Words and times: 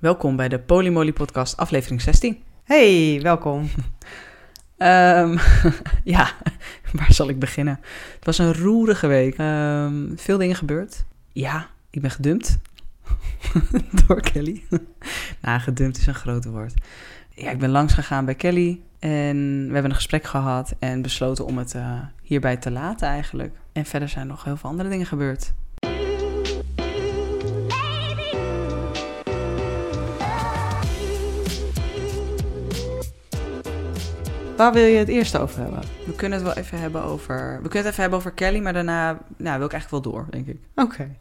Welkom 0.00 0.36
bij 0.36 0.48
de 0.48 0.58
Polymoly 0.58 1.12
Podcast, 1.12 1.56
aflevering 1.56 2.00
16. 2.00 2.42
Hey, 2.64 3.20
welkom. 3.22 3.68
Ehm, 4.76 5.38
ja, 6.04 6.30
waar 6.98 7.12
zal 7.12 7.28
ik 7.28 7.38
beginnen? 7.38 7.80
Het 8.14 8.24
was 8.24 8.38
een 8.38 8.54
roerige 8.54 9.06
week. 9.06 9.38
Ehm, 9.38 10.16
veel 10.16 10.38
dingen 10.38 10.56
gebeurd. 10.56 11.04
Ja, 11.32 11.68
ik 11.90 12.00
ben 12.00 12.10
gedumpt 12.10 12.58
door 14.06 14.20
Kelly. 14.20 14.64
nou, 15.40 15.60
gedumpt 15.60 15.96
is 15.98 16.06
een 16.06 16.14
groot 16.14 16.44
woord. 16.44 16.74
Ja, 17.34 17.50
ik 17.50 17.58
ben 17.58 17.70
langs 17.70 17.94
gegaan 17.94 18.24
bij 18.24 18.34
Kelly 18.34 18.80
en 18.98 19.66
we 19.66 19.72
hebben 19.72 19.90
een 19.90 19.96
gesprek 19.96 20.24
gehad 20.24 20.74
en 20.78 21.02
besloten 21.02 21.46
om 21.46 21.58
het 21.58 21.74
eh, 21.74 21.98
hierbij 22.22 22.56
te 22.56 22.70
laten 22.70 23.08
eigenlijk. 23.08 23.54
En 23.72 23.84
verder 23.84 24.08
zijn 24.08 24.26
nog 24.26 24.44
heel 24.44 24.56
veel 24.56 24.70
andere 24.70 24.88
dingen 24.88 25.06
gebeurd. 25.06 25.52
Waar 34.60 34.72
wil 34.72 34.84
je 34.84 34.98
het 34.98 35.08
eerst 35.08 35.38
over 35.38 35.60
hebben? 35.60 35.82
We 36.06 36.14
kunnen 36.14 36.38
het 36.38 36.46
wel 36.46 36.56
even 36.56 36.78
hebben 36.78 37.02
over. 37.02 37.36
We 37.62 37.68
kunnen 37.68 37.78
het 37.78 37.86
even 37.86 38.00
hebben 38.00 38.18
over 38.18 38.30
Kelly, 38.30 38.58
maar 38.58 38.72
daarna 38.72 39.18
nou, 39.36 39.56
wil 39.56 39.66
ik 39.66 39.72
eigenlijk 39.72 40.04
wel 40.04 40.12
door, 40.12 40.26
denk 40.30 40.46
ik. 40.46 40.58
Oké. 40.74 41.16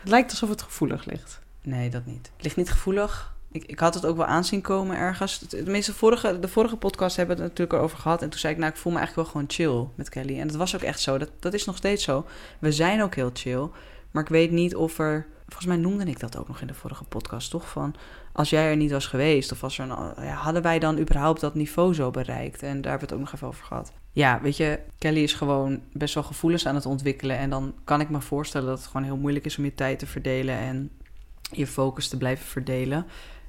Het 0.00 0.08
lijkt 0.08 0.30
alsof 0.30 0.48
het 0.48 0.62
gevoelig 0.62 1.04
ligt. 1.04 1.40
Nee, 1.62 1.90
dat 1.90 2.06
niet. 2.06 2.30
Het 2.34 2.44
ligt 2.44 2.56
niet 2.56 2.70
gevoelig. 2.70 3.34
Ik, 3.50 3.64
ik 3.64 3.78
had 3.78 3.94
het 3.94 4.06
ook 4.06 4.16
wel 4.16 4.26
aanzien 4.26 4.60
komen 4.60 4.96
ergens. 4.96 5.38
Tenminste, 5.38 5.90
de 5.90 5.96
vorige, 5.96 6.38
de 6.38 6.48
vorige 6.48 6.76
podcast 6.76 7.16
hebben 7.16 7.36
we 7.36 7.42
het 7.42 7.50
natuurlijk 7.50 7.82
over 7.82 7.98
gehad. 7.98 8.22
En 8.22 8.30
toen 8.30 8.38
zei 8.38 8.52
ik, 8.52 8.58
nou, 8.58 8.72
ik 8.72 8.78
voel 8.78 8.92
me 8.92 8.98
eigenlijk 8.98 9.28
wel 9.28 9.42
gewoon 9.42 9.56
chill 9.56 9.88
met 9.94 10.08
Kelly. 10.08 10.40
En 10.40 10.46
dat 10.46 10.56
was 10.56 10.74
ook 10.74 10.82
echt 10.82 11.00
zo. 11.00 11.18
Dat, 11.18 11.30
dat 11.38 11.54
is 11.54 11.64
nog 11.64 11.76
steeds 11.76 12.04
zo. 12.04 12.26
We 12.58 12.72
zijn 12.72 13.02
ook 13.02 13.14
heel 13.14 13.30
chill. 13.32 13.68
Maar 14.10 14.22
ik 14.22 14.28
weet 14.28 14.50
niet 14.50 14.76
of 14.76 14.98
er. 14.98 15.26
Volgens 15.44 15.66
mij 15.66 15.76
noemde 15.76 16.04
ik 16.04 16.20
dat 16.20 16.36
ook 16.36 16.48
nog 16.48 16.60
in 16.60 16.66
de 16.66 16.74
vorige 16.74 17.04
podcast, 17.04 17.50
toch? 17.50 17.68
Van 17.68 17.94
als 18.36 18.50
jij 18.50 18.70
er 18.70 18.76
niet 18.76 18.90
was 18.90 19.06
geweest, 19.06 19.52
of 19.52 19.62
als 19.62 19.78
er 19.78 19.90
een, 19.90 20.24
ja, 20.24 20.34
hadden 20.34 20.62
wij 20.62 20.78
dan 20.78 20.98
überhaupt 20.98 21.40
dat 21.40 21.54
niveau 21.54 21.94
zo 21.94 22.10
bereikt? 22.10 22.62
En 22.62 22.80
daar 22.80 22.90
hebben 22.90 23.08
we 23.08 23.14
het 23.14 23.14
ook 23.14 23.20
nog 23.20 23.32
even 23.34 23.46
over 23.46 23.64
gehad. 23.64 23.92
Ja, 24.12 24.40
weet 24.42 24.56
je, 24.56 24.78
Kelly 24.98 25.22
is 25.22 25.32
gewoon 25.32 25.80
best 25.92 26.14
wel 26.14 26.22
gevoelens 26.22 26.66
aan 26.66 26.74
het 26.74 26.86
ontwikkelen. 26.86 27.38
En 27.38 27.50
dan 27.50 27.74
kan 27.84 28.00
ik 28.00 28.10
me 28.10 28.20
voorstellen 28.20 28.68
dat 28.68 28.78
het 28.78 28.86
gewoon 28.86 29.06
heel 29.06 29.16
moeilijk 29.16 29.44
is 29.44 29.58
om 29.58 29.64
je 29.64 29.74
tijd 29.74 29.98
te 29.98 30.06
verdelen 30.06 30.58
en 30.58 30.90
je 31.50 31.66
focus 31.66 32.08
te 32.08 32.16
blijven 32.16 32.46
verdelen. 32.46 33.06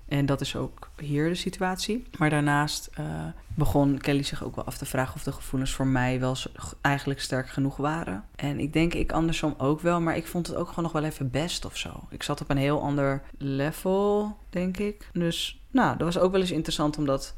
En 0.08 0.26
dat 0.26 0.42
is 0.42 0.56
ook 0.56 0.90
hier 1.00 1.30
de 1.30 1.36
situatie. 1.36 2.04
Maar 2.18 2.30
daarnaast 2.30 2.90
uh, 3.00 3.06
begon 3.48 3.98
Kelly 3.98 4.24
zich 4.24 4.44
ook 4.44 4.56
wel 4.56 4.66
af 4.66 4.78
te 4.78 4.86
vragen 4.86 5.16
of 5.16 5.24
de 5.24 5.32
gevoelens 5.32 5.72
voor 5.72 5.88
mij 5.88 6.20
wel 6.20 6.36
eigenlijk 6.82 7.22
sterk 7.22 7.50
genoeg 7.50 7.78
waren. 7.78 8.24
En 8.36 8.60
ik 8.60 8.74
denk 8.74 8.94
ik 8.94 9.12
andersom 9.12 9.54
ook 9.58 9.82
wel, 9.82 10.02
maar 10.02 10.18
ik 10.18 10.28
vond 10.28 10.48
het 10.48 10.56
ook 10.56 10.68
gewoon 10.68 10.84
nog 10.84 10.94
wel 10.94 11.04
even 11.04 11.32
best 11.32 11.66
of 11.66 11.78
zo. 11.78 12.04
Ik 12.10 12.24
zat 12.24 12.42
op 12.42 12.50
een 12.50 12.58
heel 12.58 12.82
ander 12.82 13.22
level, 13.38 14.38
denk 14.50 14.78
ik. 14.78 15.10
Dus 15.14 15.62
nou, 15.72 15.98
dat 15.98 16.14
was 16.14 16.24
ook 16.24 16.32
wel 16.32 16.42
eens 16.42 16.52
interessant 16.52 16.98
om 16.98 17.06
dat 17.06 17.36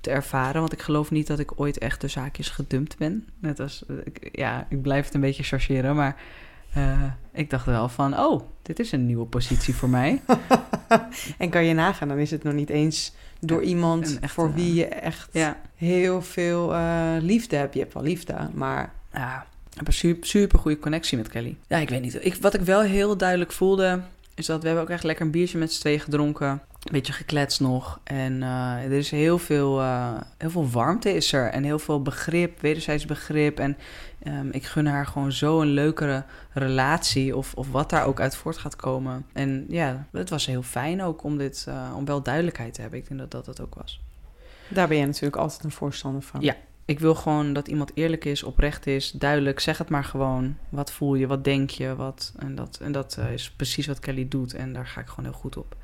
te 0.00 0.10
ervaren. 0.10 0.60
Want 0.60 0.72
ik 0.72 0.82
geloof 0.82 1.10
niet 1.10 1.26
dat 1.26 1.38
ik 1.38 1.60
ooit 1.60 1.78
echt 1.78 2.00
de 2.00 2.08
zaakjes 2.08 2.48
gedumpt 2.48 2.98
ben. 2.98 3.28
Net 3.38 3.60
als, 3.60 3.84
ja, 4.32 4.66
ik 4.68 4.82
blijf 4.82 5.04
het 5.04 5.14
een 5.14 5.20
beetje 5.20 5.42
chargeren, 5.42 5.96
maar 5.96 6.16
uh, 6.76 7.02
ik 7.32 7.50
dacht 7.50 7.66
wel 7.66 7.88
van, 7.88 8.18
oh, 8.18 8.42
dit 8.62 8.78
is 8.78 8.92
een 8.92 9.06
nieuwe 9.06 9.26
positie 9.26 9.74
voor 9.74 9.88
mij. 9.88 10.22
en 11.38 11.50
kan 11.50 11.64
je 11.64 11.74
nagaan, 11.74 12.08
dan 12.08 12.18
is 12.18 12.30
het 12.30 12.42
nog 12.42 12.54
niet 12.54 12.70
eens 12.70 13.12
door 13.40 13.62
iemand 13.62 14.18
voor 14.22 14.54
wie 14.54 14.74
je 14.74 14.86
echt 14.86 15.28
ja. 15.32 15.56
heel 15.76 16.22
veel 16.22 16.72
uh, 16.72 17.16
liefde 17.20 17.56
hebt. 17.56 17.74
Je 17.74 17.80
hebt 17.80 17.94
wel 17.94 18.02
liefde, 18.02 18.36
maar... 18.54 18.92
Ja, 19.12 19.46
ik 19.70 19.76
heb 19.78 19.86
een 19.86 19.92
super, 19.92 20.26
super 20.26 20.58
goede 20.58 20.78
connectie 20.78 21.16
met 21.16 21.28
Kelly. 21.28 21.56
Ja, 21.66 21.76
ik 21.78 21.88
weet 21.88 22.02
niet. 22.02 22.24
Ik, 22.24 22.34
wat 22.34 22.54
ik 22.54 22.60
wel 22.60 22.80
heel 22.80 23.16
duidelijk 23.16 23.52
voelde, 23.52 24.00
is 24.34 24.46
dat 24.46 24.60
we 24.60 24.66
hebben 24.66 24.84
ook 24.84 24.90
echt 24.90 25.04
lekker 25.04 25.24
een 25.24 25.30
biertje 25.30 25.58
met 25.58 25.72
z'n 25.72 25.80
tweeën 25.80 26.00
gedronken. 26.00 26.48
Een 26.48 26.92
beetje 26.92 27.12
gekletst 27.12 27.60
nog. 27.60 28.00
En 28.04 28.32
uh, 28.32 28.84
er 28.84 28.92
is 28.92 29.10
heel 29.10 29.38
veel, 29.38 29.80
uh, 29.80 30.20
heel 30.38 30.50
veel 30.50 30.70
warmte 30.70 31.14
is 31.14 31.32
er. 31.32 31.48
En 31.48 31.64
heel 31.64 31.78
veel 31.78 32.02
begrip, 32.02 32.60
wederzijds 32.60 33.04
begrip. 33.04 33.58
En 33.58 33.76
um, 34.26 34.48
ik 34.52 34.64
gun 34.64 34.86
haar 34.86 35.06
gewoon 35.06 35.32
zo 35.32 35.60
een 35.60 35.66
leukere 35.66 36.24
relatie. 36.52 37.36
Of, 37.36 37.54
of 37.54 37.70
wat 37.70 37.90
daar 37.90 38.06
ook 38.06 38.20
uit 38.20 38.36
voort 38.36 38.58
gaat 38.58 38.76
komen. 38.76 39.26
En 39.32 39.64
ja, 39.68 40.06
het 40.12 40.30
was 40.30 40.46
heel 40.46 40.62
fijn 40.62 41.02
ook 41.02 41.22
om, 41.22 41.38
dit, 41.38 41.66
uh, 41.68 41.92
om 41.96 42.04
wel 42.04 42.22
duidelijkheid 42.22 42.74
te 42.74 42.80
hebben. 42.80 42.98
Ik 42.98 43.08
denk 43.08 43.20
dat 43.20 43.30
dat 43.30 43.46
het 43.46 43.60
ook 43.60 43.74
was. 43.74 44.00
Daar 44.68 44.88
ben 44.88 44.96
je 44.96 45.06
natuurlijk 45.06 45.36
altijd 45.36 45.64
een 45.64 45.70
voorstander 45.70 46.22
van. 46.22 46.40
Ja, 46.40 46.56
ik 46.84 47.00
wil 47.00 47.14
gewoon 47.14 47.52
dat 47.52 47.68
iemand 47.68 47.90
eerlijk 47.94 48.24
is, 48.24 48.42
oprecht 48.42 48.86
is, 48.86 49.10
duidelijk. 49.10 49.60
Zeg 49.60 49.78
het 49.78 49.88
maar 49.88 50.04
gewoon. 50.04 50.56
Wat 50.68 50.92
voel 50.92 51.14
je, 51.14 51.26
wat 51.26 51.44
denk 51.44 51.70
je, 51.70 51.96
wat. 51.96 52.32
En 52.38 52.54
dat, 52.54 52.78
en 52.82 52.92
dat 52.92 53.16
uh, 53.18 53.32
is 53.32 53.50
precies 53.50 53.86
wat 53.86 53.98
Kelly 53.98 54.28
doet. 54.28 54.54
En 54.54 54.72
daar 54.72 54.86
ga 54.86 55.00
ik 55.00 55.06
gewoon 55.06 55.24
heel 55.24 55.40
goed 55.40 55.56
op. 55.56 55.76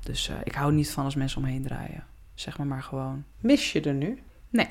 Dus 0.00 0.28
uh, 0.28 0.36
ik 0.44 0.54
hou 0.54 0.72
niet 0.72 0.90
van 0.90 1.04
als 1.04 1.14
mensen 1.14 1.38
omheen 1.38 1.62
draaien. 1.62 2.04
Zeg 2.34 2.58
maar 2.58 2.66
maar 2.66 2.82
gewoon. 2.82 3.24
Mis 3.40 3.72
je 3.72 3.80
er 3.80 3.94
nu? 3.94 4.22
Nee. 4.50 4.68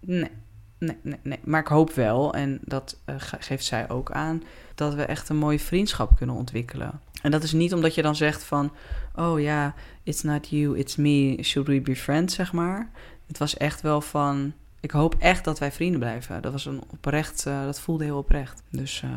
Nee. 0.00 0.30
Nee, 0.80 0.96
nee, 1.02 1.18
nee. 1.22 1.38
Maar 1.44 1.60
ik 1.60 1.66
hoop 1.66 1.92
wel, 1.92 2.34
en 2.34 2.58
dat 2.64 2.98
uh, 3.06 3.14
geeft 3.18 3.64
zij 3.64 3.88
ook 3.88 4.10
aan, 4.10 4.42
dat 4.74 4.94
we 4.94 5.02
echt 5.02 5.28
een 5.28 5.36
mooie 5.36 5.60
vriendschap 5.60 6.16
kunnen 6.16 6.36
ontwikkelen. 6.36 7.00
En 7.22 7.30
dat 7.30 7.42
is 7.42 7.52
niet 7.52 7.74
omdat 7.74 7.94
je 7.94 8.02
dan 8.02 8.16
zegt 8.16 8.44
van, 8.44 8.72
oh 9.14 9.40
ja, 9.40 9.74
it's 10.02 10.22
not 10.22 10.48
you, 10.48 10.78
it's 10.78 10.96
me, 10.96 11.38
should 11.42 11.68
we 11.68 11.80
be 11.80 11.96
friends, 11.96 12.34
zeg 12.34 12.52
maar. 12.52 12.90
Het 13.26 13.38
was 13.38 13.56
echt 13.56 13.80
wel 13.80 14.00
van, 14.00 14.52
ik 14.80 14.90
hoop 14.90 15.14
echt 15.18 15.44
dat 15.44 15.58
wij 15.58 15.72
vrienden 15.72 16.00
blijven. 16.00 16.42
Dat 16.42 16.52
was 16.52 16.64
een 16.64 16.82
oprecht, 16.90 17.44
uh, 17.48 17.64
dat 17.64 17.80
voelde 17.80 18.04
heel 18.04 18.18
oprecht. 18.18 18.62
Dus, 18.70 19.02
uh... 19.04 19.10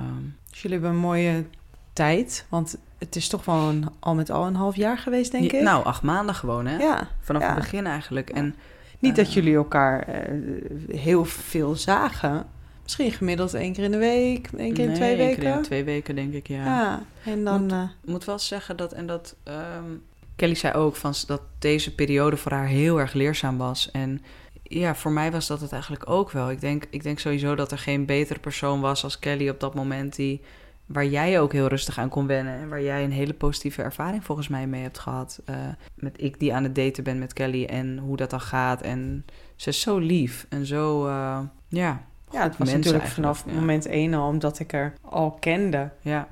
dus 0.50 0.62
jullie 0.62 0.78
hebben 0.78 0.96
een 0.96 1.04
mooie 1.04 1.46
tijd, 1.94 2.46
want 2.50 2.78
het 2.98 3.16
is 3.16 3.28
toch 3.28 3.46
wel 3.46 3.70
een, 3.70 3.90
al 4.00 4.16
met 4.16 4.30
al 4.30 4.46
een 4.46 4.56
half 4.56 4.76
jaar 4.76 4.98
geweest, 4.98 5.32
denk 5.32 5.52
ik. 5.52 5.62
Nou, 5.62 5.86
acht 5.86 6.02
maanden 6.02 6.36
gewoon, 6.36 6.66
hè? 6.66 6.78
Ja. 6.78 7.08
Vanaf 7.20 7.42
ja. 7.42 7.48
het 7.48 7.58
begin 7.58 7.86
eigenlijk. 7.86 8.30
En 8.30 8.56
niet 9.04 9.16
dat 9.16 9.34
jullie 9.34 9.56
elkaar 9.56 10.08
uh, 10.10 10.96
heel 10.96 11.26
veel 11.26 11.76
zagen. 11.76 12.46
Misschien 12.84 13.12
gemiddeld 13.12 13.54
één 13.54 13.74
keer 13.74 13.84
in 13.84 13.92
de 13.92 13.98
week, 13.98 14.50
één 14.58 14.74
keer 14.74 14.90
in 14.90 14.94
twee 14.94 15.18
weken. 15.18 15.28
Één 15.28 15.40
keer 15.40 15.56
in 15.56 15.62
twee 15.62 15.84
weken, 15.84 16.16
denk 16.16 16.34
ik, 16.34 16.48
ja. 16.48 16.66
Ja, 16.66 17.04
en 17.26 17.44
dan... 17.44 17.62
Moet, 17.62 17.72
uh, 17.72 17.84
moet 18.06 18.26
wel 18.26 18.40
zeggen 18.40 18.78
dat, 18.78 18.94
en 18.94 19.06
dat... 19.06 19.36
Um, 19.44 20.04
Kelly 20.36 20.56
zei 20.56 20.74
ook 20.74 20.96
van, 20.96 21.14
dat 21.28 21.42
deze 21.60 21.96
periode 21.96 22.38
voor 22.38 22.52
haar 22.52 22.68
heel 22.68 23.00
erg 23.00 23.14
leerzaam 23.14 23.58
was. 23.58 23.92
En 23.92 24.22
ja, 24.64 24.96
voor 24.96 25.12
mij 25.12 25.32
was 25.32 25.48
dat 25.48 25.62
het 25.62 25.72
eigenlijk 25.72 26.10
ook 26.10 26.32
wel. 26.32 26.52
Ik 26.52 26.62
denk, 26.62 26.86
ik 26.90 27.04
denk 27.04 27.20
sowieso 27.20 27.56
dat 27.56 27.72
er 27.72 27.78
geen 27.78 28.06
betere 28.06 28.40
persoon 28.40 28.82
was 28.82 29.04
als 29.04 29.20
Kelly 29.20 29.50
op 29.50 29.60
dat 29.60 29.74
moment... 29.74 30.16
die 30.16 30.42
waar 30.86 31.06
jij 31.06 31.40
ook 31.40 31.52
heel 31.52 31.68
rustig 31.68 31.98
aan 31.98 32.10
kon 32.10 32.28
wennen. 32.28 32.60
En 32.60 32.70
waar 32.70 32.82
jij 32.82 33.04
een 33.04 33.12
hele 33.12 33.34
positieve 33.34 33.82
ervaring 33.82 34.24
volgens 34.24 34.48
mij 34.48 34.68
mee 34.68 34.82
hebt 34.82 35.00
gehad. 35.00 35.42
Uh, 35.50 35.56
met 35.96 36.22
ik 36.22 36.40
die 36.40 36.54
aan 36.54 36.64
het 36.64 36.76
daten 36.76 37.04
ben 37.04 37.20
met 37.20 37.34
Kelly 37.34 37.66
en 37.66 37.98
hoe 37.98 38.18
dat 38.18 38.30
dan 38.30 38.42
gaat. 38.42 38.82
En 38.82 39.26
ze 39.56 39.70
is 39.70 39.82
zo 39.82 39.98
lief 39.98 40.46
en 40.50 40.66
zo, 40.66 41.08
uh, 41.08 41.40
ja. 41.68 42.02
Ja, 42.32 42.44
het 42.44 42.58
was 42.58 42.74
natuurlijk 42.74 43.08
vanaf 43.08 43.44
ja. 43.48 43.54
moment 43.54 43.86
één 43.86 44.14
al, 44.14 44.28
omdat 44.28 44.60
ik 44.60 44.74
er 44.74 44.94
al 45.02 45.32
kende. 45.32 45.90
Ja. 46.02 46.28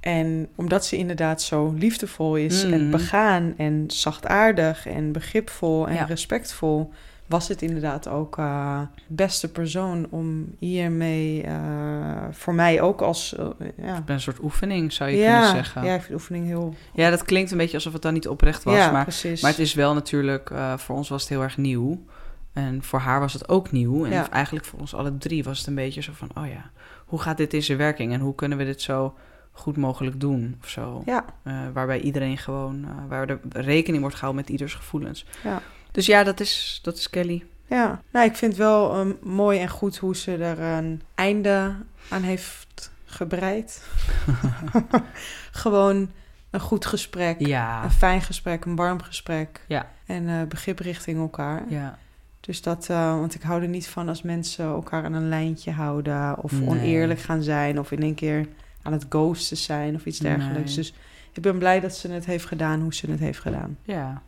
En 0.00 0.48
omdat 0.54 0.86
ze 0.86 0.96
inderdaad 0.96 1.42
zo 1.42 1.74
liefdevol 1.78 2.36
is 2.36 2.66
mm. 2.66 2.72
en 2.72 2.90
begaan 2.90 3.54
en 3.56 3.84
zachtaardig 3.86 4.86
en 4.86 5.12
begripvol 5.12 5.88
en 5.88 5.94
ja. 5.94 6.04
respectvol 6.04 6.92
was 7.26 7.48
het 7.48 7.62
inderdaad 7.62 8.08
ook 8.08 8.38
uh, 8.38 8.80
beste 9.06 9.52
persoon 9.52 10.06
om 10.10 10.54
hiermee 10.58 11.44
uh, 11.44 12.22
voor 12.30 12.54
mij 12.54 12.80
ook 12.80 13.00
als 13.02 13.34
uh, 13.38 13.48
ja. 13.76 14.02
een 14.06 14.20
soort 14.20 14.42
oefening 14.42 14.92
zou 14.92 15.10
je 15.10 15.16
ja, 15.16 15.32
kunnen 15.32 15.50
zeggen. 15.64 15.84
Ja, 15.84 15.94
ik 15.94 16.00
vind 16.00 16.08
de 16.08 16.14
oefening 16.14 16.46
heel. 16.46 16.74
Ja, 16.92 17.10
dat 17.10 17.24
klinkt 17.24 17.50
een 17.50 17.58
beetje 17.58 17.76
alsof 17.76 17.92
het 17.92 18.02
dan 18.02 18.12
niet 18.12 18.28
oprecht 18.28 18.64
was, 18.64 18.74
ja, 18.74 18.90
maar, 18.90 19.02
precies. 19.02 19.42
maar 19.42 19.50
het 19.50 19.60
is 19.60 19.74
wel 19.74 19.94
natuurlijk 19.94 20.50
voor 20.76 20.96
ons 20.96 21.08
was 21.08 21.20
het 21.20 21.30
heel 21.30 21.42
erg 21.42 21.56
nieuw 21.56 22.04
en 22.52 22.82
voor 22.82 22.98
haar 22.98 23.20
was 23.20 23.32
het 23.32 23.48
ook 23.48 23.72
nieuw 23.72 24.04
en 24.04 24.10
ja. 24.10 24.30
eigenlijk 24.30 24.66
voor 24.66 24.78
ons 24.78 24.94
alle 24.94 25.18
drie 25.18 25.44
was 25.44 25.58
het 25.58 25.66
een 25.66 25.74
beetje 25.74 26.02
zo 26.02 26.12
van 26.14 26.30
oh 26.34 26.46
ja, 26.46 26.70
hoe 27.04 27.20
gaat 27.20 27.36
dit 27.36 27.54
in 27.54 27.62
zijn 27.62 27.78
werking 27.78 28.12
en 28.12 28.20
hoe 28.20 28.34
kunnen 28.34 28.58
we 28.58 28.64
dit 28.64 28.82
zo 28.82 29.14
goed 29.52 29.76
mogelijk 29.76 30.20
doen 30.20 30.56
of 30.62 30.68
zo. 30.68 31.02
Ja. 31.06 31.24
waarbij 31.72 32.00
iedereen 32.00 32.38
gewoon 32.38 32.86
waar 33.08 33.28
er 33.28 33.40
rekening 33.50 34.00
wordt 34.00 34.16
gehouden 34.16 34.44
met 34.44 34.52
ieders 34.52 34.74
gevoelens. 34.74 35.26
Ja. 35.44 35.62
Dus 35.94 36.06
ja, 36.06 36.24
dat 36.24 36.40
is, 36.40 36.80
dat 36.82 36.96
is 36.96 37.10
Kelly. 37.10 37.44
Ja, 37.66 38.02
nou, 38.10 38.26
ik 38.26 38.36
vind 38.36 38.56
wel 38.56 38.98
um, 38.98 39.18
mooi 39.22 39.58
en 39.58 39.68
goed 39.68 39.96
hoe 39.96 40.16
ze 40.16 40.36
er 40.36 40.60
een 40.60 41.02
einde 41.14 41.74
aan 42.08 42.22
heeft 42.22 42.90
gebreid. 43.04 43.82
Gewoon 45.62 46.10
een 46.50 46.60
goed 46.60 46.86
gesprek, 46.86 47.46
ja. 47.46 47.84
een 47.84 47.90
fijn 47.90 48.22
gesprek, 48.22 48.64
een 48.64 48.76
warm 48.76 49.02
gesprek. 49.02 49.64
Ja. 49.68 49.90
En 50.06 50.22
uh, 50.22 50.42
begrip 50.42 50.78
richting 50.78 51.18
elkaar. 51.18 51.62
Ja. 51.68 51.98
Dus 52.40 52.62
dat, 52.62 52.88
uh, 52.90 53.18
want 53.18 53.34
ik 53.34 53.42
hou 53.42 53.62
er 53.62 53.68
niet 53.68 53.88
van 53.88 54.08
als 54.08 54.22
mensen 54.22 54.64
elkaar 54.64 55.04
aan 55.04 55.12
een 55.12 55.28
lijntje 55.28 55.70
houden 55.70 56.42
of 56.42 56.52
nee. 56.52 56.68
oneerlijk 56.68 57.20
gaan 57.20 57.42
zijn 57.42 57.78
of 57.78 57.92
in 57.92 58.02
één 58.02 58.14
keer 58.14 58.48
aan 58.82 58.92
het 58.92 59.06
ghosten 59.08 59.56
zijn 59.56 59.94
of 59.94 60.04
iets 60.04 60.18
dergelijks. 60.18 60.76
Nee. 60.76 60.76
Dus 60.76 60.94
ik 61.34 61.42
ben 61.42 61.58
blij 61.58 61.80
dat 61.80 61.96
ze 61.96 62.10
het 62.10 62.26
heeft 62.26 62.44
gedaan 62.44 62.80
hoe 62.80 62.94
ze 62.94 63.10
het 63.10 63.20
heeft 63.20 63.40
gedaan. 63.40 63.78
Ja. 63.82 64.22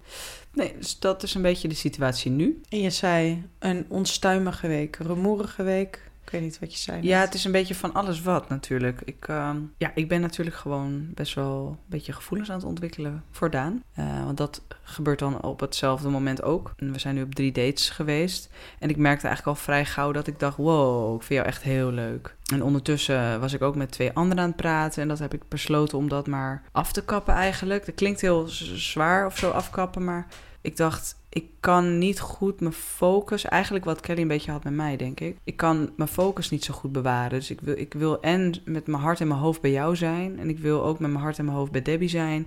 Nee, 0.52 0.74
dus 0.78 0.98
dat 0.98 1.22
is 1.22 1.34
een 1.34 1.42
beetje 1.42 1.68
de 1.68 1.74
situatie 1.74 2.30
nu. 2.30 2.60
En 2.68 2.80
je 2.80 2.90
zei 2.90 3.46
een 3.58 3.86
onstuimige 3.88 4.68
week, 4.68 4.96
rumoerige 4.96 5.62
week. 5.62 6.05
Ik 6.26 6.32
weet 6.32 6.40
niet 6.40 6.58
wat 6.58 6.72
je 6.72 6.78
zei. 6.78 7.02
Ja, 7.02 7.20
het 7.20 7.34
is 7.34 7.44
een 7.44 7.52
beetje 7.52 7.74
van 7.74 7.92
alles 7.92 8.22
wat 8.22 8.48
natuurlijk. 8.48 9.00
Ik, 9.04 9.28
ehm, 9.28 9.56
ja, 9.76 9.90
ik 9.94 10.08
ben 10.08 10.20
natuurlijk 10.20 10.56
gewoon 10.56 11.08
best 11.14 11.34
wel 11.34 11.66
een 11.66 11.76
beetje 11.86 12.12
gevoelens 12.12 12.50
aan 12.50 12.56
het 12.56 12.66
ontwikkelen 12.66 13.24
voor 13.30 13.50
Daan. 13.50 13.82
Uh, 13.98 14.24
want 14.24 14.36
dat 14.36 14.62
gebeurt 14.82 15.18
dan 15.18 15.42
op 15.42 15.60
hetzelfde 15.60 16.08
moment 16.08 16.42
ook. 16.42 16.72
En 16.76 16.92
we 16.92 16.98
zijn 16.98 17.14
nu 17.14 17.22
op 17.22 17.34
drie 17.34 17.52
dates 17.52 17.90
geweest. 17.90 18.50
En 18.78 18.88
ik 18.88 18.96
merkte 18.96 19.26
eigenlijk 19.26 19.56
al 19.56 19.64
vrij 19.64 19.84
gauw 19.84 20.12
dat 20.12 20.26
ik 20.26 20.38
dacht... 20.38 20.56
wow, 20.56 21.14
ik 21.14 21.22
vind 21.22 21.40
jou 21.40 21.46
echt 21.46 21.62
heel 21.62 21.90
leuk. 21.90 22.36
En 22.52 22.62
ondertussen 22.62 23.40
was 23.40 23.52
ik 23.52 23.62
ook 23.62 23.76
met 23.76 23.90
twee 23.90 24.12
anderen 24.12 24.42
aan 24.42 24.48
het 24.48 24.56
praten. 24.56 25.02
En 25.02 25.08
dat 25.08 25.18
heb 25.18 25.34
ik 25.34 25.48
besloten 25.48 25.98
om 25.98 26.08
dat 26.08 26.26
maar 26.26 26.62
af 26.72 26.92
te 26.92 27.04
kappen 27.04 27.34
eigenlijk. 27.34 27.86
Dat 27.86 27.94
klinkt 27.94 28.20
heel 28.20 28.44
zwaar 28.74 29.26
of 29.26 29.38
zo 29.38 29.50
afkappen, 29.50 30.04
maar 30.04 30.26
ik 30.60 30.76
dacht, 30.76 31.16
ik 31.36 31.50
kan 31.60 31.98
niet 31.98 32.20
goed 32.20 32.60
mijn 32.60 32.72
focus, 32.72 33.44
eigenlijk 33.44 33.84
wat 33.84 34.00
Kelly 34.00 34.20
een 34.20 34.28
beetje 34.28 34.50
had 34.50 34.64
met 34.64 34.72
mij, 34.72 34.96
denk 34.96 35.20
ik. 35.20 35.36
Ik 35.44 35.56
kan 35.56 35.90
mijn 35.96 36.08
focus 36.08 36.50
niet 36.50 36.64
zo 36.64 36.74
goed 36.74 36.92
bewaren. 36.92 37.38
Dus 37.38 37.50
ik 37.50 37.60
wil, 37.60 37.78
ik 37.78 37.94
wil 37.94 38.20
en 38.20 38.54
met 38.64 38.86
mijn 38.86 39.02
hart 39.02 39.20
en 39.20 39.28
mijn 39.28 39.40
hoofd 39.40 39.60
bij 39.60 39.70
jou 39.70 39.96
zijn. 39.96 40.38
En 40.38 40.48
ik 40.48 40.58
wil 40.58 40.84
ook 40.84 40.98
met 40.98 41.10
mijn 41.10 41.22
hart 41.22 41.38
en 41.38 41.44
mijn 41.44 41.56
hoofd 41.56 41.72
bij 41.72 41.82
Debbie 41.82 42.08
zijn. 42.08 42.46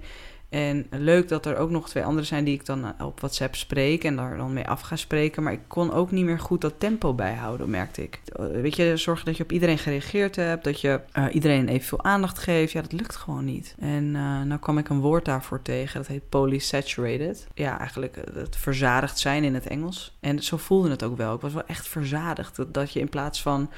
En 0.49 0.87
leuk 0.89 1.27
dat 1.27 1.45
er 1.45 1.57
ook 1.57 1.69
nog 1.69 1.89
twee 1.89 2.03
anderen 2.03 2.25
zijn 2.25 2.43
die 2.43 2.53
ik 2.53 2.65
dan 2.65 2.85
eh, 2.85 3.05
op 3.05 3.19
WhatsApp 3.19 3.55
spreek 3.55 4.03
en 4.03 4.15
daar 4.15 4.37
dan 4.37 4.53
mee 4.53 4.67
af 4.67 4.81
ga 4.81 4.95
spreken. 4.95 5.43
Maar 5.43 5.53
ik 5.53 5.67
kon 5.67 5.93
ook 5.93 6.11
niet 6.11 6.25
meer 6.25 6.39
goed 6.39 6.61
dat 6.61 6.73
tempo 6.77 7.13
bijhouden, 7.13 7.69
merkte 7.69 8.03
ik. 8.03 8.19
Eh, 8.25 8.45
weet 8.45 8.75
je, 8.75 8.97
zorgen 8.97 9.25
dat 9.25 9.37
je 9.37 9.43
op 9.43 9.51
iedereen 9.51 9.77
gereageerd 9.77 10.35
hebt, 10.35 10.63
dat 10.63 10.81
je 10.81 10.99
uh, 11.17 11.25
iedereen 11.31 11.67
evenveel 11.67 12.03
aandacht 12.03 12.37
geeft. 12.37 12.71
Ja, 12.71 12.81
dat 12.81 12.91
lukt 12.91 13.15
gewoon 13.15 13.45
niet. 13.45 13.75
En 13.79 14.11
nou 14.47 14.57
kwam 14.59 14.77
ik 14.77 14.89
een 14.89 14.99
woord 14.99 15.25
daarvoor 15.25 15.61
tegen, 15.61 15.99
dat 15.99 16.07
heet 16.07 16.29
polysaturated. 16.29 17.47
Ja, 17.53 17.79
eigenlijk 17.79 18.15
het 18.33 18.55
verzadigd 18.55 19.19
zijn 19.19 19.43
in 19.43 19.53
het 19.53 19.67
Engels. 19.67 20.17
En 20.19 20.43
zo 20.43 20.57
voelde 20.57 20.89
het 20.89 21.03
ook 21.03 21.17
wel. 21.17 21.35
Ik 21.35 21.41
was 21.41 21.53
wel 21.53 21.65
echt 21.65 21.87
verzadigd. 21.87 22.55
Dat, 22.55 22.73
dat 22.73 22.93
je 22.93 22.99
in 22.99 23.09
plaats 23.09 23.41
van 23.41 23.69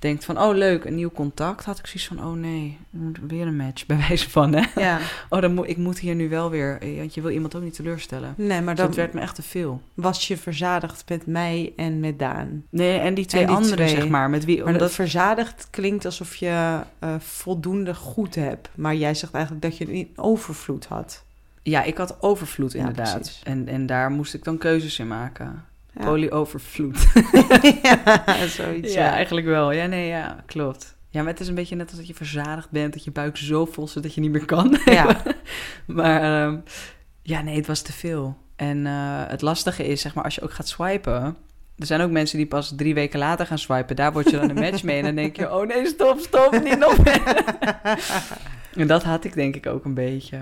denkt 0.00 0.24
van, 0.24 0.40
oh 0.40 0.54
leuk, 0.54 0.84
een 0.84 0.94
nieuw 0.94 1.10
contact, 1.10 1.64
had 1.64 1.78
ik 1.78 1.86
zoiets 1.86 2.06
van, 2.06 2.24
oh 2.24 2.32
nee, 2.32 2.78
weer 3.26 3.46
een 3.46 3.56
match, 3.56 3.86
bij 3.90 3.96
wijze 3.96 4.30
van, 4.30 4.54
hè? 4.54 4.80
Ja. 4.80 4.98
Oh, 5.28 5.40
dan 5.40 5.54
moet, 5.54 5.68
ik 5.68 5.76
moet 5.76 5.98
hier 5.98 6.14
nu 6.14 6.28
wel 6.28 6.50
weer, 6.50 6.78
eh, 6.80 6.98
want 6.98 7.14
je 7.14 7.20
wil 7.20 7.30
iemand 7.30 7.54
ook 7.54 7.62
niet 7.62 7.74
teleurstellen. 7.74 8.34
Nee, 8.36 8.60
maar 8.60 8.74
dus 8.74 8.84
dat 8.84 8.94
werd 8.94 9.12
me 9.12 9.20
echt 9.20 9.34
te 9.34 9.42
veel. 9.42 9.82
Was 9.94 10.28
je 10.28 10.36
verzadigd 10.36 11.04
met 11.08 11.26
mij 11.26 11.72
en 11.76 12.00
met 12.00 12.18
Daan? 12.18 12.64
Nee, 12.70 12.98
en 12.98 13.14
die 13.14 13.24
twee 13.24 13.48
anderen, 13.48 13.88
zeg 13.88 14.08
maar, 14.08 14.30
met 14.30 14.44
wie... 14.44 14.62
Maar 14.62 14.72
omdat... 14.72 14.92
verzadigd 14.92 15.68
klinkt 15.70 16.04
alsof 16.04 16.34
je 16.34 16.80
uh, 17.04 17.14
voldoende 17.18 17.94
goed 17.94 18.34
hebt, 18.34 18.68
maar 18.74 18.94
jij 18.94 19.14
zegt 19.14 19.32
eigenlijk 19.32 19.62
dat 19.62 19.76
je 19.76 19.92
een 19.92 20.10
overvloed 20.16 20.86
had. 20.86 21.24
Ja, 21.62 21.82
ik 21.82 21.96
had 21.96 22.22
overvloed 22.22 22.74
inderdaad. 22.74 23.40
En, 23.44 23.68
en 23.68 23.86
daar 23.86 24.10
moest 24.10 24.34
ik 24.34 24.44
dan 24.44 24.58
keuzes 24.58 24.98
in 24.98 25.08
maken. 25.08 25.64
Ja. 25.94 26.04
Polyovervloed. 26.04 27.06
ja, 27.82 28.46
zoiets. 28.46 28.92
Ja, 28.92 29.12
eigenlijk 29.12 29.46
wel. 29.46 29.72
Ja, 29.72 29.86
nee, 29.86 30.06
ja, 30.06 30.42
klopt. 30.46 30.98
Ja, 31.08 31.22
maar 31.22 31.32
het 31.32 31.40
is 31.40 31.48
een 31.48 31.54
beetje 31.54 31.76
net 31.76 31.88
als 31.88 31.96
dat 31.96 32.06
je 32.06 32.14
verzadigd 32.14 32.70
bent, 32.70 32.92
dat 32.92 33.04
je 33.04 33.10
buik 33.10 33.36
zo 33.36 33.64
vol 33.64 33.88
zit 33.88 34.02
dat 34.02 34.14
je 34.14 34.20
niet 34.20 34.30
meer 34.30 34.44
kan. 34.44 34.78
Ja. 34.84 35.22
maar 35.86 36.44
um, 36.44 36.62
ja, 37.22 37.42
nee, 37.42 37.56
het 37.56 37.66
was 37.66 37.82
te 37.82 37.92
veel. 37.92 38.36
En 38.56 38.78
uh, 38.78 39.22
het 39.26 39.42
lastige 39.42 39.86
is, 39.86 40.00
zeg 40.00 40.14
maar, 40.14 40.24
als 40.24 40.34
je 40.34 40.40
ook 40.40 40.52
gaat 40.52 40.68
swipen. 40.68 41.36
Er 41.76 41.86
zijn 41.86 42.00
ook 42.00 42.10
mensen 42.10 42.36
die 42.38 42.46
pas 42.46 42.72
drie 42.76 42.94
weken 42.94 43.18
later 43.18 43.46
gaan 43.46 43.58
swipen. 43.58 43.96
Daar 43.96 44.12
word 44.12 44.30
je 44.30 44.36
dan 44.36 44.50
een 44.50 44.60
match 44.70 44.82
mee. 44.82 44.98
En 44.98 45.04
dan 45.04 45.14
denk 45.14 45.36
je, 45.36 45.54
oh 45.54 45.66
nee, 45.66 45.86
stop, 45.86 46.18
stop, 46.18 46.60
niet 46.64 46.78
nog 46.78 47.04
meer. 47.04 47.44
en 48.74 48.86
dat 48.86 49.02
had 49.02 49.24
ik 49.24 49.34
denk 49.34 49.56
ik 49.56 49.66
ook 49.66 49.84
een 49.84 49.94
beetje. 49.94 50.38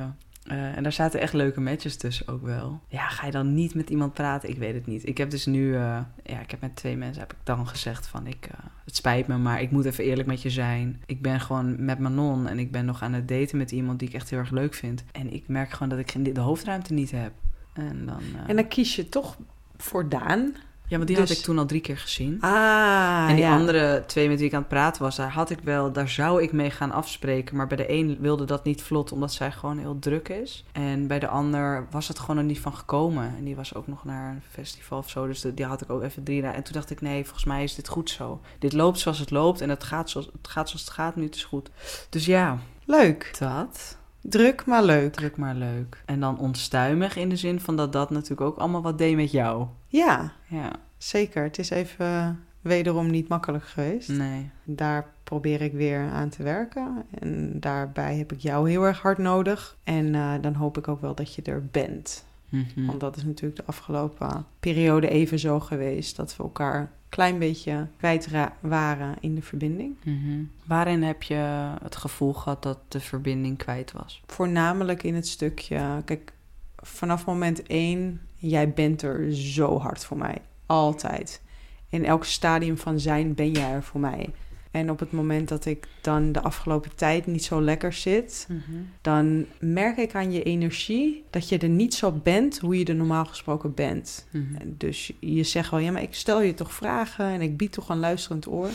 Uh, 0.50 0.76
en 0.76 0.82
daar 0.82 0.92
zaten 0.92 1.20
echt 1.20 1.32
leuke 1.32 1.60
matches 1.60 1.96
tussen 1.96 2.28
ook 2.28 2.42
wel. 2.42 2.80
Ja, 2.88 3.08
ga 3.08 3.26
je 3.26 3.32
dan 3.32 3.54
niet 3.54 3.74
met 3.74 3.90
iemand 3.90 4.12
praten? 4.12 4.48
Ik 4.48 4.58
weet 4.58 4.74
het 4.74 4.86
niet. 4.86 5.06
Ik 5.06 5.18
heb 5.18 5.30
dus 5.30 5.46
nu, 5.46 5.64
uh, 5.68 6.00
ja, 6.22 6.40
ik 6.40 6.50
heb 6.50 6.60
met 6.60 6.76
twee 6.76 6.96
mensen 6.96 7.20
heb 7.20 7.32
ik 7.32 7.38
dan 7.42 7.68
gezegd 7.68 8.06
van, 8.06 8.26
ik, 8.26 8.46
uh, 8.46 8.58
het 8.84 8.96
spijt 8.96 9.26
me, 9.26 9.36
maar 9.36 9.62
ik 9.62 9.70
moet 9.70 9.84
even 9.84 10.04
eerlijk 10.04 10.28
met 10.28 10.42
je 10.42 10.50
zijn. 10.50 11.02
Ik 11.06 11.22
ben 11.22 11.40
gewoon 11.40 11.84
met 11.84 11.98
Manon 11.98 12.46
en 12.46 12.58
ik 12.58 12.72
ben 12.72 12.84
nog 12.84 13.02
aan 13.02 13.12
het 13.12 13.28
daten 13.28 13.58
met 13.58 13.70
iemand 13.70 13.98
die 13.98 14.08
ik 14.08 14.14
echt 14.14 14.30
heel 14.30 14.38
erg 14.38 14.50
leuk 14.50 14.74
vind. 14.74 15.04
En 15.12 15.32
ik 15.32 15.48
merk 15.48 15.70
gewoon 15.70 15.88
dat 15.88 15.98
ik 15.98 16.34
de 16.34 16.40
hoofdruimte 16.40 16.92
niet 16.92 17.10
heb. 17.10 17.32
En 17.72 18.06
dan, 18.06 18.22
en 18.46 18.56
dan 18.56 18.68
kies 18.68 18.96
je 18.96 19.08
toch 19.08 19.36
voor 19.76 20.08
Daan. 20.08 20.54
Ja, 20.88 20.96
want 20.96 21.08
die 21.08 21.16
dus... 21.16 21.28
had 21.28 21.38
ik 21.38 21.44
toen 21.44 21.58
al 21.58 21.66
drie 21.66 21.80
keer 21.80 21.98
gezien. 21.98 22.38
Ah, 22.40 23.26
En 23.28 23.34
die 23.34 23.44
ja. 23.44 23.56
andere 23.56 24.02
twee 24.06 24.28
met 24.28 24.38
wie 24.38 24.46
ik 24.46 24.54
aan 24.54 24.60
het 24.60 24.68
praten 24.68 25.02
was, 25.02 25.16
daar 25.16 25.30
had 25.30 25.50
ik 25.50 25.58
wel, 25.60 25.92
daar 25.92 26.08
zou 26.08 26.42
ik 26.42 26.52
mee 26.52 26.70
gaan 26.70 26.92
afspreken. 26.92 27.56
Maar 27.56 27.66
bij 27.66 27.76
de 27.76 27.92
een 27.92 28.16
wilde 28.20 28.44
dat 28.44 28.64
niet 28.64 28.82
vlot, 28.82 29.12
omdat 29.12 29.32
zij 29.32 29.52
gewoon 29.52 29.78
heel 29.78 29.98
druk 29.98 30.28
is. 30.28 30.64
En 30.72 31.06
bij 31.06 31.18
de 31.18 31.28
ander 31.28 31.86
was 31.90 32.08
het 32.08 32.18
gewoon 32.18 32.36
er 32.38 32.44
niet 32.44 32.60
van 32.60 32.74
gekomen. 32.74 33.34
En 33.38 33.44
die 33.44 33.56
was 33.56 33.74
ook 33.74 33.86
nog 33.86 34.04
naar 34.04 34.30
een 34.30 34.42
festival 34.50 34.98
of 34.98 35.10
zo. 35.10 35.26
Dus 35.26 35.46
die 35.54 35.64
had 35.64 35.82
ik 35.82 35.90
ook 35.90 36.02
even 36.02 36.22
drie 36.22 36.42
dagen. 36.42 36.56
En 36.56 36.62
toen 36.62 36.72
dacht 36.72 36.90
ik, 36.90 37.00
nee, 37.00 37.24
volgens 37.24 37.44
mij 37.44 37.62
is 37.62 37.74
dit 37.74 37.88
goed 37.88 38.10
zo. 38.10 38.40
Dit 38.58 38.72
loopt 38.72 38.98
zoals 38.98 39.18
het 39.18 39.30
loopt 39.30 39.60
en 39.60 39.68
het 39.68 39.84
gaat 39.84 40.10
zoals 40.10 40.26
het 40.26 40.48
gaat, 40.48 40.68
zoals 40.68 40.84
het 40.84 40.94
gaat 40.94 41.16
nu, 41.16 41.24
het 41.24 41.34
is 41.34 41.44
goed. 41.44 41.70
Dus 42.08 42.26
ja. 42.26 42.58
Leuk. 42.84 43.36
Dat. 43.38 43.97
Druk, 44.20 44.66
maar 44.66 44.84
leuk. 44.84 45.12
Druk, 45.12 45.36
maar 45.36 45.54
leuk. 45.54 46.02
En 46.04 46.20
dan 46.20 46.38
onstuimig 46.38 47.16
in 47.16 47.28
de 47.28 47.36
zin 47.36 47.60
van 47.60 47.76
dat 47.76 47.92
dat 47.92 48.10
natuurlijk 48.10 48.40
ook 48.40 48.56
allemaal 48.56 48.82
wat 48.82 48.98
deed 48.98 49.16
met 49.16 49.30
jou. 49.30 49.66
Ja. 49.86 50.32
Ja. 50.46 50.72
Zeker. 50.96 51.42
Het 51.42 51.58
is 51.58 51.70
even 51.70 52.40
wederom 52.60 53.10
niet 53.10 53.28
makkelijk 53.28 53.64
geweest. 53.64 54.08
Nee. 54.08 54.50
Daar 54.64 55.06
probeer 55.24 55.62
ik 55.62 55.72
weer 55.72 56.10
aan 56.10 56.28
te 56.28 56.42
werken. 56.42 57.04
En 57.18 57.60
daarbij 57.60 58.16
heb 58.16 58.32
ik 58.32 58.40
jou 58.40 58.70
heel 58.70 58.84
erg 58.84 59.00
hard 59.00 59.18
nodig. 59.18 59.76
En 59.84 60.14
uh, 60.14 60.34
dan 60.40 60.54
hoop 60.54 60.78
ik 60.78 60.88
ook 60.88 61.00
wel 61.00 61.14
dat 61.14 61.34
je 61.34 61.42
er 61.42 61.66
bent. 61.66 62.24
Mm 62.48 62.66
-hmm. 62.74 62.86
Want 62.86 63.00
dat 63.00 63.16
is 63.16 63.24
natuurlijk 63.24 63.60
de 63.60 63.66
afgelopen 63.66 64.46
periode 64.60 65.08
even 65.08 65.38
zo 65.38 65.60
geweest. 65.60 66.16
Dat 66.16 66.36
we 66.36 66.42
elkaar 66.42 66.90
klein 67.08 67.38
beetje 67.38 67.86
kwijt 67.96 68.28
waren 68.60 69.16
in 69.20 69.34
de 69.34 69.42
verbinding. 69.42 69.96
Mm 70.02 70.22
-hmm. 70.24 70.50
Waarin 70.64 71.02
heb 71.02 71.22
je 71.22 71.70
het 71.82 71.96
gevoel 71.96 72.32
gehad 72.32 72.62
dat 72.62 72.78
de 72.88 73.00
verbinding 73.00 73.58
kwijt 73.58 73.92
was? 73.92 74.22
Voornamelijk 74.26 75.02
in 75.02 75.14
het 75.14 75.28
stukje... 75.28 76.02
Kijk, 76.04 76.32
vanaf 76.76 77.26
moment 77.26 77.62
één... 77.62 78.20
Jij 78.40 78.72
bent 78.72 79.02
er 79.02 79.34
zo 79.34 79.78
hard 79.78 80.04
voor 80.04 80.16
mij. 80.16 80.38
Altijd. 80.66 81.42
In 81.88 82.04
elk 82.04 82.24
stadium 82.24 82.76
van 82.78 83.00
zijn 83.00 83.34
ben 83.34 83.50
jij 83.50 83.70
er 83.70 83.82
voor 83.82 84.00
mij. 84.00 84.30
En 84.70 84.90
op 84.90 84.98
het 84.98 85.12
moment 85.12 85.48
dat 85.48 85.64
ik 85.64 85.88
dan 86.00 86.32
de 86.32 86.42
afgelopen 86.42 86.94
tijd 86.94 87.26
niet 87.26 87.44
zo 87.44 87.62
lekker 87.62 87.92
zit, 87.92 88.46
mm 88.48 88.62
-hmm. 88.66 88.88
dan 89.00 89.46
merk 89.60 89.96
ik 89.96 90.14
aan 90.14 90.32
je 90.32 90.42
energie 90.42 91.24
dat 91.30 91.48
je 91.48 91.58
er 91.58 91.68
niet 91.68 91.94
zo 91.94 92.12
bent 92.12 92.58
hoe 92.58 92.78
je 92.78 92.84
er 92.84 92.94
normaal 92.94 93.24
gesproken 93.24 93.74
bent. 93.74 94.26
Mm 94.30 94.48
-hmm. 94.50 94.74
Dus 94.76 95.12
je 95.20 95.42
zegt 95.42 95.70
wel, 95.70 95.80
ja, 95.80 95.92
maar 95.92 96.02
ik 96.02 96.14
stel 96.14 96.42
je 96.42 96.54
toch 96.54 96.72
vragen 96.72 97.24
en 97.24 97.40
ik 97.40 97.56
bied 97.56 97.72
toch 97.72 97.88
een 97.88 97.98
luisterend 97.98 98.46
oor. 98.46 98.70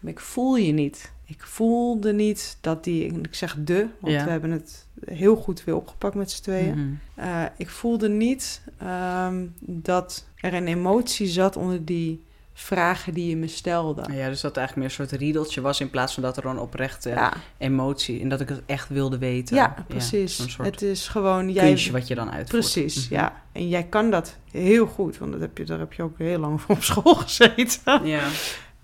Maar 0.00 0.12
ik 0.12 0.20
voel 0.20 0.56
je 0.56 0.72
niet. 0.72 1.12
Ik 1.26 1.42
voelde 1.42 2.12
niet 2.12 2.58
dat 2.60 2.84
die, 2.84 3.04
ik 3.04 3.34
zeg 3.34 3.56
de, 3.58 3.86
want 4.00 4.12
Ja. 4.12 4.24
we 4.24 4.30
hebben 4.30 4.50
het 4.50 4.86
heel 5.04 5.36
goed 5.36 5.64
weer 5.64 5.76
opgepakt 5.76 6.14
met 6.14 6.30
z'n 6.30 6.42
tweeën. 6.42 6.78
Mhm. 6.78 7.26
Uh, 7.26 7.44
ik 7.56 7.68
voelde 7.68 8.08
niet 8.08 8.62
um, 8.82 9.54
dat 9.60 10.26
er 10.36 10.54
een 10.54 10.66
emotie 10.66 11.26
zat 11.26 11.56
onder 11.56 11.84
die 11.84 12.22
vragen 12.56 13.14
die 13.14 13.28
je 13.28 13.36
me 13.36 13.46
stelde. 13.46 14.00
Ja, 14.12 14.28
dus 14.28 14.40
dat 14.40 14.50
het 14.50 14.56
eigenlijk 14.56 14.76
meer 14.76 14.84
een 14.84 15.08
soort 15.08 15.20
riedeltje 15.20 15.60
was 15.60 15.80
in 15.80 15.90
plaats 15.90 16.14
van 16.14 16.22
dat 16.22 16.36
er 16.36 16.44
een 16.46 16.58
oprechte 16.58 17.08
Ja, 17.08 17.32
emotie 17.58 18.20
en 18.20 18.28
dat 18.28 18.40
ik 18.40 18.48
het 18.48 18.62
echt 18.66 18.88
wilde 18.88 19.18
weten. 19.18 19.56
ja 19.56 19.74
precies. 19.88 20.52
soort 20.52 20.68
het 20.68 20.82
is 20.82 21.08
gewoon 21.08 21.52
jij. 21.52 21.64
kunstje 21.66 21.92
wat 21.92 22.08
je 22.08 22.14
dan 22.14 22.30
uitvoert. 22.30 22.48
Precies, 22.62 23.04
Mhm. 23.08 23.14
ja. 23.14 23.42
En 23.52 23.68
jij 23.68 23.82
kan 23.82 24.10
dat 24.10 24.36
heel 24.50 24.86
goed, 24.86 25.18
want 25.18 25.32
dat 25.32 25.40
heb 25.40 25.58
je, 25.58 25.64
daar 25.64 25.78
heb 25.78 25.92
je 25.92 26.02
ook 26.02 26.18
heel 26.18 26.38
lang 26.38 26.60
voor 26.60 26.74
op 26.76 26.82
school 26.82 27.14
gezeten. 27.14 28.06
Ja. 28.06 28.22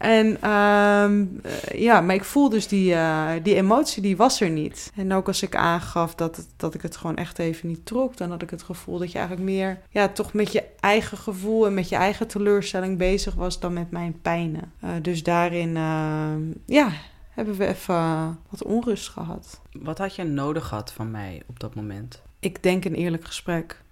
En 0.00 0.40
ehm, 0.40 1.24
eh, 1.42 1.80
ja, 1.80 2.00
maar 2.00 2.14
ik 2.14 2.24
voel 2.24 2.48
dus 2.48 2.68
die, 2.68 2.94
eh, 2.94 3.30
die 3.42 3.54
emotie, 3.54 4.02
die 4.02 4.16
was 4.16 4.40
er 4.40 4.50
niet. 4.50 4.92
En 4.96 5.12
ook 5.12 5.26
als 5.26 5.42
ik 5.42 5.56
aangaf 5.56 6.14
dat, 6.14 6.36
het, 6.36 6.48
dat 6.56 6.74
ik 6.74 6.82
het 6.82 6.96
gewoon 6.96 7.16
echt 7.16 7.38
even 7.38 7.68
niet 7.68 7.86
trok, 7.86 8.16
dan 8.16 8.30
had 8.30 8.42
ik 8.42 8.50
het 8.50 8.62
gevoel 8.62 8.98
dat 8.98 9.12
je 9.12 9.18
eigenlijk 9.18 9.48
meer, 9.50 9.80
ja, 9.90 10.08
toch 10.08 10.32
met 10.32 10.52
je 10.52 10.64
eigen 10.80 11.18
gevoel 11.18 11.66
en 11.66 11.74
met 11.74 11.88
je 11.88 11.96
eigen 11.96 12.26
teleurstelling 12.26 12.98
bezig 12.98 13.34
was 13.34 13.60
dan 13.60 13.72
met 13.72 13.90
mijn 13.90 14.20
pijnen. 14.22 14.72
Uh, 14.84 14.90
dus 15.02 15.22
daarin, 15.22 15.76
ehm, 15.76 16.42
ja, 16.66 16.90
hebben 17.30 17.54
we 17.56 17.66
even 17.66 18.38
wat 18.50 18.62
onrust 18.62 19.08
gehad. 19.08 19.60
Wat 19.72 19.98
had 19.98 20.14
je 20.14 20.24
nodig 20.24 20.66
gehad 20.66 20.92
van 20.92 21.10
mij 21.10 21.42
op 21.46 21.60
dat 21.60 21.74
moment? 21.74 22.22
Ik 22.38 22.62
denk 22.62 22.84
een 22.84 22.94
eerlijk 22.94 23.24
gesprek. 23.24 23.82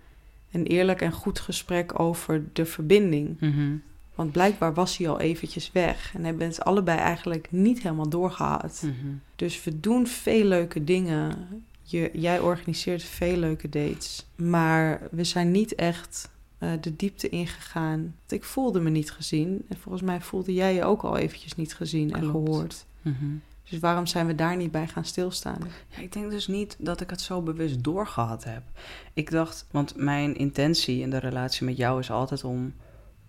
Een 0.52 0.66
eerlijk 0.66 1.00
en 1.00 1.12
goed 1.12 1.40
gesprek 1.40 2.00
over 2.00 2.44
de 2.52 2.66
verbinding. 2.66 3.40
Mhm. 3.40 3.76
Want 4.18 4.32
blijkbaar 4.32 4.74
was 4.74 4.96
hij 4.96 5.08
al 5.08 5.20
eventjes 5.20 5.72
weg. 5.72 6.14
En 6.14 6.24
hebben 6.24 6.46
het 6.46 6.64
allebei 6.64 6.98
eigenlijk 6.98 7.46
niet 7.50 7.82
helemaal 7.82 8.08
doorgehad. 8.08 8.82
Mhm. 8.84 9.14
Dus 9.36 9.64
we 9.64 9.80
doen 9.80 10.06
veel 10.06 10.44
leuke 10.44 10.84
dingen. 10.84 11.48
Je, 11.82 12.10
jij 12.12 12.40
organiseert 12.40 13.02
veel 13.02 13.36
leuke 13.36 13.68
dates. 13.68 14.26
Maar 14.36 15.00
we 15.10 15.24
zijn 15.24 15.50
niet 15.50 15.74
echt 15.74 16.30
uh, 16.58 16.70
de 16.80 16.96
diepte 16.96 17.28
ingegaan. 17.28 18.00
Want 18.00 18.32
ik 18.32 18.44
voelde 18.44 18.80
me 18.80 18.90
niet 18.90 19.10
gezien. 19.10 19.64
En 19.68 19.76
volgens 19.76 20.04
mij 20.04 20.20
voelde 20.20 20.54
jij 20.54 20.74
je 20.74 20.84
ook 20.84 21.02
al 21.02 21.16
eventjes 21.16 21.54
niet 21.54 21.74
gezien 21.74 22.12
en 22.12 22.24
gehoord. 22.24 22.86
Mhm. 23.02 23.26
Dus 23.70 23.78
waarom 23.78 24.06
zijn 24.06 24.26
we 24.26 24.34
daar 24.34 24.56
niet 24.56 24.70
bij 24.70 24.88
gaan 24.88 25.04
stilstaan? 25.04 25.58
Ja, 25.88 26.02
ik 26.02 26.12
denk 26.12 26.30
dus 26.30 26.46
niet 26.46 26.76
dat 26.78 27.00
ik 27.00 27.10
het 27.10 27.20
zo 27.20 27.42
bewust 27.42 27.84
doorgehad 27.84 28.44
heb. 28.44 28.62
Ik 29.12 29.30
dacht, 29.30 29.66
want 29.70 29.96
mijn 29.96 30.36
intentie 30.36 31.00
in 31.00 31.10
de 31.10 31.18
relatie 31.18 31.66
met 31.66 31.76
jou 31.76 32.00
is 32.00 32.10
altijd 32.10 32.44
om 32.44 32.72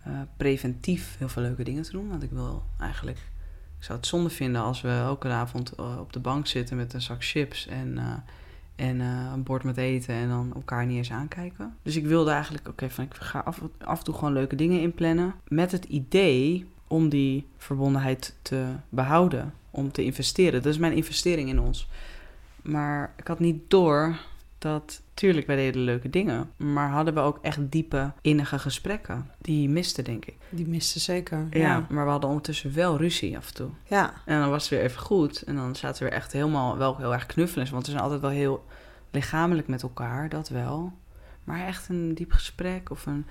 uh, 0.09 0.19
preventief 0.37 1.15
heel 1.17 1.29
veel 1.29 1.41
leuke 1.41 1.63
dingen 1.63 1.83
te 1.83 1.91
doen. 1.91 2.09
Want 2.09 2.23
ik 2.23 2.31
wil 2.31 2.63
eigenlijk 2.79 3.17
Ik 3.77 3.85
zou 3.85 3.97
het 3.97 4.07
zonde 4.07 4.29
vinden 4.29 4.61
als 4.61 4.81
we 4.81 4.89
elke 4.89 5.27
avond 5.27 5.71
eh, 5.71 5.97
op 5.99 6.13
de 6.13 6.19
bank 6.19 6.47
zitten 6.47 6.77
met 6.77 6.93
een 6.93 7.01
zak 7.01 7.23
chips 7.23 7.67
en, 7.67 7.97
uh, 7.97 8.13
en 8.75 8.99
een 8.99 9.43
bord 9.43 9.63
met 9.63 9.77
eten 9.77 10.13
en 10.13 10.29
dan 10.29 10.51
elkaar 10.55 10.85
niet 10.85 10.97
eens 10.97 11.11
aankijken. 11.11 11.75
Dus 11.83 11.95
ik 11.95 12.05
wilde 12.05 12.31
eigenlijk, 12.31 12.67
oké, 12.67 12.89
van 12.89 13.03
ik 13.03 13.13
ga 13.13 13.39
af, 13.39 13.61
af 13.77 13.97
en 13.97 14.03
toe 14.03 14.13
gewoon 14.13 14.33
leuke 14.33 14.55
dingen 14.55 14.81
inplannen. 14.81 15.33
Met 15.47 15.71
het 15.71 15.85
idee 15.85 16.65
om 16.87 17.09
die 17.09 17.47
verbondenheid 17.57 18.35
te 18.41 18.65
behouden, 18.89 19.53
om 19.69 19.91
te 19.91 20.03
investeren. 20.03 20.61
Dat 20.61 20.73
is 20.73 20.79
mijn 20.79 20.93
investering 20.93 21.49
in 21.49 21.59
ons. 21.59 21.87
Maar 22.61 23.13
ik 23.17 23.27
had 23.27 23.39
niet 23.39 23.69
door 23.69 24.19
dat, 24.57 25.01
tuurlijk, 25.19 25.47
wij 25.47 25.55
deden 25.55 25.81
leuke 25.81 26.09
dingen, 26.09 26.51
maar 26.57 26.89
hadden 26.89 27.13
we 27.13 27.19
ook 27.19 27.39
echt 27.41 27.71
diepe, 27.71 28.11
innige 28.21 28.59
gesprekken. 28.59 29.29
Die 29.37 29.69
misten, 29.69 30.03
denk 30.03 30.25
ik. 30.25 30.35
Die 30.49 30.67
misten 30.67 31.01
zeker. 31.01 31.47
Ja, 31.49 31.85
maar 31.89 32.05
we 32.05 32.11
hadden 32.11 32.29
ondertussen 32.29 32.73
wel 32.73 32.97
ruzie 32.97 33.37
af 33.37 33.47
en 33.47 33.53
toe. 33.53 33.69
Ja. 33.83 34.13
En 34.25 34.39
dan 34.39 34.49
was 34.49 34.61
het 34.61 34.71
weer 34.71 34.81
even 34.81 35.01
goed. 35.01 35.41
En 35.41 35.55
dan 35.55 35.75
zaten 35.75 36.03
we 36.03 36.09
weer 36.09 36.19
echt 36.19 36.31
helemaal, 36.31 36.77
wel 36.77 36.97
heel 36.97 37.13
erg 37.13 37.25
knuffelen. 37.25 37.71
Want 37.71 37.85
we 37.85 37.91
zijn 37.91 38.03
altijd 38.03 38.21
wel 38.21 38.29
heel 38.29 38.65
lichamelijk 39.11 39.67
met 39.67 39.81
elkaar, 39.81 40.29
dat 40.29 40.49
wel. 40.49 40.93
Maar 41.43 41.65
echt 41.65 41.89
een 41.89 42.13
diep 42.13 42.31
gesprek 42.31 42.89
of 42.89 43.05
een, 43.05 43.25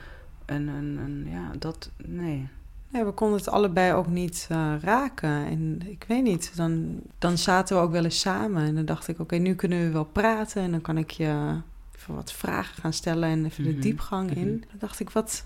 een, 0.46 0.68
een, 0.68 0.98
een 0.98 1.26
ja, 1.30 1.50
dat, 1.58 1.90
nee. 1.96 2.48
Nee, 2.90 3.04
we 3.04 3.12
konden 3.12 3.38
het 3.38 3.48
allebei 3.48 3.92
ook 3.92 4.06
niet 4.06 4.48
uh, 4.52 4.74
raken. 4.80 5.46
En 5.46 5.80
ik 5.84 6.04
weet 6.08 6.22
niet, 6.22 6.56
dan, 6.56 7.00
dan 7.18 7.38
zaten 7.38 7.76
we 7.76 7.82
ook 7.82 7.92
wel 7.92 8.04
eens 8.04 8.20
samen. 8.20 8.66
En 8.66 8.74
dan 8.74 8.84
dacht 8.84 9.08
ik, 9.08 9.20
oké, 9.20 9.36
nu 9.36 9.54
kunnen 9.54 9.78
we 9.86 9.90
wel 9.90 10.04
praten. 10.04 10.62
En 10.62 10.70
dan 10.70 10.80
kan 10.80 10.98
ik 10.98 11.10
je 11.10 11.60
even 12.08 12.20
wat 12.20 12.32
vragen 12.32 12.82
gaan 12.82 12.92
stellen 12.92 13.28
en 13.28 13.44
even 13.44 13.64
de 13.64 13.70
Mhm, 13.70 13.80
diepgang 13.80 14.30
in. 14.36 14.48
mhm. 14.48 14.60
Dan 14.60 14.78
dacht 14.78 15.00
ik, 15.00 15.10
wat, 15.10 15.44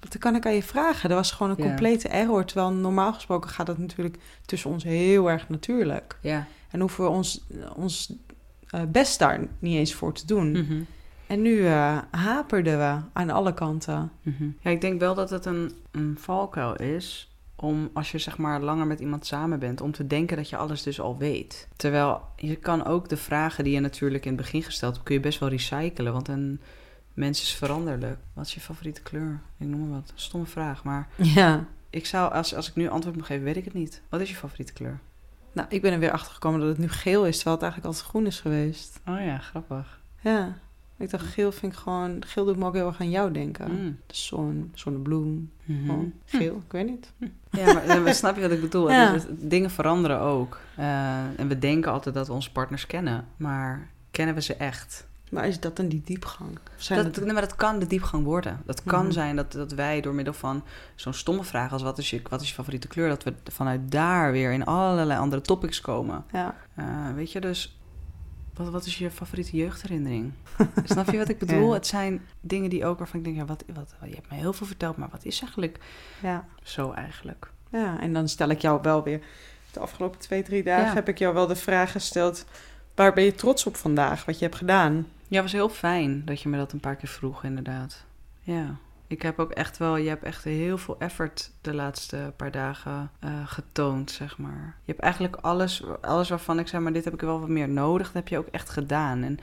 wat 0.00 0.18
kan 0.18 0.34
ik 0.34 0.46
aan 0.46 0.54
je 0.54 0.62
vragen? 0.62 1.08
Dat 1.08 1.18
was 1.18 1.32
gewoon 1.32 1.50
een 1.56 1.62
Ja. 1.62 1.68
complete 1.68 2.08
error. 2.08 2.44
Terwijl 2.44 2.72
normaal 2.72 3.12
gesproken 3.12 3.50
gaat 3.50 3.66
dat 3.66 3.78
natuurlijk 3.78 4.16
tussen 4.46 4.70
ons 4.70 4.84
heel 4.84 5.30
erg 5.30 5.48
natuurlijk. 5.48 6.18
Ja. 6.22 6.46
En 6.70 6.80
hoeven 6.80 7.04
we 7.04 7.10
ons, 7.10 7.44
ons 7.76 8.12
eh, 8.68 8.82
best 8.88 9.18
daar 9.18 9.40
niet 9.58 9.76
eens 9.76 9.94
voor 9.94 10.12
te 10.12 10.26
doen. 10.26 10.50
Mhm. 10.50 10.82
En 11.26 11.42
nu 11.42 11.66
eh, 11.66 11.98
haperden 12.10 12.78
we 12.78 13.00
aan 13.12 13.30
alle 13.30 13.54
kanten. 13.54 14.10
Mhm. 14.22 14.48
Ja, 14.60 14.70
ik 14.70 14.80
denk 14.80 15.00
wel 15.00 15.14
dat 15.14 15.30
het 15.30 15.44
een, 15.44 15.72
een 15.90 16.16
valkuil 16.20 16.76
is 16.76 17.32
om 17.60 17.90
als 17.92 18.10
je 18.10 18.18
zeg 18.18 18.38
maar 18.38 18.60
langer 18.60 18.86
met 18.86 19.00
iemand 19.00 19.26
samen 19.26 19.58
bent, 19.58 19.80
om 19.80 19.92
te 19.92 20.06
denken 20.06 20.36
dat 20.36 20.48
je 20.48 20.56
alles 20.56 20.82
dus 20.82 21.00
al 21.00 21.18
weet. 21.18 21.68
Terwijl 21.76 22.20
je 22.36 22.56
kan 22.56 22.84
ook 22.84 23.08
de 23.08 23.16
vragen 23.16 23.64
die 23.64 23.72
je 23.72 23.80
natuurlijk 23.80 24.24
in 24.24 24.32
het 24.32 24.40
begin 24.40 24.62
gesteld 24.62 24.92
hebt, 24.92 25.04
kun 25.06 25.14
je 25.14 25.20
best 25.20 25.38
wel 25.38 25.48
recyclen, 25.48 26.12
want 26.12 26.28
een 26.28 26.60
mens 27.14 27.42
is 27.42 27.54
veranderlijk. 27.54 28.18
Wat 28.34 28.46
is 28.46 28.54
je 28.54 28.60
favoriete 28.60 29.02
kleur? 29.02 29.40
Ik 29.58 29.66
noem 29.66 29.80
maar 29.80 29.98
wat. 30.00 30.12
Stomme 30.14 30.46
vraag, 30.46 30.84
maar 30.84 31.08
Ja. 31.16 31.66
ik 31.90 32.06
zou 32.06 32.32
als, 32.32 32.54
als 32.54 32.68
ik 32.68 32.74
nu 32.74 32.88
antwoord 32.88 33.16
moet 33.16 33.26
geven, 33.26 33.44
weet 33.44 33.56
ik 33.56 33.64
het 33.64 33.74
niet. 33.74 34.02
Wat 34.08 34.20
is 34.20 34.28
je 34.28 34.36
favoriete 34.36 34.72
kleur? 34.72 34.98
Nou, 35.52 35.68
ik 35.70 35.82
ben 35.82 35.92
er 35.92 35.98
weer 35.98 36.12
achter 36.12 36.32
gekomen 36.32 36.60
dat 36.60 36.68
het 36.68 36.78
nu 36.78 36.88
geel 36.88 37.26
is, 37.26 37.34
terwijl 37.36 37.56
het 37.56 37.64
eigenlijk 37.64 37.94
altijd 37.94 38.10
groen 38.10 38.26
is 38.26 38.40
geweest. 38.40 39.00
Oh 39.06 39.20
ja, 39.24 39.38
grappig. 39.38 40.00
Ja. 40.20 40.58
Ik 40.98 41.10
dacht, 41.10 41.26
geel 41.26 41.52
vind 41.52 41.72
ik 41.72 41.78
gewoon... 41.78 42.22
Geel 42.26 42.44
doet 42.44 42.56
me 42.56 42.64
ook 42.66 42.74
heel 42.74 42.86
erg 42.86 43.00
aan 43.00 43.10
jou 43.10 43.32
denken. 43.32 43.70
Mm. 43.70 43.98
De 44.06 44.14
zon, 44.16 44.70
zonnebloem, 44.74 45.50
gewoon 45.66 46.12
geel. 46.24 46.56
Ik 46.66 46.72
weet 46.72 46.86
niet. 46.86 47.12
Ja, 47.50 47.72
maar, 47.72 48.00
maar 48.02 48.14
snap 48.14 48.34
je 48.36 48.40
wat 48.42 48.50
ik 48.50 48.60
bedoel? 48.60 48.90
Ja. 48.90 49.12
Dus 49.12 49.22
dingen 49.28 49.70
veranderen 49.70 50.20
ook. 50.20 50.60
Eh, 50.76 51.16
en 51.40 51.48
we 51.48 51.58
denken 51.58 51.92
altijd 51.92 52.14
dat 52.14 52.26
we 52.26 52.32
onze 52.32 52.52
partners 52.52 52.86
kennen, 52.86 53.26
maar 53.36 53.88
kennen 54.10 54.34
we 54.34 54.40
ze 54.42 54.54
echt? 54.54 55.06
Maar 55.30 55.46
is 55.46 55.60
dat 55.60 55.76
dan 55.76 55.88
die 55.88 56.02
diepgang? 56.04 56.58
Zijn 56.76 57.04
Dat, 57.04 57.14
dat- 57.14 57.24
nee, 57.24 57.32
maar 57.32 57.42
dat 57.42 57.56
kan 57.56 57.78
de 57.78 57.86
diepgang 57.86 58.24
worden. 58.24 58.60
Dat 58.64 58.82
kan 58.82 59.02
Mhm. 59.02 59.12
zijn 59.12 59.36
dat, 59.36 59.52
dat 59.52 59.72
wij 59.72 60.00
door 60.00 60.14
middel 60.14 60.34
van 60.34 60.62
zo'n 60.94 61.12
stomme 61.12 61.44
vraag 61.44 61.72
als 61.72 61.82
wat 61.82 61.98
is, 61.98 62.10
je, 62.10 62.20
wat 62.28 62.40
is 62.40 62.48
je 62.48 62.54
favoriete 62.54 62.88
kleur, 62.88 63.08
dat 63.08 63.22
we 63.24 63.34
vanuit 63.44 63.80
daar 63.90 64.32
weer 64.32 64.52
in 64.52 64.64
allerlei 64.64 65.20
andere 65.20 65.42
topics 65.42 65.80
komen. 65.80 66.24
Ja. 66.32 66.54
Eh, 66.74 66.84
weet 67.14 67.32
je, 67.32 67.40
dus 67.40 67.77
wat, 68.58 68.68
wat 68.68 68.86
is 68.86 68.98
je 68.98 69.10
favoriete 69.10 69.56
jeugdherinnering? 69.56 70.32
Snap 70.84 71.10
je 71.10 71.18
wat 71.18 71.28
ik 71.28 71.38
bedoel? 71.38 71.68
Ja. 71.68 71.72
Het 71.74 71.86
zijn 71.86 72.20
dingen 72.40 72.70
die 72.70 72.86
ook 72.86 72.98
waarvan 72.98 73.18
ik 73.18 73.24
denk, 73.24 73.36
ja, 73.36 73.44
wat, 73.44 73.64
wat, 73.74 73.94
je 74.04 74.14
hebt 74.14 74.30
me 74.30 74.36
heel 74.36 74.52
veel 74.52 74.66
verteld, 74.66 74.96
maar 74.96 75.08
wat 75.10 75.24
is 75.24 75.40
eigenlijk 75.40 75.78
Ja. 76.22 76.44
zo 76.62 76.92
eigenlijk? 76.92 77.50
ja, 77.70 78.00
en 78.00 78.12
dan 78.12 78.28
stel 78.28 78.48
ik 78.48 78.60
jou 78.60 78.78
wel 78.82 79.02
weer... 79.02 79.20
De 79.72 79.80
afgelopen 79.80 80.18
twee, 80.20 80.42
drie 80.42 80.62
dagen 80.62 80.86
Ja. 80.86 80.94
heb 80.94 81.08
ik 81.08 81.18
jou 81.18 81.34
wel 81.34 81.46
de 81.46 81.56
vraag 81.56 81.92
gesteld... 81.92 82.44
Waar 82.94 83.12
ben 83.12 83.24
je 83.24 83.34
trots 83.34 83.66
op 83.66 83.76
vandaag, 83.76 84.24
wat 84.24 84.38
je 84.38 84.44
hebt 84.44 84.56
gedaan? 84.56 84.94
Ja, 85.28 85.34
het 85.34 85.42
was 85.42 85.52
heel 85.52 85.68
fijn 85.68 86.22
dat 86.24 86.40
je 86.42 86.48
me 86.48 86.56
dat 86.56 86.72
een 86.72 86.80
paar 86.80 86.96
keer 86.96 87.08
vroeg, 87.08 87.44
inderdaad. 87.44 88.04
Ja. 88.40 88.76
Ik 89.08 89.22
heb 89.22 89.38
ook 89.38 89.50
echt 89.50 89.78
wel, 89.78 89.96
je 89.96 90.08
hebt 90.08 90.22
echt 90.22 90.44
heel 90.44 90.78
veel 90.78 90.96
effort 90.98 91.50
de 91.60 91.74
laatste 91.74 92.32
paar 92.36 92.50
dagen 92.50 93.10
eh, 93.20 93.30
getoond, 93.46 94.10
zeg 94.10 94.38
maar. 94.38 94.76
Je 94.84 94.92
hebt 94.92 95.04
eigenlijk 95.04 95.36
alles, 95.36 95.84
alles 96.00 96.28
waarvan 96.28 96.58
ik 96.58 96.68
zeg, 96.68 96.80
maar 96.80 96.92
dit 96.92 97.04
heb 97.04 97.14
ik 97.14 97.20
wel 97.20 97.40
wat 97.40 97.48
meer 97.48 97.68
nodig, 97.68 98.06
dat 98.06 98.14
heb 98.14 98.28
je 98.28 98.38
ook 98.38 98.46
echt 98.46 98.70
gedaan. 98.70 99.22
En 99.22 99.38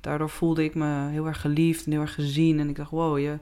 daardoor 0.00 0.30
voelde 0.30 0.64
ik 0.64 0.74
me 0.74 1.08
heel 1.08 1.26
erg 1.26 1.40
geliefd 1.40 1.84
en 1.84 1.92
heel 1.92 2.00
erg 2.00 2.14
gezien. 2.14 2.60
En 2.60 2.68
ik 2.68 2.76
dacht, 2.76 2.90
wow, 2.90 3.18
je 3.18 3.38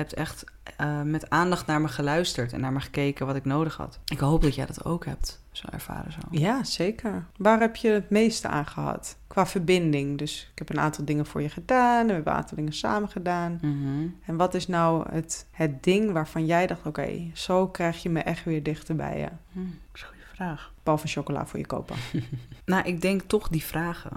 hebt 0.00 0.14
echt 0.14 0.44
eh, 0.76 1.02
met 1.02 1.30
aandacht 1.30 1.66
naar 1.66 1.80
me 1.80 1.88
geluisterd 1.88 2.52
en 2.52 2.60
naar 2.60 2.72
me 2.72 2.80
gekeken 2.80 3.26
wat 3.26 3.36
ik 3.36 3.44
nodig 3.44 3.76
had. 3.76 3.98
Ik 4.04 4.18
hoop 4.18 4.42
dat 4.42 4.54
jij 4.54 4.66
dat 4.66 4.84
ook 4.84 5.04
hebt, 5.04 5.42
zo 5.52 5.66
ervaren 5.70 6.12
zo. 6.12 6.18
Ja, 6.30 6.64
zeker. 6.64 7.26
Waar 7.36 7.60
heb 7.60 7.76
je 7.76 7.88
het 7.88 8.10
meeste 8.10 8.48
aan 8.48 8.66
gehad? 8.66 9.18
Qua 9.26 9.46
verbinding. 9.46 10.18
Dus 10.18 10.48
ik 10.52 10.58
heb 10.58 10.70
een 10.70 10.80
aantal 10.80 11.04
dingen 11.04 11.26
voor 11.26 11.42
je 11.42 11.48
gedaan. 11.48 12.06
We 12.06 12.12
hebben 12.12 12.32
een 12.32 12.38
aantal 12.38 12.56
dingen 12.56 12.72
samen 12.72 13.08
gedaan. 13.08 13.58
Mhm. 13.60 14.08
En 14.24 14.36
wat 14.36 14.54
is 14.54 14.66
nou 14.66 15.12
het, 15.12 15.46
het 15.50 15.82
ding 15.82 16.12
waarvan 16.12 16.46
jij 16.46 16.66
dacht... 16.66 16.86
oké, 16.86 17.30
zo 17.34 17.68
krijg 17.68 18.02
je 18.02 18.10
me 18.10 18.20
echt 18.20 18.44
weer 18.44 18.62
dichter 18.62 18.96
bij 18.96 19.18
je. 19.18 19.28
Hm, 19.52 19.58
dat 19.58 19.94
is 19.94 20.00
een 20.00 20.08
goede 20.08 20.34
vraag. 20.34 20.72
Behalve 20.82 21.08
chocola 21.08 21.46
voor 21.46 21.58
je 21.58 21.66
kopen. 21.66 21.96
Nou, 22.64 22.84
ik 22.84 23.00
denk 23.00 23.22
toch 23.22 23.48
die 23.48 23.64
vragen. 23.64 24.10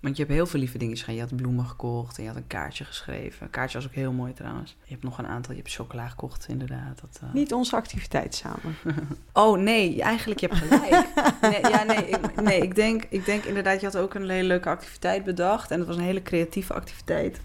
Want 0.00 0.16
je 0.16 0.22
hebt 0.22 0.34
heel 0.34 0.46
veel 0.46 0.60
lieve 0.60 0.78
dingen 0.78 0.96
gedaan. 0.96 1.14
Je 1.14 1.20
had 1.20 1.36
bloemen 1.36 1.66
gekocht 1.66 2.16
en 2.16 2.22
je 2.22 2.28
had 2.28 2.38
een 2.38 2.46
kaartje 2.46 2.84
geschreven. 2.84 3.46
Een 3.46 3.50
kaartje 3.50 3.78
was 3.78 3.86
ook 3.86 3.94
heel 3.94 4.12
mooi 4.12 4.32
trouwens. 4.32 4.76
Je 4.84 4.92
hebt 4.92 5.02
nog 5.02 5.18
een 5.18 5.26
aantal, 5.26 5.52
je 5.54 5.58
hebt 5.58 5.72
chocola 5.72 6.08
gekocht 6.08 6.48
inderdaad. 6.48 7.00
Dat, 7.00 7.20
eh. 7.22 7.32
Niet 7.32 7.52
onze 7.52 7.76
activiteit 7.76 8.34
samen. 8.34 8.76
Oh 9.32 9.58
nee, 9.58 10.02
eigenlijk 10.02 10.40
je 10.40 10.46
hebt 10.46 10.60
gelijk. 10.60 11.06
nee, 11.40 11.72
ja, 11.72 11.82
nee, 11.82 12.08
ik, 12.08 12.40
nee 12.40 12.60
ik, 12.60 12.74
denk, 12.74 13.04
ik 13.08 13.24
denk 13.24 13.44
inderdaad, 13.44 13.80
je 13.80 13.86
had 13.86 13.96
ook 13.96 14.14
een 14.14 14.30
hele 14.30 14.46
leuke 14.46 14.68
activiteit 14.68 15.24
bedacht. 15.24 15.70
En 15.70 15.78
het 15.78 15.86
was 15.86 15.96
een 15.96 16.02
hele 16.02 16.22
creatieve 16.22 16.74
activiteit. 16.74 17.40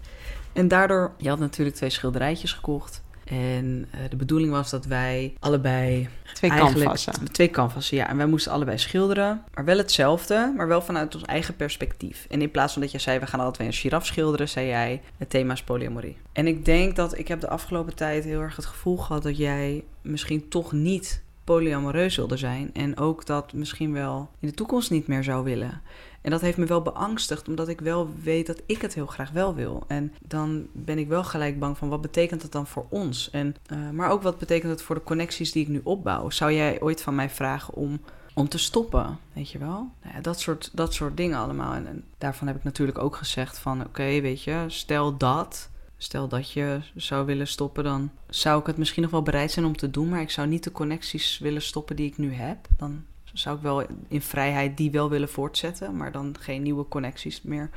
En 0.52 0.68
daardoor, 0.68 1.12
je 1.18 1.28
had 1.28 1.38
natuurlijk 1.38 1.76
twee 1.76 1.90
schilderijtjes 1.90 2.52
gekocht. 2.52 3.02
En 3.24 3.86
eh, 3.90 4.00
de 4.10 4.16
bedoeling 4.16 4.50
was 4.50 4.70
dat 4.70 4.86
wij 4.86 5.34
allebei 5.40 6.08
Twee 6.34 6.50
canvassen. 6.50 7.32
Twee 7.32 7.50
canvassen, 7.50 7.96
ja. 7.96 8.08
En 8.08 8.16
wij 8.16 8.26
moesten 8.26 8.52
allebei 8.52 8.78
schilderen. 8.78 9.44
Maar 9.54 9.64
wel 9.64 9.76
hetzelfde, 9.76 10.52
maar 10.56 10.68
wel 10.68 10.82
vanuit 10.82 11.14
ons 11.14 11.24
eigen 11.24 11.56
perspectief. 11.56 12.26
En 12.30 12.42
in 12.42 12.50
plaats 12.50 12.72
van 12.72 12.82
dat 12.82 12.90
jij 12.90 13.00
zei, 13.00 13.18
we 13.18 13.26
gaan 13.26 13.40
alle 13.40 13.50
twee 13.50 13.66
een 13.66 13.72
giraf 13.72 14.06
schilderen, 14.06 14.48
zei 14.48 14.66
jij, 14.66 15.02
het 15.16 15.30
thema 15.30 15.52
is 15.52 15.62
polyamorie. 15.62 16.16
En 16.32 16.46
ik 16.46 16.64
denk 16.64 16.96
dat 16.96 17.18
ik 17.18 17.28
heb 17.28 17.40
de 17.40 17.48
afgelopen 17.48 17.94
tijd 17.94 18.24
heel 18.24 18.40
erg 18.40 18.56
het 18.56 18.66
gevoel 18.66 18.96
gehad 18.96 19.22
dat 19.22 19.36
jij 19.36 19.84
misschien 20.02 20.48
toch 20.48 20.72
niet 20.72 21.22
polyamoreus 21.44 22.16
wilde 22.16 22.36
zijn. 22.36 22.70
En 22.72 22.98
ook 22.98 23.26
dat 23.26 23.52
misschien 23.52 23.92
wel 23.92 24.28
in 24.40 24.48
de 24.48 24.54
toekomst 24.54 24.90
niet 24.90 25.06
meer 25.06 25.24
zou 25.24 25.44
willen. 25.44 25.82
En 26.24 26.30
dat 26.30 26.40
heeft 26.40 26.56
me 26.56 26.66
wel 26.66 26.82
beangstigd, 26.82 27.48
omdat 27.48 27.68
ik 27.68 27.80
wel 27.80 28.10
weet 28.22 28.46
dat 28.46 28.62
ik 28.66 28.82
het 28.82 28.94
heel 28.94 29.06
graag 29.06 29.30
wel 29.30 29.54
wil. 29.54 29.84
En 29.86 30.12
dan 30.26 30.66
ben 30.72 30.98
ik 30.98 31.08
wel 31.08 31.24
gelijk 31.24 31.58
bang 31.58 31.78
van 31.78 31.88
wat 31.88 32.00
betekent 32.00 32.40
dat 32.40 32.52
dan 32.52 32.66
voor 32.66 32.86
ons? 32.88 33.30
En, 33.30 33.56
eh, 33.66 33.90
maar 33.90 34.10
ook 34.10 34.22
wat 34.22 34.38
betekent 34.38 34.72
het 34.72 34.82
voor 34.82 34.94
de 34.94 35.02
connecties 35.02 35.52
die 35.52 35.62
ik 35.62 35.68
nu 35.68 35.80
opbouw? 35.82 36.30
Zou 36.30 36.52
jij 36.52 36.80
ooit 36.80 37.02
van 37.02 37.14
mij 37.14 37.30
vragen 37.30 37.74
om, 37.74 38.00
om 38.34 38.48
te 38.48 38.58
stoppen? 38.58 39.18
Weet 39.32 39.50
je 39.50 39.58
wel? 39.58 39.90
Nou 40.02 40.14
ja, 40.14 40.20
dat, 40.20 40.40
soort, 40.40 40.70
dat 40.72 40.94
soort 40.94 41.16
dingen 41.16 41.38
allemaal. 41.38 41.74
En, 41.74 41.86
en 41.86 42.04
daarvan 42.18 42.46
heb 42.46 42.56
ik 42.56 42.64
natuurlijk 42.64 42.98
ook 42.98 43.16
gezegd 43.16 43.58
van 43.58 43.80
oké, 43.80 44.20
weet 44.20 44.42
je, 44.42 44.64
stel 44.66 45.16
dat. 45.16 45.70
Stel 45.96 46.28
dat 46.28 46.50
je 46.50 46.80
zou 46.94 47.26
willen 47.26 47.48
stoppen, 47.48 47.84
dan 47.84 48.10
zou 48.28 48.60
ik 48.60 48.66
het 48.66 48.76
misschien 48.76 49.02
nog 49.02 49.10
wel 49.10 49.22
bereid 49.22 49.50
zijn 49.50 49.66
om 49.66 49.76
te 49.76 49.90
doen. 49.90 50.08
Maar 50.08 50.20
ik 50.20 50.30
zou 50.30 50.48
niet 50.48 50.64
de 50.64 50.72
connecties 50.72 51.38
willen 51.38 51.62
stoppen 51.62 51.96
die 51.96 52.06
ik 52.06 52.18
nu 52.18 52.32
heb. 52.32 52.68
Dan 52.76 53.04
zou 53.34 53.56
ik 53.56 53.62
wel 53.62 53.82
in 54.08 54.22
vrijheid 54.22 54.76
die 54.76 54.90
wel 54.90 55.10
willen 55.10 55.28
voortzetten, 55.28 55.96
maar 55.96 56.12
dan 56.12 56.34
geen 56.40 56.62
nieuwe 56.62 56.88
connecties 56.88 57.42
meer 57.42 57.70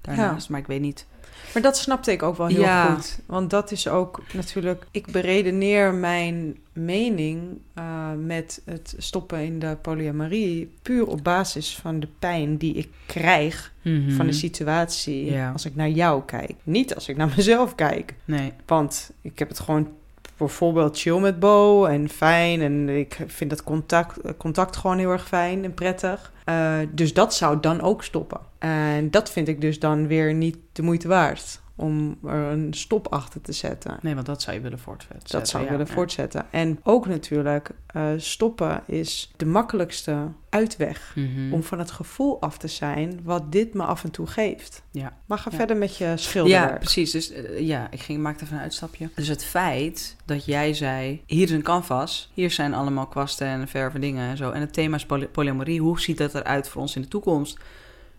daarnaast. 0.00 0.48
Maar 0.48 0.60
ik 0.60 0.66
weet 0.66 0.80
niet. 0.80 1.06
Maar 1.52 1.62
dat 1.62 1.76
snapte 1.76 2.12
ik 2.12 2.22
ook 2.22 2.36
wel 2.36 2.46
heel 2.46 2.60
Ja. 2.60 2.94
goed. 2.94 3.18
Want 3.26 3.50
dat 3.50 3.70
is 3.70 3.88
ook 3.88 4.22
natuurlijk... 4.32 4.86
Ik 4.90 5.06
beredeneer 5.06 5.94
mijn 5.94 6.56
mening 6.72 7.58
eh, 7.74 8.12
met 8.18 8.62
het 8.64 8.94
stoppen 8.98 9.44
in 9.44 9.58
de 9.58 9.76
polyamorie... 9.82 10.74
puur 10.82 11.06
op 11.06 11.24
basis 11.24 11.76
van 11.76 12.00
de 12.00 12.08
pijn 12.18 12.56
die 12.56 12.74
ik 12.74 12.88
krijg 13.06 13.72
van 14.08 14.26
de 14.26 14.32
situatie... 14.32 15.24
Ja. 15.24 15.52
als 15.52 15.64
ik 15.64 15.74
naar 15.74 15.88
jou 15.88 16.22
kijk. 16.24 16.52
Niet 16.62 16.94
als 16.94 17.08
ik 17.08 17.16
naar 17.16 17.32
mezelf 17.36 17.74
kijk. 17.74 18.14
Nee. 18.24 18.52
Want 18.66 19.10
ik 19.20 19.38
heb 19.38 19.48
het 19.48 19.60
gewoon 19.60 19.88
bijvoorbeeld 20.36 21.00
chill 21.00 21.18
met 21.18 21.38
Bo 21.38 21.84
en 21.84 22.08
fijn. 22.08 22.60
En 22.60 22.88
ik 22.88 23.18
vind 23.26 23.50
dat 23.50 23.62
contact, 23.62 24.36
contact 24.36 24.76
gewoon 24.76 24.98
heel 24.98 25.10
erg 25.10 25.26
fijn 25.26 25.64
en 25.64 25.74
prettig. 25.74 26.32
Eh, 26.44 26.78
dus 26.90 27.14
dat 27.14 27.34
zou 27.34 27.60
dan 27.60 27.80
ook 27.80 28.02
stoppen. 28.02 28.40
En 28.58 29.10
dat 29.10 29.30
vind 29.30 29.48
ik 29.48 29.60
dus 29.60 29.78
dan 29.78 30.06
weer 30.06 30.34
niet 30.34 30.56
de 30.72 30.82
moeite 30.82 31.08
waard. 31.08 31.62
Om 31.76 32.18
er 32.24 32.34
een 32.52 32.74
stop 32.74 33.06
achter 33.12 33.40
te 33.40 33.52
zetten. 33.52 33.98
Nee, 34.02 34.14
want 34.14 34.26
dat 34.26 34.42
zou 34.42 34.56
je 34.56 34.62
willen 34.62 34.78
voortzetten. 34.78 35.28
Dat 35.38 35.48
zou 35.48 35.62
ik 35.64 35.70
willen 35.70 35.86
voortzetten. 35.88 36.46
En 36.50 36.80
ook 36.82 37.06
natuurlijk, 37.06 37.70
uh, 37.96 38.08
stoppen 38.16 38.82
is 38.86 39.32
de 39.36 39.46
makkelijkste 39.46 40.28
uitweg 40.48 41.12
Mhm. 41.16 41.52
om 41.52 41.62
van 41.62 41.78
het 41.78 41.90
gevoel 41.90 42.40
af 42.40 42.58
te 42.58 42.68
zijn 42.68 43.20
wat 43.22 43.52
dit 43.52 43.74
me 43.74 43.82
af 43.84 44.04
en 44.04 44.10
toe 44.10 44.26
geeft. 44.26 44.82
Ja. 44.90 45.12
Maar 45.26 45.38
ga 45.38 45.50
Ja. 45.50 45.56
verder 45.56 45.76
met 45.76 45.96
je 45.96 46.12
schilderwerk. 46.16 46.70
Ja, 46.70 46.76
precies. 46.78 47.10
Dus 47.10 47.30
eh, 47.32 47.60
ja, 47.60 47.86
ik 47.90 48.00
ging, 48.00 48.22
maakte 48.22 48.44
even 48.44 48.56
een 48.56 48.62
uitstapje. 48.62 49.08
Dus 49.14 49.28
het 49.28 49.44
feit 49.44 50.16
dat 50.24 50.44
jij 50.44 50.74
zei: 50.74 51.22
hier 51.26 51.42
is 51.42 51.50
een 51.50 51.62
canvas, 51.62 52.30
hier 52.34 52.50
zijn 52.50 52.74
allemaal 52.74 53.06
kwasten 53.06 53.46
en 53.46 53.68
verven 53.68 54.00
dingen 54.00 54.28
en 54.30 54.36
zo. 54.36 54.50
En 54.50 54.60
het 54.60 54.72
thema 54.72 54.96
is 54.96 55.06
poly- 55.06 55.26
polyamorie. 55.28 55.80
Hoe 55.80 56.00
ziet 56.00 56.18
dat 56.18 56.34
eruit 56.34 56.68
voor 56.68 56.80
ons 56.82 56.96
in 56.96 57.02
de 57.02 57.08
toekomst? 57.08 57.58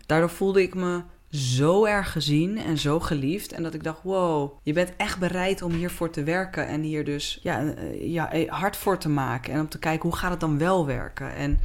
Daardoor 0.05 0.29
voelde 0.29 0.61
ik 0.61 0.73
me 0.75 1.01
zo 1.35 1.85
erg 1.85 2.11
gezien 2.11 2.57
en 2.57 2.77
zo 2.77 2.99
geliefd. 2.99 3.51
En 3.51 3.63
dat 3.63 3.73
ik 3.73 3.83
dacht: 3.83 4.03
wow, 4.03 4.57
je 4.63 4.73
bent 4.73 4.93
echt 4.97 5.19
bereid 5.19 5.61
om 5.61 5.71
hiervoor 5.71 6.09
te 6.09 6.23
werken. 6.23 6.67
En 6.67 6.81
hier 6.81 7.05
dus 7.05 7.39
ja, 7.43 7.73
eh, 7.73 8.11
ja, 8.11 8.31
eh, 8.31 8.51
hard 8.51 8.77
voor 8.77 8.97
te 8.97 9.09
maken. 9.09 9.53
En 9.53 9.59
om 9.59 9.69
te 9.69 9.79
kijken 9.79 10.09
hoe 10.09 10.17
gaat 10.17 10.31
het 10.31 10.39
dan 10.39 10.57
wel 10.57 10.85
werken. 10.85 11.35
En 11.35 11.59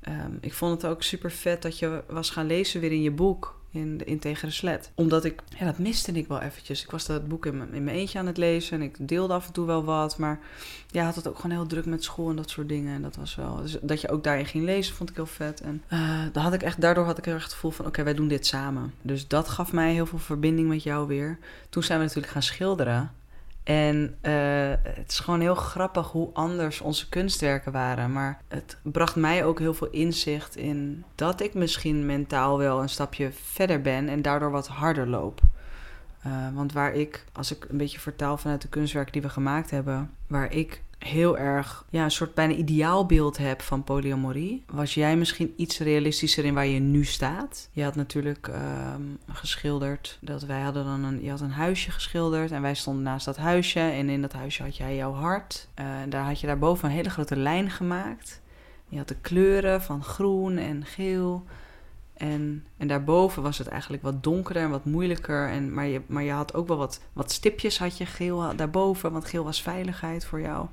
ehm, 0.00 0.32
ik 0.40 0.52
vond 0.52 0.82
het 0.82 0.90
ook 0.90 1.02
super 1.02 1.30
vet 1.30 1.62
dat 1.62 1.78
je 1.78 2.02
was 2.08 2.30
gaan 2.30 2.46
lezen 2.46 2.80
weer 2.80 2.92
in 2.92 3.02
je 3.02 3.10
boek. 3.10 3.60
In 3.76 3.98
de 3.98 4.04
Integere 4.04 4.50
Slet. 4.50 4.90
Omdat 4.94 5.24
ik, 5.24 5.42
ja, 5.58 5.64
dat 5.64 5.78
miste 5.78 6.12
ik 6.12 6.28
wel 6.28 6.40
eventjes. 6.40 6.82
Ik 6.82 6.90
was 6.90 7.06
dat 7.06 7.28
boek 7.28 7.46
in 7.46 7.72
in 7.72 7.84
mijn 7.84 7.96
eentje 7.96 8.18
aan 8.18 8.26
het 8.26 8.36
lezen 8.36 8.80
en 8.80 8.82
ik 8.82 9.08
deelde 9.08 9.34
af 9.34 9.46
en 9.46 9.52
toe 9.52 9.66
wel 9.66 9.84
wat. 9.84 10.18
Maar 10.18 10.40
ja, 10.90 11.04
had 11.04 11.14
het 11.14 11.28
ook 11.28 11.36
gewoon 11.36 11.56
heel 11.56 11.66
druk 11.66 11.86
met 11.86 12.04
school 12.04 12.30
en 12.30 12.36
dat 12.36 12.50
soort 12.50 12.68
dingen. 12.68 12.94
En 12.94 13.02
dat 13.02 13.16
was 13.16 13.34
wel, 13.34 13.56
dus 13.56 13.78
dat 13.82 14.00
je 14.00 14.08
ook 14.08 14.24
daarin 14.24 14.46
ging 14.46 14.64
lezen, 14.64 14.94
vond 14.94 15.10
ik 15.10 15.16
heel 15.16 15.26
vet. 15.26 15.60
En 15.60 15.82
eh, 15.88 16.20
daar 16.32 16.42
had 16.42 16.52
ik 16.52 16.62
echt, 16.62 16.80
daardoor 16.80 17.04
had 17.04 17.18
ik 17.18 17.24
heel 17.24 17.34
erg 17.34 17.42
het 17.42 17.52
gevoel 17.52 17.70
van, 17.70 17.86
oké, 17.86 18.02
wij 18.02 18.14
doen 18.14 18.28
dit 18.28 18.46
samen. 18.46 18.94
Dus 19.02 19.28
dat 19.28 19.48
gaf 19.48 19.72
mij 19.72 19.92
heel 19.92 20.06
veel 20.06 20.18
verbinding 20.18 20.68
met 20.68 20.82
jou 20.82 21.06
weer. 21.06 21.38
Toen 21.68 21.82
zijn 21.82 21.98
we 21.98 22.04
natuurlijk 22.04 22.32
gaan 22.32 22.42
schilderen. 22.42 23.12
En 23.66 24.16
eh, 24.20 24.34
het 24.82 25.10
is 25.10 25.18
gewoon 25.18 25.40
heel 25.40 25.54
grappig 25.54 26.10
hoe 26.10 26.30
anders 26.32 26.80
onze 26.80 27.08
kunstwerken 27.08 27.72
waren. 27.72 28.12
Maar 28.12 28.40
het 28.48 28.76
bracht 28.82 29.16
mij 29.16 29.44
ook 29.44 29.58
heel 29.58 29.74
veel 29.74 29.90
inzicht 29.90 30.56
in 30.56 31.04
dat 31.14 31.40
ik 31.40 31.54
misschien 31.54 32.06
mentaal 32.06 32.58
wel 32.58 32.82
een 32.82 32.88
stapje 32.88 33.30
verder 33.32 33.80
ben 33.80 34.08
en 34.08 34.22
daardoor 34.22 34.50
wat 34.50 34.68
harder 34.68 35.06
loop. 35.06 35.40
Eh, 36.22 36.32
want 36.54 36.72
waar 36.72 36.94
ik, 36.94 37.24
als 37.32 37.56
ik 37.56 37.66
een 37.68 37.76
beetje 37.76 38.00
vertaal 38.00 38.36
vanuit 38.36 38.62
de 38.62 38.68
kunstwerken 38.68 39.12
die 39.12 39.22
we 39.22 39.28
gemaakt 39.28 39.70
hebben, 39.70 40.10
waar 40.26 40.52
ik 40.52 40.82
heel 41.06 41.38
erg 41.38 41.84
ja, 41.90 42.04
een 42.04 42.10
soort 42.10 42.34
bijna 42.34 42.52
ideaalbeeld 42.52 43.36
heb 43.36 43.62
van 43.62 43.84
polyamorie, 43.84 44.64
was 44.66 44.94
jij 44.94 45.16
misschien 45.16 45.52
iets 45.56 45.78
realistischer 45.78 46.44
in 46.44 46.54
waar 46.54 46.66
je 46.66 46.80
nu 46.80 47.04
staat. 47.04 47.68
Je 47.72 47.82
had 47.82 47.94
natuurlijk 47.94 48.48
ehm, 48.48 49.02
geschilderd 49.28 50.18
dat 50.20 50.42
wij 50.42 50.60
hadden 50.60 50.84
dan 50.84 51.04
een, 51.04 51.22
je 51.22 51.30
had 51.30 51.40
een 51.40 51.50
huisje 51.50 51.90
geschilderd 51.90 52.50
en 52.50 52.62
wij 52.62 52.74
stonden 52.74 53.02
naast 53.02 53.24
dat 53.24 53.36
huisje 53.36 53.80
en 53.80 54.08
in 54.08 54.22
dat 54.22 54.32
huisje 54.32 54.62
had 54.62 54.76
jij 54.76 54.96
jouw 54.96 55.12
hart. 55.12 55.68
Eh, 55.74 55.86
daar 56.08 56.24
had 56.24 56.40
je 56.40 56.46
daarboven 56.46 56.88
een 56.88 56.94
hele 56.94 57.10
grote 57.10 57.36
lijn 57.36 57.70
gemaakt. 57.70 58.40
Je 58.88 58.98
had 58.98 59.08
de 59.08 59.20
kleuren 59.20 59.82
van 59.82 60.04
groen 60.04 60.56
en 60.58 60.84
geel. 60.84 61.44
En, 62.16 62.64
en 62.76 62.88
daarboven 62.88 63.42
was 63.42 63.58
het 63.58 63.66
eigenlijk 63.66 64.02
wat 64.02 64.22
donkerder 64.22 64.62
en 64.62 64.70
wat 64.70 64.84
moeilijker. 64.84 65.48
En, 65.48 65.74
maar, 65.74 65.86
je, 65.86 66.00
maar 66.06 66.22
je 66.22 66.30
had 66.32 66.54
ook 66.54 66.68
wel 66.68 66.76
wat, 66.76 67.00
wat 67.12 67.32
stipjes 67.32 67.78
had 67.78 67.98
je 67.98 68.06
geel 68.06 68.56
daarboven. 68.56 69.12
Want 69.12 69.24
geel 69.24 69.44
was 69.44 69.62
veiligheid 69.62 70.24
voor 70.24 70.40
jou. 70.40 70.66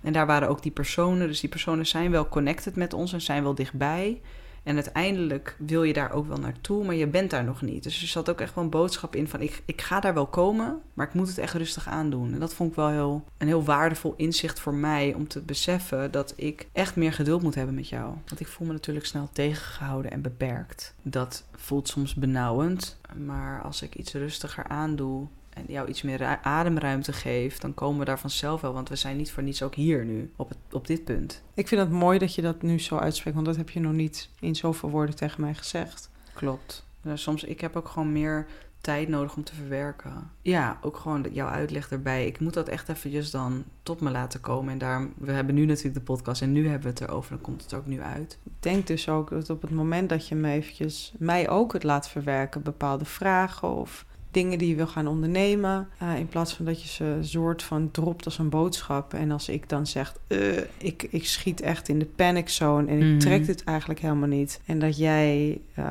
En 0.00 0.12
daar 0.12 0.26
waren 0.26 0.48
ook 0.48 0.62
die 0.62 0.72
personen. 0.72 1.26
Dus 1.26 1.40
die 1.40 1.50
personen 1.50 1.86
zijn 1.86 2.10
wel 2.10 2.28
connected 2.28 2.76
met 2.76 2.92
ons 2.92 3.12
en 3.12 3.20
zijn 3.20 3.42
wel 3.42 3.54
dichtbij. 3.54 4.20
En 4.62 4.74
uiteindelijk 4.74 5.56
wil 5.58 5.82
je 5.82 5.92
daar 5.92 6.12
ook 6.12 6.26
wel 6.26 6.38
naartoe, 6.38 6.84
maar 6.84 6.94
je 6.94 7.06
bent 7.06 7.30
daar 7.30 7.44
nog 7.44 7.62
niet. 7.62 7.82
Dus 7.82 8.02
er 8.02 8.08
zat 8.08 8.30
ook 8.30 8.40
echt 8.40 8.54
wel 8.54 8.64
een 8.64 8.70
boodschap 8.70 9.14
in 9.14 9.28
van... 9.28 9.40
ik, 9.40 9.62
ik 9.64 9.80
ga 9.80 10.00
daar 10.00 10.14
wel 10.14 10.26
komen, 10.26 10.80
maar 10.94 11.06
ik 11.06 11.14
moet 11.14 11.28
het 11.28 11.38
echt 11.38 11.54
rustig 11.54 11.88
aandoen. 11.88 12.32
En 12.32 12.40
dat 12.40 12.54
vond 12.54 12.70
ik 12.70 12.76
wel 12.76 12.88
heel, 12.88 13.24
een 13.38 13.46
heel 13.46 13.64
waardevol 13.64 14.14
inzicht 14.16 14.60
voor 14.60 14.74
mij... 14.74 15.14
om 15.14 15.28
te 15.28 15.40
beseffen 15.40 16.10
dat 16.10 16.32
ik 16.36 16.68
echt 16.72 16.96
meer 16.96 17.12
geduld 17.12 17.42
moet 17.42 17.54
hebben 17.54 17.74
met 17.74 17.88
jou. 17.88 18.14
Want 18.26 18.40
ik 18.40 18.46
voel 18.46 18.66
me 18.66 18.72
natuurlijk 18.72 19.06
snel 19.06 19.28
tegengehouden 19.32 20.10
en 20.10 20.22
beperkt. 20.22 20.94
Dat 21.02 21.44
voelt 21.54 21.88
soms 21.88 22.14
benauwend, 22.14 23.00
maar 23.16 23.62
als 23.62 23.82
ik 23.82 23.94
iets 23.94 24.12
rustiger 24.12 24.64
aandoe... 24.64 25.26
en 25.60 25.72
jou 25.72 25.88
iets 25.88 26.02
meer 26.02 26.16
ru- 26.16 26.38
ademruimte 26.42 27.12
geef... 27.12 27.58
dan 27.58 27.74
komen 27.74 27.98
we 27.98 28.04
daar 28.04 28.18
vanzelf 28.18 28.60
wel, 28.60 28.72
want 28.72 28.88
we 28.88 28.96
zijn 28.96 29.16
niet 29.16 29.32
voor 29.32 29.42
niets 29.42 29.62
ook 29.62 29.74
hier 29.74 30.04
nu, 30.04 30.32
op, 30.36 30.48
het, 30.48 30.58
op 30.72 30.86
dit 30.86 31.04
punt. 31.04 31.42
Ik 31.54 31.68
vind 31.68 31.80
het 31.80 31.90
mooi 31.90 32.18
dat 32.18 32.34
je 32.34 32.42
dat 32.42 32.62
nu 32.62 32.78
zo 32.78 32.96
uitspreekt, 32.96 33.36
want 33.36 33.48
dat 33.48 33.56
heb 33.56 33.70
je 33.70 33.80
nog 33.80 33.92
niet 33.92 34.28
in 34.40 34.56
zoveel 34.56 34.90
woorden 34.90 35.16
tegen 35.16 35.40
mij 35.40 35.54
gezegd. 35.54 36.10
Klopt. 36.34 36.84
Ja, 37.02 37.16
soms, 37.16 37.44
ik 37.44 37.60
heb 37.60 37.76
ook 37.76 37.88
gewoon 37.88 38.12
meer 38.12 38.46
tijd 38.80 39.08
nodig 39.08 39.36
om 39.36 39.44
te 39.44 39.54
verwerken. 39.54 40.30
Ja, 40.42 40.78
ook 40.82 40.96
gewoon 40.96 41.26
jouw 41.32 41.48
uitleg 41.48 41.90
erbij. 41.90 42.26
Ik 42.26 42.40
moet 42.40 42.54
dat 42.54 42.68
echt 42.68 42.88
eventjes 42.88 43.30
dan 43.30 43.64
tot 43.82 44.00
me 44.00 44.10
laten 44.10 44.40
komen. 44.40 44.72
En 44.72 44.78
daarom, 44.78 45.12
we 45.16 45.32
hebben 45.32 45.54
nu 45.54 45.64
natuurlijk 45.64 45.94
de 45.94 46.12
podcast 46.12 46.42
en 46.42 46.52
nu 46.52 46.68
hebben 46.68 46.82
we 46.82 46.88
het 46.88 47.00
erover. 47.00 47.30
Dan 47.30 47.40
komt 47.40 47.62
het 47.62 47.74
ook 47.74 47.86
nu 47.86 48.00
uit. 48.00 48.38
Ik 48.42 48.52
denk 48.60 48.86
dus 48.86 49.08
ook 49.08 49.30
dat 49.30 49.50
op 49.50 49.62
het 49.62 49.70
moment 49.70 50.08
dat 50.08 50.28
je 50.28 50.34
me 50.34 50.50
eventjes, 50.50 51.12
mij 51.18 51.48
ook 51.48 51.72
het 51.72 51.82
laat 51.82 52.08
verwerken, 52.08 52.62
bepaalde 52.62 53.04
vragen 53.04 53.68
of 53.68 54.04
dingen 54.30 54.58
die 54.58 54.68
je 54.68 54.74
wil 54.74 54.86
gaan 54.86 55.06
ondernemen, 55.06 55.88
eh, 55.98 56.18
in 56.18 56.28
plaats 56.28 56.54
van 56.54 56.64
dat 56.64 56.82
je 56.82 56.88
ze 56.88 57.18
soort 57.20 57.62
van 57.62 57.90
dropt 57.90 58.24
als 58.24 58.38
een 58.38 58.48
boodschap. 58.48 59.14
En 59.14 59.30
als 59.30 59.48
ik 59.48 59.68
dan 59.68 59.86
zeg, 59.86 60.14
eh, 60.26 60.38
ik, 60.78 61.06
ik 61.10 61.26
schiet 61.26 61.60
echt 61.60 61.88
in 61.88 61.98
de 61.98 62.04
panic 62.16 62.48
zone 62.48 62.88
en 62.90 62.96
ik 62.98 63.04
Mhm. 63.04 63.18
trek 63.18 63.46
dit 63.46 63.64
eigenlijk 63.64 64.00
helemaal 64.00 64.28
niet. 64.28 64.60
En 64.66 64.78
dat 64.78 64.96
jij 64.96 65.60
eh, 65.74 65.86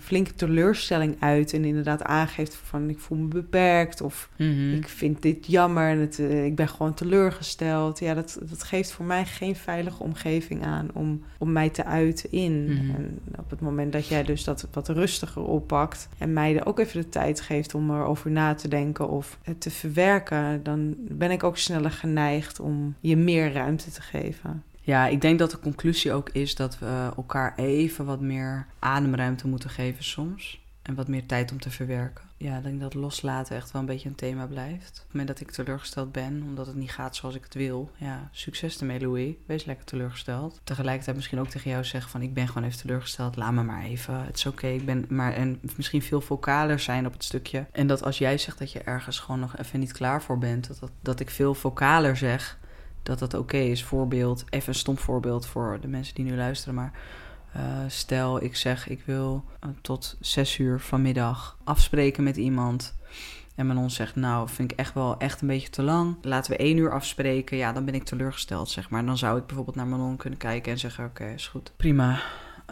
flinke 0.00 0.34
teleurstelling 0.34 1.16
uit 1.18 1.52
en 1.52 1.64
inderdaad 1.64 2.02
aangeeft 2.02 2.54
van 2.54 2.88
ik 2.88 2.98
voel 2.98 3.18
me 3.18 3.26
beperkt 3.26 4.00
of 4.00 4.28
ik 4.74 4.88
vind 4.88 5.22
dit 5.22 5.46
jammer 5.46 5.88
en 5.88 5.98
het, 5.98 6.18
ik 6.18 6.56
ben 6.56 6.68
gewoon 6.68 6.94
teleurgesteld. 6.94 7.98
Ja, 7.98 8.14
dat, 8.14 8.38
dat 8.48 8.62
geeft 8.62 8.92
voor 8.92 9.04
mij 9.04 9.24
geen 9.24 9.56
veilige 9.56 10.02
omgeving 10.02 10.64
aan 10.64 10.88
om, 10.94 11.22
om 11.38 11.52
mij 11.52 11.68
te 11.70 11.84
uiten 11.84 12.32
in. 12.32 12.64
Mhm. 12.64 12.94
En 12.94 13.18
op 13.38 13.50
het 13.50 13.60
moment 13.60 13.92
dat 13.92 14.06
jij 14.08 14.22
dus 14.22 14.44
dat 14.44 14.68
wat 14.72 14.88
rustiger 14.88 15.42
oppakt 15.42 16.08
en 16.18 16.32
mij 16.32 16.56
er 16.56 16.66
ook 16.66 16.78
even 16.78 17.00
de 17.00 17.08
tijd 17.08 17.40
geeft 17.40 17.74
om 17.84 17.96
erover 17.96 18.30
na 18.30 18.54
te 18.54 18.68
denken 18.68 19.08
of 19.08 19.38
het 19.42 19.60
te 19.60 19.70
verwerken, 19.70 20.62
dan 20.62 20.94
ben 20.98 21.30
ik 21.30 21.42
ook 21.42 21.58
sneller 21.58 21.90
geneigd 21.90 22.60
om 22.60 22.94
je 23.00 23.16
meer 23.16 23.52
ruimte 23.52 23.90
te 23.90 24.02
geven. 24.02 24.62
Ja, 24.80 25.06
ik 25.06 25.20
denk 25.20 25.38
dat 25.38 25.50
de 25.50 25.58
conclusie 25.58 26.12
ook 26.12 26.28
is 26.28 26.54
dat 26.54 26.78
we 26.78 27.10
elkaar 27.16 27.54
even 27.56 28.04
wat 28.04 28.20
meer 28.20 28.66
ademruimte 28.78 29.48
moeten 29.48 29.70
geven 29.70 30.04
soms. 30.04 30.62
En 30.82 30.94
wat 30.94 31.08
meer 31.08 31.26
tijd 31.26 31.52
om 31.52 31.60
te 31.60 31.70
verwerken. 31.70 32.23
Ja, 32.36 32.56
ik 32.56 32.62
denk 32.62 32.80
dat 32.80 32.94
loslaten 32.94 33.56
echt 33.56 33.70
wel 33.70 33.80
een 33.80 33.86
beetje 33.86 34.08
een 34.08 34.14
thema 34.14 34.46
blijft. 34.46 34.90
Op 34.90 35.02
het 35.02 35.08
moment 35.10 35.28
dat 35.28 35.40
ik 35.40 35.50
teleurgesteld 35.50 36.12
ben, 36.12 36.42
omdat 36.42 36.66
het 36.66 36.76
niet 36.76 36.90
gaat 36.90 37.16
zoals 37.16 37.34
ik 37.34 37.44
het 37.44 37.54
wil. 37.54 37.90
Ja, 37.96 38.28
succes 38.32 38.80
ermee, 38.80 39.00
Louis. 39.00 39.34
Wees 39.46 39.64
lekker 39.64 39.84
teleurgesteld. 39.84 40.60
Tegelijkertijd 40.64 41.16
misschien 41.16 41.38
ook 41.38 41.48
tegen 41.48 41.70
jou 41.70 41.84
zeggen 41.84 42.10
van... 42.10 42.22
ik 42.22 42.34
ben 42.34 42.48
gewoon 42.48 42.64
even 42.64 42.78
teleurgesteld, 42.78 43.36
laat 43.36 43.52
me 43.52 43.62
maar 43.62 43.84
even. 43.84 44.24
Het 44.24 44.36
is 44.36 44.46
oké, 44.46 44.66
ik 44.66 44.84
ben... 44.84 45.04
Maar, 45.08 45.32
en 45.32 45.60
misschien 45.76 46.02
veel 46.02 46.20
vocaler 46.20 46.80
zijn 46.80 47.06
op 47.06 47.12
het 47.12 47.24
stukje. 47.24 47.66
En 47.72 47.86
dat 47.86 48.02
als 48.02 48.18
jij 48.18 48.38
zegt 48.38 48.58
dat 48.58 48.72
je 48.72 48.78
ergens 48.78 49.18
gewoon 49.18 49.40
nog 49.40 49.56
even 49.56 49.80
niet 49.80 49.92
klaar 49.92 50.22
voor 50.22 50.38
bent... 50.38 50.68
dat, 50.68 50.78
dat, 50.78 50.90
dat 51.00 51.20
ik 51.20 51.30
veel 51.30 51.54
vocaler 51.54 52.16
zeg 52.16 52.58
dat 53.02 53.18
dat 53.18 53.34
oké 53.34 53.56
is. 53.56 53.84
Voorbeeld, 53.84 54.44
even 54.50 54.68
een 54.68 54.74
stom 54.74 54.98
voorbeeld 54.98 55.46
voor 55.46 55.78
de 55.80 55.88
mensen 55.88 56.14
die 56.14 56.24
nu 56.24 56.36
luisteren, 56.36 56.74
maar... 56.74 56.92
Uh, 57.56 57.62
stel, 57.86 58.42
ik 58.42 58.56
zeg 58.56 58.88
ik 58.88 59.02
wil 59.04 59.44
uh, 59.64 59.70
tot 59.80 60.16
zes 60.20 60.58
uur 60.58 60.80
vanmiddag 60.80 61.58
afspreken 61.64 62.22
met 62.22 62.36
iemand. 62.36 62.94
En 63.54 63.66
Manon 63.66 63.90
zegt, 63.90 64.16
nou, 64.16 64.48
vind 64.48 64.72
ik 64.72 64.78
echt 64.78 64.94
wel 64.94 65.18
echt 65.18 65.40
een 65.40 65.46
beetje 65.46 65.70
te 65.70 65.82
lang. 65.82 66.16
Laten 66.22 66.50
we 66.50 66.56
één 66.56 66.76
uur 66.76 66.92
afspreken. 66.92 67.56
Ja, 67.56 67.72
dan 67.72 67.84
ben 67.84 67.94
ik 67.94 68.04
teleurgesteld, 68.04 68.70
zeg 68.70 68.90
maar. 68.90 69.06
Dan 69.06 69.18
zou 69.18 69.38
ik 69.38 69.46
bijvoorbeeld 69.46 69.76
naar 69.76 69.86
Manon 69.86 70.16
kunnen 70.16 70.38
kijken 70.38 70.72
en 70.72 70.78
zeggen, 70.78 71.04
oké, 71.04 71.24
is 71.24 71.48
goed. 71.48 71.72
Prima. 71.76 72.20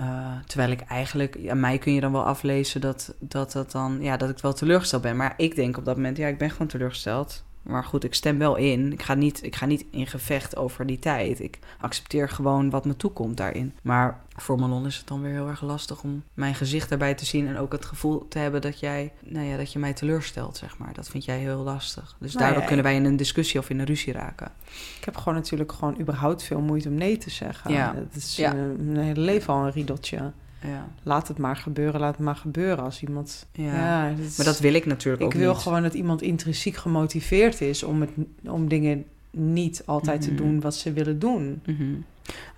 Uh, 0.01 0.33
terwijl 0.47 0.71
ik 0.71 0.81
eigenlijk, 0.81 1.49
aan 1.49 1.61
mij 1.61 1.79
kun 1.79 1.93
je 1.93 2.01
dan 2.01 2.13
wel 2.13 2.25
aflezen 2.25 2.81
dat, 2.81 3.15
dat 3.19 3.53
dat 3.53 3.73
dan, 3.73 3.99
ja, 4.01 4.17
dat 4.17 4.31
ik 4.31 4.39
wel 4.39 4.53
teleurgesteld 4.53 5.03
ben. 5.03 5.17
Maar 5.17 5.35
ik 5.37 5.55
denk 5.55 5.77
op 5.77 5.85
dat 5.85 5.97
moment, 5.97 6.17
ja, 6.17 6.29
ik 6.29 6.39
ben 6.39 6.51
gewoon 6.51 6.67
teleurgesteld. 6.67 7.45
Maar 7.63 7.85
goed, 7.85 8.05
ik 8.05 8.15
stem 8.15 8.39
wel 8.39 8.57
in. 8.57 8.93
Ik 8.93 9.03
ga, 9.03 9.15
niet, 9.15 9.43
ik 9.45 9.57
ga 9.57 9.67
niet 9.67 9.85
in 9.91 10.07
gevecht 10.07 10.57
over 10.57 10.87
die 10.87 10.99
tijd. 10.99 11.41
Ik 11.41 11.59
accepteer 11.81 12.29
gewoon 12.29 12.71
wat 12.71 12.85
me 12.85 12.97
toekomt 12.97 13.37
daarin. 13.37 13.75
Maar 13.83 14.21
voor 14.37 14.59
Manon 14.59 14.87
is 14.87 14.97
het 14.97 15.07
dan 15.07 15.23
weer 15.23 15.33
heel 15.33 15.49
erg 15.49 15.63
lastig 15.63 16.03
om 16.03 16.23
mijn 16.35 16.55
gezicht 16.55 16.91
erbij 16.91 17.15
te 17.15 17.25
zien. 17.25 17.47
En 17.47 17.59
ook 17.59 17.73
het 17.73 17.85
gevoel 17.85 18.29
te 18.29 18.39
hebben 18.39 18.61
dat 18.61 18.81
jij, 18.81 19.13
nou 19.25 19.47
ja, 19.47 19.57
dat 19.57 19.73
je 19.73 19.79
mij 19.79 19.93
teleurstelt, 19.93 20.57
zeg 20.57 20.79
maar. 20.79 20.93
Dat 20.93 21.09
vind 21.09 21.25
jij 21.25 21.39
heel 21.39 21.63
lastig. 21.63 22.17
Dus 22.19 22.33
Nou 22.33 22.45
daardoor 22.45 22.61
ja, 22.63 22.67
kunnen 22.67 22.85
wij 22.85 22.95
in 22.95 23.05
een 23.05 23.17
discussie 23.17 23.61
of 23.61 23.71
in 23.71 23.79
een 23.79 23.87
ruzie 23.87 24.13
raken. 24.13 24.51
Ik 24.99 25.05
heb 25.05 25.17
gewoon 25.17 25.35
natuurlijk 25.35 25.73
gewoon 25.73 26.01
überhaupt 26.01 26.43
veel 26.43 26.61
moeite 26.61 26.89
om 26.89 26.95
nee 26.95 27.19
te 27.19 27.31
zeggen. 27.31 27.73
Ja. 27.73 27.95
Het 27.95 28.15
is 28.17 28.37
Ja. 28.37 28.55
een, 28.55 28.89
een 28.89 28.97
hele 28.97 29.21
leven 29.21 29.53
al 29.55 29.65
een 29.65 29.73
riedeltje. 29.73 30.33
Ja. 30.67 30.89
Laat 31.03 31.29
het 31.29 31.39
maar 31.39 31.57
gebeuren, 31.57 32.01
laat 32.01 32.17
het 32.17 32.25
maar 32.25 32.37
gebeuren. 32.37 32.85
Als 32.85 33.03
iemand... 33.03 33.47
Ja. 33.53 34.11
dat 34.11 34.19
is- 34.19 34.37
Maar 34.37 34.47
dat 34.47 34.59
wil 34.59 34.75
ik 34.75 34.87
natuurlijk 34.87 35.23
Ik 35.23 35.29
ook 35.29 35.35
wil 35.35 35.53
niet. 35.53 35.63
gewoon 35.63 35.83
dat 35.83 35.95
iemand 35.95 36.23
intrinsiek 36.23 36.77
gemotiveerd 36.77 37.61
is 37.61 37.83
om, 37.83 38.01
het, 38.01 38.11
om 38.45 38.69
dingen 38.69 39.05
niet 39.31 39.83
altijd 39.87 40.21
te 40.23 40.29
Mhm. 40.33 40.37
doen 40.43 40.61
wat 40.61 40.75
ze 40.75 40.93
willen 40.93 41.19
doen. 41.19 41.63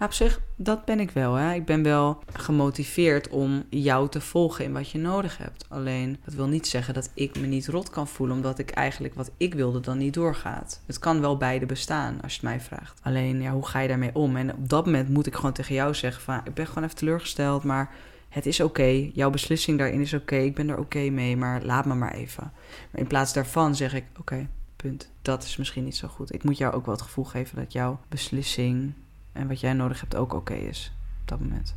Op 0.00 0.12
zich, 0.12 0.40
dat 0.56 0.84
ben 0.84 1.00
ik 1.00 1.10
wel. 1.10 1.34
Hè. 1.34 1.54
Ik 1.54 1.64
ben 1.64 1.82
wel 1.82 2.22
gemotiveerd 2.32 3.28
om 3.28 3.64
jou 3.70 4.08
te 4.08 4.20
volgen 4.20 4.64
in 4.64 4.72
wat 4.72 4.90
je 4.90 4.98
nodig 4.98 5.38
hebt. 5.38 5.64
Alleen, 5.68 6.18
dat 6.24 6.34
wil 6.34 6.46
niet 6.46 6.66
zeggen 6.66 6.94
dat 6.94 7.10
ik 7.14 7.40
me 7.40 7.46
niet 7.46 7.68
rot 7.68 7.90
kan 7.90 8.08
voelen, 8.08 8.36
omdat 8.36 8.58
ik 8.58 8.70
eigenlijk 8.70 9.14
wat 9.14 9.30
ik 9.36 9.54
wilde 9.54 9.80
dan 9.80 9.98
niet 9.98 10.14
doorgaat. 10.14 10.80
Het 10.86 10.98
kan 10.98 11.20
wel 11.20 11.36
beide 11.36 11.66
bestaan, 11.66 12.20
als 12.22 12.32
je 12.32 12.40
het 12.40 12.48
mij 12.48 12.60
vraagt. 12.60 13.00
Alleen, 13.02 13.42
ja, 13.42 13.52
hoe 13.52 13.66
ga 13.66 13.78
je 13.78 13.88
daarmee 13.88 14.14
om? 14.14 14.36
En 14.36 14.54
op 14.54 14.68
dat 14.68 14.84
moment 14.84 15.08
moet 15.08 15.26
ik 15.26 15.34
gewoon 15.34 15.52
tegen 15.52 15.74
jou 15.74 15.94
zeggen 15.94 16.22
van, 16.22 16.40
ik 16.44 16.54
ben 16.54 16.66
gewoon 16.66 16.84
even 16.84 16.96
teleurgesteld, 16.96 17.64
maar 17.64 17.90
het 18.28 18.46
is 18.46 18.60
oké. 18.60 19.10
Jouw 19.12 19.30
beslissing 19.30 19.78
daarin 19.78 20.00
is 20.00 20.14
oké. 20.14 20.36
Ik 20.36 20.54
ben 20.54 20.68
er 20.68 20.78
oké 20.78 21.10
mee, 21.10 21.36
maar 21.36 21.62
laat 21.62 21.84
me 21.84 21.94
maar 21.94 22.14
even. 22.14 22.52
Maar 22.90 23.00
in 23.00 23.06
plaats 23.06 23.32
daarvan 23.32 23.74
zeg 23.74 23.94
ik, 23.94 24.04
oké, 24.18 24.48
punt. 24.76 25.10
Dat 25.22 25.42
is 25.42 25.56
misschien 25.56 25.84
niet 25.84 25.96
zo 25.96 26.08
goed. 26.08 26.34
Ik 26.34 26.44
moet 26.44 26.58
jou 26.58 26.74
ook 26.74 26.86
wel 26.86 26.94
het 26.94 27.04
gevoel 27.04 27.24
geven 27.24 27.56
dat 27.56 27.72
jouw 27.72 28.00
beslissing 28.08 28.92
en 29.34 29.48
wat 29.48 29.60
jij 29.60 29.72
nodig 29.72 30.00
hebt 30.00 30.14
ook 30.16 30.32
oké 30.34 30.54
is 30.54 30.92
op 31.22 31.28
dat 31.28 31.40
moment. 31.40 31.74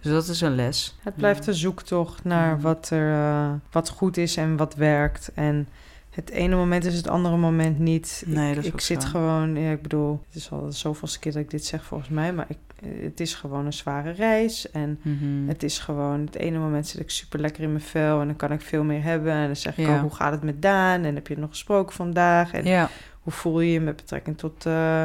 Dus 0.00 0.12
dat 0.12 0.28
is 0.28 0.40
een 0.40 0.54
les. 0.54 0.96
Het 1.02 1.16
blijft 1.16 1.46
een 1.46 1.54
zoektocht 1.54 2.24
naar 2.24 2.60
wat, 2.60 2.90
er, 2.90 3.12
uh, 3.12 3.50
wat 3.70 3.88
goed 3.88 4.16
is 4.16 4.36
en 4.36 4.56
wat 4.56 4.74
werkt. 4.74 5.30
En 5.34 5.68
het 6.10 6.30
ene 6.30 6.56
moment 6.56 6.84
is 6.84 6.96
het 6.96 7.08
andere 7.08 7.36
moment 7.36 7.78
niet. 7.78 8.22
Nee, 8.26 8.54
dat 8.54 8.64
is 8.64 8.70
ik 8.72 8.80
zit 8.80 9.04
gewoon, 9.04 9.56
ja, 9.56 9.70
ik 9.70 9.82
bedoel, 9.82 10.22
het 10.26 10.34
is 10.36 10.50
al 10.50 10.72
zoveel 10.72 11.08
keer 11.20 11.32
dat 11.32 11.42
ik 11.42 11.50
dit 11.50 11.64
zeg 11.64 11.84
volgens 11.84 12.08
mij, 12.10 12.32
maar 12.32 12.46
ik, 12.48 12.58
het 13.02 13.20
is 13.20 13.34
gewoon 13.34 13.66
een 13.66 13.72
zware 13.72 14.10
reis. 14.10 14.70
En 14.70 14.98
Mhm. 15.02 15.48
het 15.48 15.62
is 15.62 15.78
gewoon, 15.78 16.20
het 16.20 16.34
ene 16.36 16.58
moment 16.58 16.86
zit 16.86 17.00
ik 17.00 17.10
super 17.10 17.40
lekker 17.40 17.62
in 17.62 17.72
mijn 17.72 17.84
vel 17.84 18.20
en 18.20 18.26
dan 18.26 18.36
kan 18.36 18.52
ik 18.52 18.60
veel 18.60 18.84
meer 18.84 19.02
hebben. 19.02 19.32
En 19.32 19.46
dan 19.46 19.56
zeg 19.56 19.78
ik 19.78 19.86
Ja. 19.86 19.94
ook, 19.94 20.00
hoe 20.00 20.14
gaat 20.14 20.32
het 20.32 20.42
met 20.42 20.62
Daan? 20.62 21.04
En 21.04 21.14
heb 21.14 21.26
je 21.26 21.38
nog 21.38 21.50
gesproken 21.50 21.94
vandaag? 21.94 22.52
En 22.52 22.64
Ja, 22.64 22.88
hoe 23.22 23.32
voel 23.32 23.60
je 23.60 23.72
je 23.72 23.80
met 23.80 23.96
betrekking 23.96 24.38
tot 24.38 24.66
eh, 24.66 25.04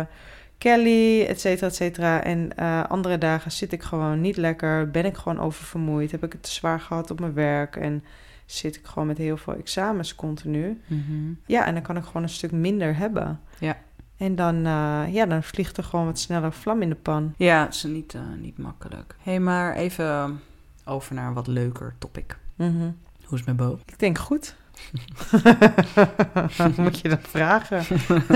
Kelly, 0.64 1.22
et 1.22 1.40
cetera, 1.40 1.68
et 1.68 1.76
cetera. 1.76 2.24
En 2.24 2.58
eh, 2.58 2.84
andere 2.84 3.18
dagen 3.18 3.52
zit 3.52 3.72
ik 3.72 3.84
gewoon 3.84 4.22
niet 4.22 4.38
lekker, 4.38 4.92
ben 4.92 5.06
ik 5.06 5.18
gewoon 5.18 5.40
oververmoeid, 5.40 6.12
heb 6.12 6.24
ik 6.24 6.32
het 6.32 6.44
te 6.44 6.52
zwaar 6.52 6.80
gehad 6.80 7.12
op 7.12 7.20
mijn 7.20 7.34
werk 7.34 7.76
en 7.76 8.04
zit 8.46 8.76
ik 8.76 8.86
gewoon 8.86 9.08
met 9.08 9.18
heel 9.18 9.38
veel 9.38 9.56
examens 9.56 10.16
continu. 10.16 10.82
Mhm. 10.88 11.34
Ja, 11.46 11.66
en 11.66 11.74
dan 11.74 11.84
kan 11.84 11.98
ik 11.98 12.04
gewoon 12.04 12.24
een 12.24 12.30
stuk 12.30 12.52
minder 12.52 12.96
hebben. 12.98 13.40
Ja. 13.60 13.78
En 14.18 14.36
dan, 14.36 14.56
eh, 14.56 15.04
ja, 15.14 15.26
dan 15.26 15.44
vliegt 15.44 15.78
er 15.78 15.84
gewoon 15.84 16.06
wat 16.06 16.20
sneller 16.20 16.54
vlam 16.54 16.82
in 16.82 16.90
de 16.90 16.96
pan. 16.96 17.34
ja 17.38 17.64
het 17.66 17.74
is 17.74 17.84
niet, 17.84 18.14
eh, 18.14 18.22
niet 18.40 18.58
makkelijk. 18.58 19.16
Hé, 19.22 19.32
hey, 19.32 19.40
maar 19.40 19.76
even 19.76 20.40
over 20.86 21.16
naar 21.16 21.28
een 21.28 21.34
wat 21.34 21.48
leuker 21.48 21.96
topic. 22.00 22.38
Mhm. 22.56 22.92
Hoe 23.24 23.40
is 23.40 23.46
het 23.46 23.46
met 23.46 23.56
Bo? 23.56 23.80
Ik 23.86 24.00
denk 24.00 24.18
goed. 24.18 24.56
Moet 26.78 27.00
je 27.00 27.10
dat 27.10 27.20
vragen? 27.22 27.84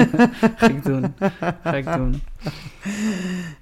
Ga 0.58 0.68
ik 0.68 0.84
doen. 0.84 1.16
Ga 1.64 1.74
ik 1.76 1.94
doen. 1.94 2.22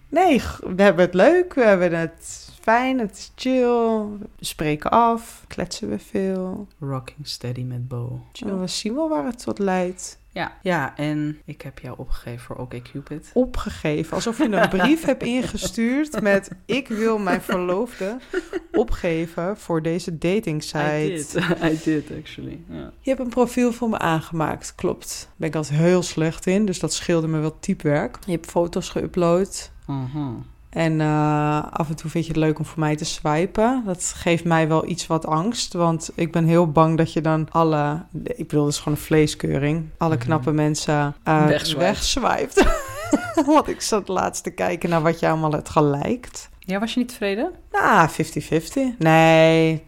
Nee, 0.10 0.42
we 0.76 0.82
hebben 0.82 1.06
het 1.06 1.14
leuk. 1.14 1.54
We 1.54 1.64
hebben 1.64 2.00
het 2.00 2.50
fijn. 2.62 3.00
Het 3.00 3.18
is 3.18 3.32
chill. 3.36 4.00
We 4.38 4.46
spreken 4.46 4.92
af. 4.92 5.44
Kletsen 5.48 5.90
we 5.90 6.00
veel. 6.00 6.68
Rocking 6.80 7.28
steady 7.28 7.64
met 7.64 7.88
Bo. 7.88 8.22
En 8.46 8.60
we 8.60 8.68
zien 8.68 8.96
wel 8.96 9.10
waar 9.10 9.26
het 9.26 9.44
tot 9.44 9.60
leidt. 9.60 10.18
Ja. 10.36 10.58
ja, 10.62 10.98
en 10.98 11.42
ik 11.46 11.62
heb 11.62 11.80
jou 11.80 11.98
opgegeven 11.98 12.40
voor 12.40 12.56
OkCupid. 12.56 13.32
Opgegeven. 13.34 14.14
Alsof 14.14 14.38
je 14.38 14.44
een 14.52 14.70
brief 14.70 15.06
hebt 15.06 15.24
ingestuurd 15.38 16.22
met... 16.22 16.50
Ik 16.66 16.88
wil 16.88 17.18
mijn 17.18 17.42
verloofde 17.42 18.18
opgeven 18.72 19.58
voor 19.58 19.82
deze 19.82 20.18
dating 20.18 20.62
I 20.62 20.66
site. 20.66 21.06
did. 21.08 21.36
I 21.72 21.80
did, 21.84 22.12
actually. 22.20 22.60
Ja. 22.70 22.92
Je 23.00 23.10
hebt 23.10 23.22
een 23.22 23.30
profiel 23.30 23.72
voor 23.72 23.90
me 23.90 23.98
aangemaakt, 23.98 24.76
klopt. 24.76 25.24
Daar 25.26 25.34
ben 25.36 25.48
ik 25.48 25.56
altijd 25.56 25.80
heel 25.80 26.04
slecht 26.04 26.46
in, 26.46 26.66
dus 26.66 26.80
dat 26.80 26.94
scheelde 26.94 27.28
me 27.28 27.40
wel 27.40 27.60
typewerk. 27.60 28.18
Je 28.26 28.32
hebt 28.32 28.46
foto's 28.46 28.90
geüpload. 28.98 29.72
Mhm. 29.88 30.34
En 30.76 31.02
eh, 31.02 31.64
af 31.72 31.90
en 31.90 31.96
toe 31.96 32.10
vind 32.10 32.26
je 32.26 32.32
het 32.32 32.40
leuk 32.42 32.60
om 32.60 32.66
voor 32.66 32.80
mij 32.80 32.96
te 32.96 33.06
swipen. 33.06 33.84
Dat 33.86 34.14
geeft 34.16 34.44
mij 34.44 34.68
wel 34.68 34.88
iets 34.88 35.08
wat 35.08 35.26
angst. 35.26 35.74
Want 35.74 36.10
ik 36.16 36.32
ben 36.32 36.46
heel 36.46 36.72
bang 36.72 36.98
dat 36.98 37.14
je 37.14 37.22
dan 37.22 37.48
alle... 37.52 38.04
Ik 38.24 38.48
bedoel, 38.48 38.64
dat 38.64 38.74
is 38.74 38.80
gewoon 38.80 38.98
een 38.98 39.04
vleeskeuring. 39.04 39.86
Alle 39.98 40.16
Mhm. 40.16 40.24
knappe 40.24 40.52
mensen 40.52 41.16
uh, 41.28 41.46
Wegswipt. 41.78 42.66
want 43.46 43.68
ik 43.68 43.82
zat 43.82 44.08
laatst 44.08 44.44
te 44.44 44.52
kijken 44.52 44.90
naar 44.90 45.02
wat 45.02 45.20
je 45.20 45.28
allemaal 45.28 45.52
hebt 45.52 45.70
geliked. 45.70 46.50
Ja, 46.60 46.80
was 46.80 46.94
je 46.94 47.00
niet 47.00 47.10
tevreden? 47.10 47.52
Nou, 47.72 48.10
50-50. 48.10 48.98
Nee, 48.98 49.80
80-20. 49.80 49.84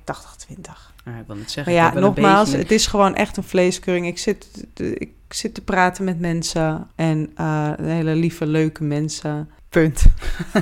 Ja, 1.06 1.18
ik 1.20 1.28
wil 1.28 1.36
niet 1.36 1.52
zeggen. 1.52 1.74
Maar 1.74 1.84
ja, 1.94 2.00
nogmaals, 2.00 2.46
beetje 2.46 2.62
het 2.62 2.72
is 2.72 2.88
gewoon 2.88 3.16
echt 3.16 3.38
een 3.38 3.44
vleeskeuring. 3.44 4.08
Ik 4.08 4.18
zit, 4.18 4.66
ik 4.76 5.12
zit 5.30 5.54
te 5.54 5.62
praten 5.64 6.04
met 6.04 6.20
mensen 6.20 6.88
en 6.96 7.32
eh, 7.36 7.72
hele 7.82 8.16
lieve, 8.16 8.46
leuke 8.46 8.84
mensen. 8.84 9.50
Punt. 9.70 10.06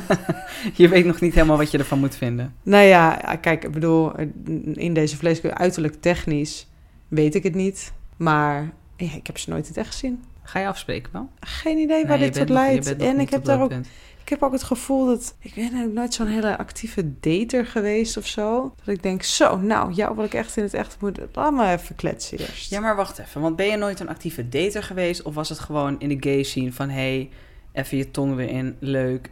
Je 0.73 0.87
weet 0.87 1.05
nog 1.05 1.21
niet 1.21 1.33
helemaal 1.33 1.57
wat 1.57 1.71
je 1.71 1.77
ervan 1.77 1.99
moet 1.99 2.15
vinden. 2.15 2.55
Nou 2.63 2.83
ja, 2.83 3.37
kijk, 3.41 3.63
ik 3.63 3.71
bedoel, 3.71 4.11
in 4.73 4.93
deze 4.93 5.17
vleeskeuring, 5.17 5.61
uiterlijk 5.61 6.01
technisch, 6.01 6.67
weet 7.07 7.35
ik 7.35 7.43
het 7.43 7.55
niet. 7.55 7.93
Maar 8.17 8.71
ja, 8.97 9.13
ik 9.15 9.27
heb 9.27 9.37
ze 9.37 9.49
nooit 9.49 9.67
het 9.67 9.77
echt 9.77 9.87
gezien. 9.87 10.23
Ga 10.43 10.59
je 10.59 10.67
afspreken 10.67 11.11
wel? 11.11 11.29
Geen 11.39 11.77
idee 11.77 12.05
waar 12.05 12.17
Nee, 12.19 12.31
dit 12.31 12.39
tot 12.39 12.49
leidt. 12.49 12.97
nog 12.97 13.07
En 13.07 13.19
ik 13.19 13.29
heb 13.29 13.43
daar 13.43 13.61
ook 13.61 13.69
punt. 13.69 13.87
Ik 14.25 14.31
heb 14.31 14.43
ook 14.43 14.51
het 14.51 14.63
gevoel 14.63 15.05
dat... 15.05 15.35
Ik 15.39 15.53
ben 15.55 15.83
ook 15.83 15.93
nooit 15.93 16.13
zo'n 16.13 16.27
hele 16.27 16.57
actieve 16.57 17.19
dater 17.19 17.65
geweest 17.65 18.17
of 18.17 18.27
zo. 18.27 18.73
Dat 18.83 18.95
ik 18.95 19.03
denk, 19.03 19.23
zo, 19.23 19.57
nou, 19.57 19.93
jou 19.93 20.15
wil 20.15 20.25
ik 20.25 20.33
echt 20.33 20.57
in 20.57 20.63
het 20.63 20.73
echt 20.73 20.97
moeten... 20.99 21.29
Laat 21.33 21.53
me 21.53 21.71
even 21.71 21.95
kletsen 21.95 22.37
eerst. 22.37 22.69
Ja, 22.69 22.79
maar 22.79 22.95
wacht 22.95 23.19
even. 23.19 23.41
Want 23.41 23.55
ben 23.55 23.65
je 23.65 23.77
nooit 23.77 23.99
een 23.99 24.09
actieve 24.09 24.49
dater 24.49 24.83
geweest? 24.83 25.21
Of 25.21 25.33
was 25.33 25.49
het 25.49 25.59
gewoon 25.59 25.99
in 25.99 26.09
de 26.09 26.17
gay 26.19 26.43
scene 26.43 26.73
van... 26.73 26.89
hey, 26.89 27.29
even 27.75 27.97
je 27.97 28.11
tong 28.11 28.35
weer 28.35 28.49
in, 28.49 28.75
leuk. 28.79 29.29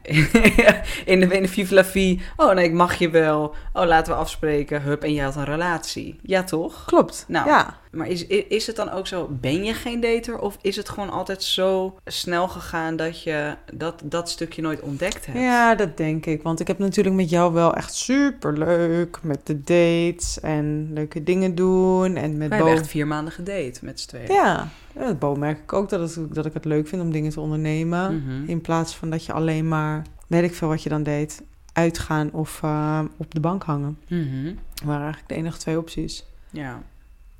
in 1.05 1.19
de, 1.19 1.83
vie. 1.83 2.21
Oh 2.35 2.53
nee, 2.53 2.65
ik 2.65 2.73
mag 2.73 2.95
je 2.95 3.09
wel. 3.09 3.55
Oh, 3.73 3.85
laten 3.85 4.13
we 4.13 4.19
afspreken. 4.19 4.81
Hup, 4.81 5.03
en 5.03 5.13
je 5.13 5.21
had 5.21 5.35
een 5.35 5.45
relatie. 5.45 6.19
Ja, 6.21 6.43
toch? 6.43 6.85
Klopt, 6.85 7.25
Nou, 7.27 7.47
ja. 7.47 7.81
Maar 7.93 8.07
is, 8.07 8.27
is 8.27 8.67
het 8.67 8.75
dan 8.75 8.89
ook 8.89 9.07
zo, 9.07 9.27
ben 9.41 9.63
je 9.63 9.73
geen 9.73 9.99
dater? 9.99 10.39
Of 10.39 10.57
is 10.61 10.75
het 10.75 10.89
gewoon 10.89 11.09
altijd 11.09 11.43
zo 11.43 11.97
snel 12.05 12.47
gegaan 12.47 12.95
dat 12.95 13.23
je 13.23 13.55
dat, 13.73 14.01
dat 14.03 14.29
stukje 14.29 14.61
nooit 14.61 14.81
ontdekt 14.81 15.25
hebt? 15.25 15.39
Ja, 15.39 15.75
dat 15.75 15.97
denk 15.97 16.25
ik. 16.25 16.41
Want 16.41 16.59
ik 16.59 16.67
heb 16.67 16.77
natuurlijk 16.77 17.15
met 17.15 17.29
jou 17.29 17.53
wel 17.53 17.75
echt 17.75 17.93
super 17.93 18.57
leuk 18.57 19.19
met 19.23 19.39
de 19.43 19.61
dates 19.61 20.39
en 20.39 20.93
leuke 20.93 21.23
dingen 21.23 21.55
doen. 21.55 22.15
En 22.15 22.37
met 22.37 22.49
Bo. 22.49 22.65
echt 22.65 22.87
vier 22.87 23.07
maanden 23.07 23.33
gedate 23.33 23.79
met 23.81 23.99
z'n 23.99 24.07
tweeën. 24.07 24.33
Ja, 24.33 24.69
met 24.93 25.19
Bo 25.19 25.35
merk 25.35 25.59
ik 25.59 25.73
ook 25.73 25.89
dat, 25.89 26.15
het, 26.15 26.33
dat 26.35 26.45
ik 26.45 26.53
het 26.53 26.65
leuk 26.65 26.87
vind 26.87 27.01
om 27.01 27.11
dingen 27.11 27.31
te 27.31 27.39
ondernemen. 27.39 28.23
Mhm. 28.23 28.49
In 28.49 28.61
plaats 28.61 28.95
van 28.95 29.09
dat 29.09 29.25
je 29.25 29.33
alleen 29.33 29.67
maar, 29.67 30.05
weet 30.27 30.43
ik 30.43 30.55
veel 30.55 30.67
wat 30.67 30.83
je 30.83 30.89
dan 30.89 31.03
deed, 31.03 31.43
uitgaan 31.73 32.31
of 32.31 32.59
eh, 32.63 32.99
op 33.17 33.33
de 33.33 33.39
bank 33.39 33.63
hangen. 33.63 33.97
Mhm. 34.07 34.45
Dat 34.73 34.83
waren 34.83 35.03
eigenlijk 35.03 35.29
de 35.29 35.35
enige 35.35 35.57
twee 35.57 35.77
opties. 35.77 36.25
Ja. 36.49 36.81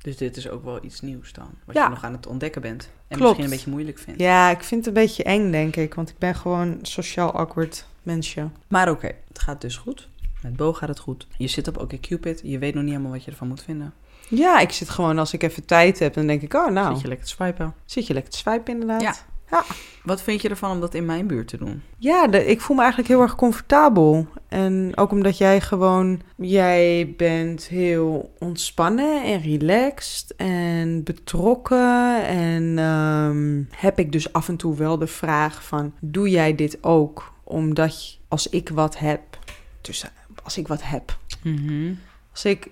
Dus 0.04 0.16
dit 0.16 0.36
is 0.36 0.48
ook 0.48 0.64
wel 0.64 0.84
iets 0.84 1.00
nieuws 1.00 1.32
dan. 1.32 1.48
Wat 1.64 1.74
Ja. 1.76 1.84
je 1.84 1.90
nog 1.90 2.04
aan 2.04 2.12
het 2.12 2.26
ontdekken 2.26 2.62
bent. 2.62 2.82
En 2.82 2.90
Klopt. 3.16 3.20
misschien 3.20 3.44
een 3.44 3.50
beetje 3.50 3.70
moeilijk 3.70 3.98
vindt. 3.98 4.20
Ja, 4.20 4.50
ik 4.50 4.62
vind 4.62 4.84
het 4.86 4.96
een 4.96 5.02
beetje 5.02 5.22
eng, 5.22 5.50
denk 5.50 5.76
ik. 5.76 5.94
Want 5.94 6.08
ik 6.10 6.18
ben 6.18 6.34
gewoon 6.34 6.78
sociaal 6.82 7.32
awkward 7.32 7.86
mensje. 8.02 8.48
Maar 8.68 8.90
oké, 8.90 9.10
het 9.28 9.38
gaat 9.38 9.60
dus 9.60 9.76
goed. 9.76 10.08
Met 10.42 10.56
Bo 10.56 10.72
gaat 10.72 10.88
het 10.88 10.98
goed. 10.98 11.26
Je 11.36 11.46
zit 11.48 11.68
op 11.68 11.78
OkCupid. 11.78 12.40
Je 12.44 12.58
weet 12.58 12.74
nog 12.74 12.82
niet 12.82 12.92
helemaal 12.92 13.12
wat 13.12 13.24
je 13.24 13.30
ervan 13.30 13.48
moet 13.48 13.62
vinden. 13.62 13.92
Ja, 14.28 14.58
ik 14.60 14.70
zit 14.72 14.88
gewoon 14.88 15.18
als 15.18 15.32
ik 15.32 15.42
even 15.42 15.64
tijd 15.64 15.98
heb, 15.98 16.14
dan 16.14 16.26
denk 16.26 16.42
ik, 16.42 16.54
oh 16.54 16.70
nou, 16.70 16.92
Zit 16.92 17.02
je 17.02 17.08
lekker 17.08 17.26
te 17.26 17.32
swipen. 17.32 17.74
zit 17.84 18.06
je 18.06 18.12
lekker 18.14 18.32
te 18.32 18.38
swipen 18.38 18.72
inderdaad. 18.72 19.00
Ja. 19.02 19.14
Wat 20.02 20.22
vind 20.22 20.42
je 20.42 20.48
ervan 20.48 20.70
om 20.70 20.80
dat 20.80 20.94
in 20.94 21.04
mijn 21.04 21.26
buurt 21.26 21.48
te 21.48 21.56
doen? 21.56 21.82
Ja, 21.98 22.26
de, 22.26 22.46
ik 22.46 22.60
voel 22.60 22.76
me 22.76 22.82
eigenlijk 22.82 23.12
heel 23.12 23.22
erg 23.22 23.34
comfortabel. 23.34 24.26
En 24.48 24.92
ook 24.94 25.10
omdat 25.10 25.38
jij 25.38 25.60
gewoon, 25.60 26.20
jij 26.36 27.14
bent 27.16 27.66
heel 27.66 28.32
ontspannen 28.38 29.22
en 29.22 29.40
relaxed 29.40 30.34
en 30.36 31.02
betrokken. 31.04 32.26
En 32.26 32.78
ehm, 32.78 33.62
heb 33.70 33.98
ik 33.98 34.12
dus 34.12 34.32
af 34.32 34.48
en 34.48 34.56
toe 34.56 34.76
wel 34.76 34.98
de 34.98 35.06
vraag 35.06 35.64
van, 35.64 35.92
doe 36.00 36.30
jij 36.30 36.54
dit 36.54 36.78
ook 36.80 37.32
omdat 37.44 38.18
als 38.28 38.48
ik 38.48 38.68
wat 38.68 38.98
heb, 38.98 39.20
dus 39.80 40.04
als 40.42 40.58
ik 40.58 40.68
wat 40.68 40.82
heb, 40.82 41.18
als 42.30 42.44
ik 42.44 42.70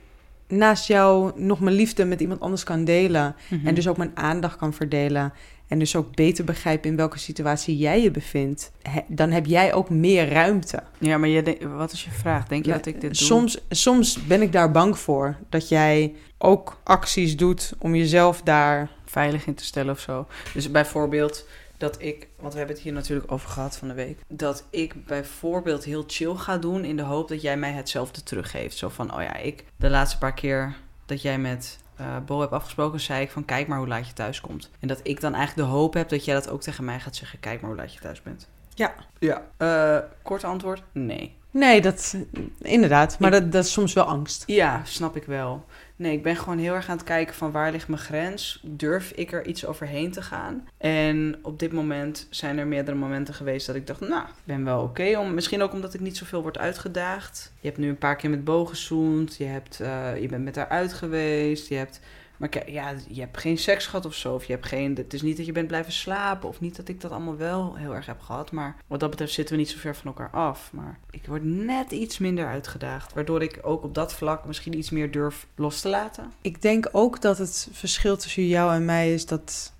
naast 0.52 0.86
jou 0.86 1.32
nog 1.40 1.60
mijn 1.60 1.76
liefde 1.76 2.04
met 2.04 2.20
iemand 2.20 2.40
anders 2.40 2.64
kan 2.64 2.84
delen 2.84 3.34
Mhm. 3.50 3.66
en 3.66 3.74
dus 3.74 3.88
ook 3.88 3.96
mijn 3.96 4.10
aandacht 4.14 4.56
kan 4.56 4.72
verdelen. 4.72 5.32
En 5.68 5.78
dus 5.78 5.96
ook 5.96 6.14
beter 6.14 6.44
begrijp 6.44 6.86
in 6.86 6.96
welke 6.96 7.18
situatie 7.18 7.76
jij 7.76 8.02
je 8.02 8.10
bevindt. 8.10 8.72
he- 8.82 9.00
dan 9.08 9.30
heb 9.30 9.46
jij 9.46 9.72
ook 9.74 9.90
meer 9.90 10.28
ruimte. 10.28 10.82
Ja, 10.98 11.18
maar 11.18 11.28
je 11.28 11.42
denk- 11.42 11.62
wat 11.62 11.92
is 11.92 12.04
je 12.04 12.10
vraag? 12.10 12.46
Denk 12.46 12.64
je 12.64 12.72
dat 12.72 12.86
ik 12.86 13.00
dit 13.00 13.18
doe? 13.18 13.26
soms, 13.26 13.58
soms 13.68 14.26
ben 14.26 14.42
ik 14.42 14.52
daar 14.52 14.70
bang 14.70 14.98
voor. 14.98 15.36
Dat 15.48 15.68
jij 15.68 16.14
ook 16.38 16.80
acties 16.84 17.36
doet 17.36 17.72
om 17.78 17.94
jezelf 17.94 18.42
daar... 18.42 18.90
veilig 19.04 19.46
in 19.46 19.54
te 19.54 19.64
stellen 19.64 19.92
of 19.94 20.00
zo. 20.00 20.26
Dus 20.54 20.70
bijvoorbeeld 20.70 21.46
dat 21.82 22.02
ik, 22.02 22.28
want 22.40 22.52
we 22.52 22.58
hebben 22.58 22.76
het 22.76 22.84
hier 22.84 22.92
natuurlijk 22.92 23.32
over 23.32 23.48
gehad 23.48 23.76
van 23.76 23.88
de 23.88 23.94
week, 23.94 24.18
dat 24.28 24.64
ik 24.70 25.06
bijvoorbeeld 25.06 25.84
heel 25.84 26.04
chill 26.06 26.34
ga 26.34 26.58
doen 26.58 26.84
in 26.84 26.96
de 26.96 27.02
hoop 27.02 27.28
dat 27.28 27.42
jij 27.42 27.56
mij 27.56 27.72
hetzelfde 27.72 28.22
teruggeeft. 28.22 28.76
Zo 28.76 28.88
van, 28.88 29.14
oh 29.14 29.22
ja, 29.22 29.36
ik 29.36 29.64
de 29.76 29.90
laatste 29.90 30.18
paar 30.18 30.34
keer 30.34 30.74
dat 31.06 31.22
jij 31.22 31.38
met 31.38 31.78
eh 31.96 32.16
Bo 32.26 32.40
hebt 32.40 32.52
afgesproken, 32.52 33.00
zei 33.00 33.22
ik 33.22 33.30
van 33.30 33.44
kijk 33.44 33.68
maar 33.68 33.78
hoe 33.78 33.88
laat 33.88 34.06
je 34.06 34.12
thuis 34.12 34.40
komt. 34.40 34.70
En 34.80 34.88
dat 34.88 35.00
ik 35.02 35.20
dan 35.20 35.34
eigenlijk 35.34 35.68
de 35.68 35.74
hoop 35.74 35.94
heb 35.94 36.08
dat 36.08 36.24
jij 36.24 36.34
dat 36.34 36.48
ook 36.48 36.62
tegen 36.62 36.84
mij 36.84 37.00
gaat 37.00 37.16
zeggen, 37.16 37.40
kijk 37.40 37.60
maar 37.60 37.70
hoe 37.70 37.78
laat 37.78 37.94
je 37.94 38.00
thuis 38.00 38.22
bent. 38.22 38.48
Ja. 38.74 38.94
Ja. 39.18 39.42
Uh, 39.58 39.98
kort 40.22 40.44
antwoord, 40.44 40.82
nee. 40.92 41.36
Nee, 41.50 41.80
dat 41.80 42.16
inderdaad. 42.58 43.18
Maar 43.18 43.30
dat, 43.30 43.52
dat 43.52 43.64
is 43.64 43.72
soms 43.72 43.92
wel 43.92 44.04
angst. 44.04 44.42
Ja, 44.46 44.80
snap 44.84 45.16
ik 45.16 45.24
wel. 45.24 45.64
Nee, 46.02 46.12
ik 46.12 46.22
ben 46.22 46.36
gewoon 46.36 46.58
heel 46.58 46.74
erg 46.74 46.88
aan 46.88 46.96
het 46.96 47.06
kijken 47.06 47.34
van 47.34 47.50
waar 47.50 47.70
ligt 47.70 47.88
mijn 47.88 48.00
grens? 48.00 48.60
Durf 48.62 49.10
ik 49.10 49.32
er 49.32 49.46
iets 49.46 49.66
overheen 49.66 50.12
te 50.12 50.22
gaan? 50.22 50.68
En 50.78 51.38
op 51.42 51.58
dit 51.58 51.72
moment 51.72 52.26
zijn 52.30 52.58
er 52.58 52.66
meerdere 52.66 52.96
momenten 52.96 53.34
geweest 53.34 53.66
dat 53.66 53.76
ik 53.76 53.86
dacht, 53.86 54.00
nou, 54.00 54.22
ik 54.22 54.44
ben 54.44 54.64
wel 54.64 54.82
oké. 54.82 55.18
om 55.18 55.34
Misschien 55.34 55.62
ook 55.62 55.72
omdat 55.72 55.94
ik 55.94 56.00
niet 56.00 56.16
zoveel 56.16 56.42
word 56.42 56.58
uitgedaagd. 56.58 57.52
Je 57.60 57.66
hebt 57.68 57.80
nu 57.80 57.88
een 57.88 57.98
paar 57.98 58.16
keer 58.16 58.30
met 58.30 58.44
Bo 58.44 58.64
gezoend. 58.64 59.36
Je, 59.36 59.44
hebt, 59.44 59.80
uh, 59.82 60.20
je 60.20 60.28
bent 60.28 60.44
met 60.44 60.56
haar 60.56 60.68
uit 60.68 60.92
geweest. 60.92 61.68
Je 61.68 61.74
hebt 61.74 62.00
maar 62.42 62.70
ja, 62.70 62.94
je 63.08 63.20
hebt 63.20 63.38
geen 63.38 63.58
seks 63.58 63.86
gehad 63.86 64.04
of 64.04 64.14
zo. 64.14 64.34
Of 64.34 64.44
je 64.44 64.52
hebt 64.52 64.66
geen. 64.66 64.96
Het 64.96 65.14
is 65.14 65.22
niet 65.22 65.36
dat 65.36 65.46
je 65.46 65.52
bent 65.52 65.66
blijven 65.66 65.92
slapen. 65.92 66.48
Of 66.48 66.60
niet 66.60 66.76
dat 66.76 66.88
ik 66.88 67.00
dat 67.00 67.10
allemaal 67.10 67.36
wel 67.36 67.74
heel 67.76 67.94
erg 67.94 68.06
heb 68.06 68.20
gehad. 68.20 68.52
Maar 68.52 68.76
wat 68.86 69.00
dat 69.00 69.10
betreft 69.10 69.32
zitten 69.32 69.54
we 69.54 69.60
niet 69.60 69.70
zo 69.70 69.78
ver 69.78 69.96
van 69.96 70.06
elkaar 70.06 70.30
af. 70.30 70.70
Maar 70.72 70.98
ik 71.10 71.26
word 71.26 71.44
net 71.44 71.90
iets 71.90 72.18
minder 72.18 72.46
uitgedaagd. 72.46 73.12
Waardoor 73.12 73.42
ik 73.42 73.58
ook 73.62 73.82
op 73.82 73.94
dat 73.94 74.14
vlak 74.14 74.44
misschien 74.44 74.78
iets 74.78 74.90
meer 74.90 75.10
durf 75.10 75.46
los 75.54 75.80
te 75.80 75.88
laten. 75.88 76.32
Ik 76.40 76.62
denk 76.62 76.88
ook 76.92 77.20
dat 77.20 77.38
het 77.38 77.68
verschil 77.72 78.16
tussen 78.16 78.46
jou 78.46 78.74
en 78.74 78.84
mij 78.84 79.14
is 79.14 79.26
dat 79.26 79.72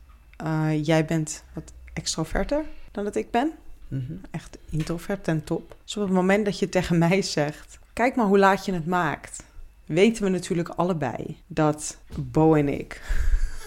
uh, 0.44 0.85
jij 0.85 1.05
bent 1.05 1.44
wat 1.53 1.72
extroverter 1.92 2.64
dan 2.90 3.05
dat 3.05 3.16
ik 3.16 3.31
ben. 3.31 3.53
Mm 3.88 4.20
Echt 4.31 4.59
introvert 4.70 5.29
en 5.29 5.44
top. 5.44 5.77
Dus 5.85 5.96
op 5.96 6.03
het 6.03 6.12
moment 6.12 6.44
dat 6.44 6.59
je 6.59 6.68
tegen 6.68 6.98
mij 6.98 7.22
zegt: 7.22 7.79
Kijk 7.92 8.16
maar 8.16 8.27
hoe 8.27 8.38
laat 8.38 8.64
je 8.64 8.72
het 8.72 8.87
maakt 8.87 9.42
weten 9.87 10.25
we 10.25 10.31
natuurlijk 10.31 10.68
allebei 10.68 11.37
dat 11.47 11.99
Bo 12.16 12.55
en 12.55 12.68
ik 12.68 13.03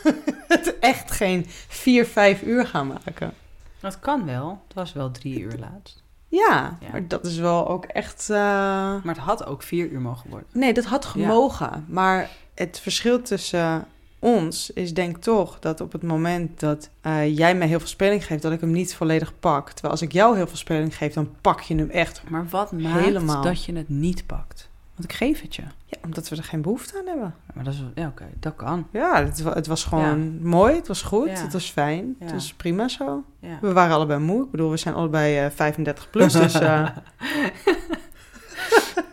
het 0.47 0.79
echt 0.79 1.11
geen 1.11 1.45
vier, 1.67 2.05
vijf 2.05 2.41
uur 2.41 2.65
gaan 2.67 2.87
maken. 2.87 3.33
Dat 3.79 3.99
kan 3.99 4.25
wel. 4.25 4.61
Het 4.67 4.75
was 4.75 4.93
wel 4.93 5.11
drie 5.11 5.39
uur 5.39 5.57
laatst. 5.59 6.03
Ja, 6.27 6.77
maar 6.91 7.07
dat 7.07 7.25
is 7.25 7.37
wel 7.37 7.67
ook 7.67 7.85
echt. 7.85 8.29
Uh... 8.29 8.37
Maar 8.37 9.01
het 9.03 9.17
had 9.17 9.45
ook 9.45 9.63
vier 9.63 9.89
uur 9.89 10.01
mogen 10.01 10.29
worden. 10.29 10.47
Nee, 10.51 10.73
dat 10.73 10.85
had 10.85 11.05
gemogen. 11.05 11.85
Maar 11.87 12.29
het 12.53 12.79
verschil 12.79 13.21
tussen 13.21 13.87
ons 14.19 14.69
is 14.69 14.93
denk 14.93 15.17
toch 15.17 15.59
dat 15.59 15.81
op 15.81 15.91
het 15.91 16.03
moment 16.03 16.59
dat 16.59 16.89
uh, 17.03 17.37
jij 17.37 17.55
mij 17.55 17.67
heel 17.67 17.79
veel 17.79 17.87
speling 17.87 18.25
geeft, 18.25 18.41
dat 18.41 18.51
ik 18.51 18.61
hem 18.61 18.71
niet 18.71 18.95
volledig 18.95 19.39
pak. 19.39 19.69
Terwijl 19.69 19.93
als 19.93 20.01
ik 20.01 20.11
jou 20.11 20.35
heel 20.35 20.47
veel 20.47 20.57
speling 20.57 20.97
geef, 20.97 21.13
dan 21.13 21.35
pak 21.41 21.61
je 21.61 21.75
hem 21.75 21.89
echt. 21.89 22.21
Maar 22.29 22.47
wat 22.47 22.71
maakt 22.71 23.05
helemaal. 23.05 23.41
dat 23.41 23.65
je 23.65 23.75
het 23.75 23.89
niet 23.89 24.25
pakt? 24.25 24.64
Want 24.95 25.11
ik 25.11 25.13
geef 25.13 25.41
het 25.41 25.55
je. 25.55 25.61
Ja, 25.85 25.97
omdat 26.03 26.29
we 26.29 26.35
er 26.35 26.43
geen 26.43 26.61
behoefte 26.61 26.97
aan 26.99 27.07
hebben. 27.07 27.35
maar 27.53 27.63
dat 27.63 27.73
is, 27.73 27.83
ja, 27.95 28.07
oké, 28.07 28.25
dat 28.39 28.55
kan. 28.55 28.87
Ja, 28.91 29.25
het, 29.25 29.43
het 29.43 29.67
was 29.67 29.83
gewoon 29.83 30.41
mooi, 30.47 30.75
het 30.75 30.87
was 30.87 31.01
goed, 31.01 31.41
het 31.41 31.53
was 31.53 31.71
fijn, 31.71 32.15
het 32.19 32.31
was 32.31 32.53
prima 32.53 32.87
zo. 32.87 33.23
We 33.61 33.73
waren 33.73 33.95
allebei 33.95 34.19
moe. 34.19 34.43
Ik 34.43 34.51
bedoel, 34.51 34.69
we 34.69 34.77
zijn 34.77 34.95
allebei 34.95 35.33
uh, 35.33 35.45
eh, 35.45 35.51
35 35.51 36.09
plus, 36.09 36.33
dus... 36.33 36.55
Uh... 36.55 36.61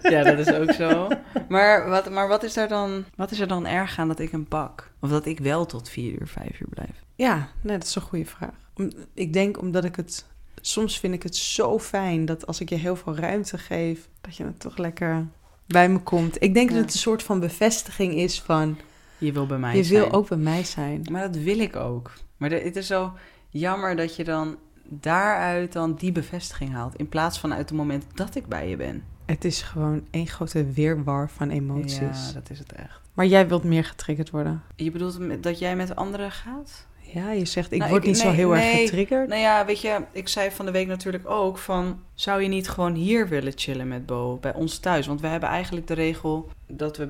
ja, 0.02 0.22
dat 0.22 0.38
is 0.38 0.52
ook 0.52 0.72
zo. 0.72 1.08
Maar, 1.48 1.88
wat, 1.88 2.10
maar 2.10 2.28
wat, 2.28 2.42
is 2.42 2.56
er 2.56 2.68
dan, 2.68 3.04
wat 3.16 3.30
is 3.30 3.40
er 3.40 3.48
dan 3.48 3.66
erg 3.66 3.98
aan 3.98 4.08
dat 4.08 4.18
ik 4.18 4.32
een 4.32 4.48
pak? 4.48 4.92
Of 5.00 5.10
dat 5.10 5.26
ik 5.26 5.38
wel 5.38 5.66
tot 5.66 5.88
vier 5.88 6.20
uur, 6.20 6.26
vijf 6.26 6.60
uur 6.60 6.68
blijf? 6.68 7.04
Ja, 7.14 7.48
nee, 7.60 7.78
dat 7.78 7.86
is 7.86 7.94
een 7.94 8.02
goede 8.02 8.26
vraag. 8.26 8.70
Ik 9.14 9.32
denk 9.32 9.60
omdat 9.60 9.84
ik 9.84 9.96
het... 9.96 10.26
Soms 10.60 10.98
vind 10.98 11.14
ik 11.14 11.22
het 11.22 11.36
zo 11.36 11.78
fijn 11.78 12.24
dat 12.24 12.46
als 12.46 12.60
ik 12.60 12.68
je 12.68 12.74
heel 12.74 12.96
veel 12.96 13.16
ruimte 13.16 13.58
geef... 13.58 14.08
dat 14.20 14.36
je 14.36 14.44
het 14.44 14.60
toch 14.60 14.76
lekker 14.76 15.26
bij 15.72 15.88
me 15.88 15.98
komt. 15.98 16.42
Ik 16.42 16.54
denk 16.54 16.68
dat 16.68 16.78
het 16.78 16.92
een 16.92 16.98
soort 16.98 17.22
van 17.22 17.40
bevestiging 17.40 18.14
is 18.14 18.40
van... 18.40 18.78
Je 19.18 19.32
wil 19.32 19.46
bij 19.46 19.58
mij 19.58 19.76
je 19.76 19.84
zijn. 19.84 20.02
Je 20.02 20.08
wil 20.08 20.18
ook 20.18 20.28
bij 20.28 20.38
mij 20.38 20.64
zijn. 20.64 21.06
Maar 21.10 21.32
dat 21.32 21.42
wil 21.42 21.58
ik 21.58 21.76
ook. 21.76 22.12
Maar 22.36 22.50
het 22.50 22.76
is 22.76 22.86
zo 22.86 23.12
jammer 23.48 23.96
dat 23.96 24.16
je 24.16 24.24
dan 24.24 24.56
daaruit 24.84 25.72
dan 25.72 25.94
die 25.94 26.12
bevestiging 26.12 26.72
haalt... 26.72 26.96
in 26.96 27.08
plaats 27.08 27.38
van 27.38 27.52
uit 27.52 27.68
het 27.68 27.78
moment 27.78 28.04
dat 28.14 28.34
ik 28.34 28.46
bij 28.46 28.68
je 28.68 28.76
ben. 28.76 29.04
Het 29.26 29.44
is 29.44 29.62
gewoon 29.62 30.06
één 30.10 30.26
grote 30.26 30.64
weerwar 30.64 31.30
van 31.30 31.50
emoties. 31.50 32.26
Ja, 32.26 32.32
dat 32.34 32.50
is 32.50 32.58
het 32.58 32.72
echt. 32.72 33.00
Maar 33.14 33.26
jij 33.26 33.48
wilt 33.48 33.64
meer 33.64 33.84
getriggerd 33.84 34.30
worden. 34.30 34.62
Je 34.76 34.90
bedoelt 34.90 35.42
dat 35.42 35.58
jij 35.58 35.76
met 35.76 35.96
anderen 35.96 36.30
gaat? 36.30 36.86
Ja, 37.14 37.30
je 37.32 37.44
zegt 37.44 37.72
ik 37.72 37.78
nou, 37.78 37.90
word 37.90 38.04
niet 38.04 38.18
zo 38.18 38.30
heel 38.30 38.56
erg 38.56 38.80
getriggerd. 38.80 39.28
Nou 39.28 39.40
ja, 39.40 39.64
weet 39.64 39.80
je, 39.80 39.98
ik 40.12 40.28
zei 40.28 40.50
van 40.50 40.66
de 40.66 40.72
week 40.72 40.86
natuurlijk 40.86 41.28
ook 41.30 41.58
van... 41.58 42.00
zou 42.14 42.42
je 42.42 42.48
niet 42.48 42.68
gewoon 42.68 42.94
hier 42.94 43.28
willen 43.28 43.52
chillen 43.56 43.88
met 43.88 44.06
Bo, 44.06 44.38
bij 44.40 44.54
ons 44.54 44.78
thuis? 44.78 45.06
Want 45.06 45.20
we 45.20 45.26
hebben 45.26 45.48
eigenlijk 45.48 45.86
de 45.86 45.94
regel 45.94 46.50
dat 46.66 46.96
we... 46.96 47.08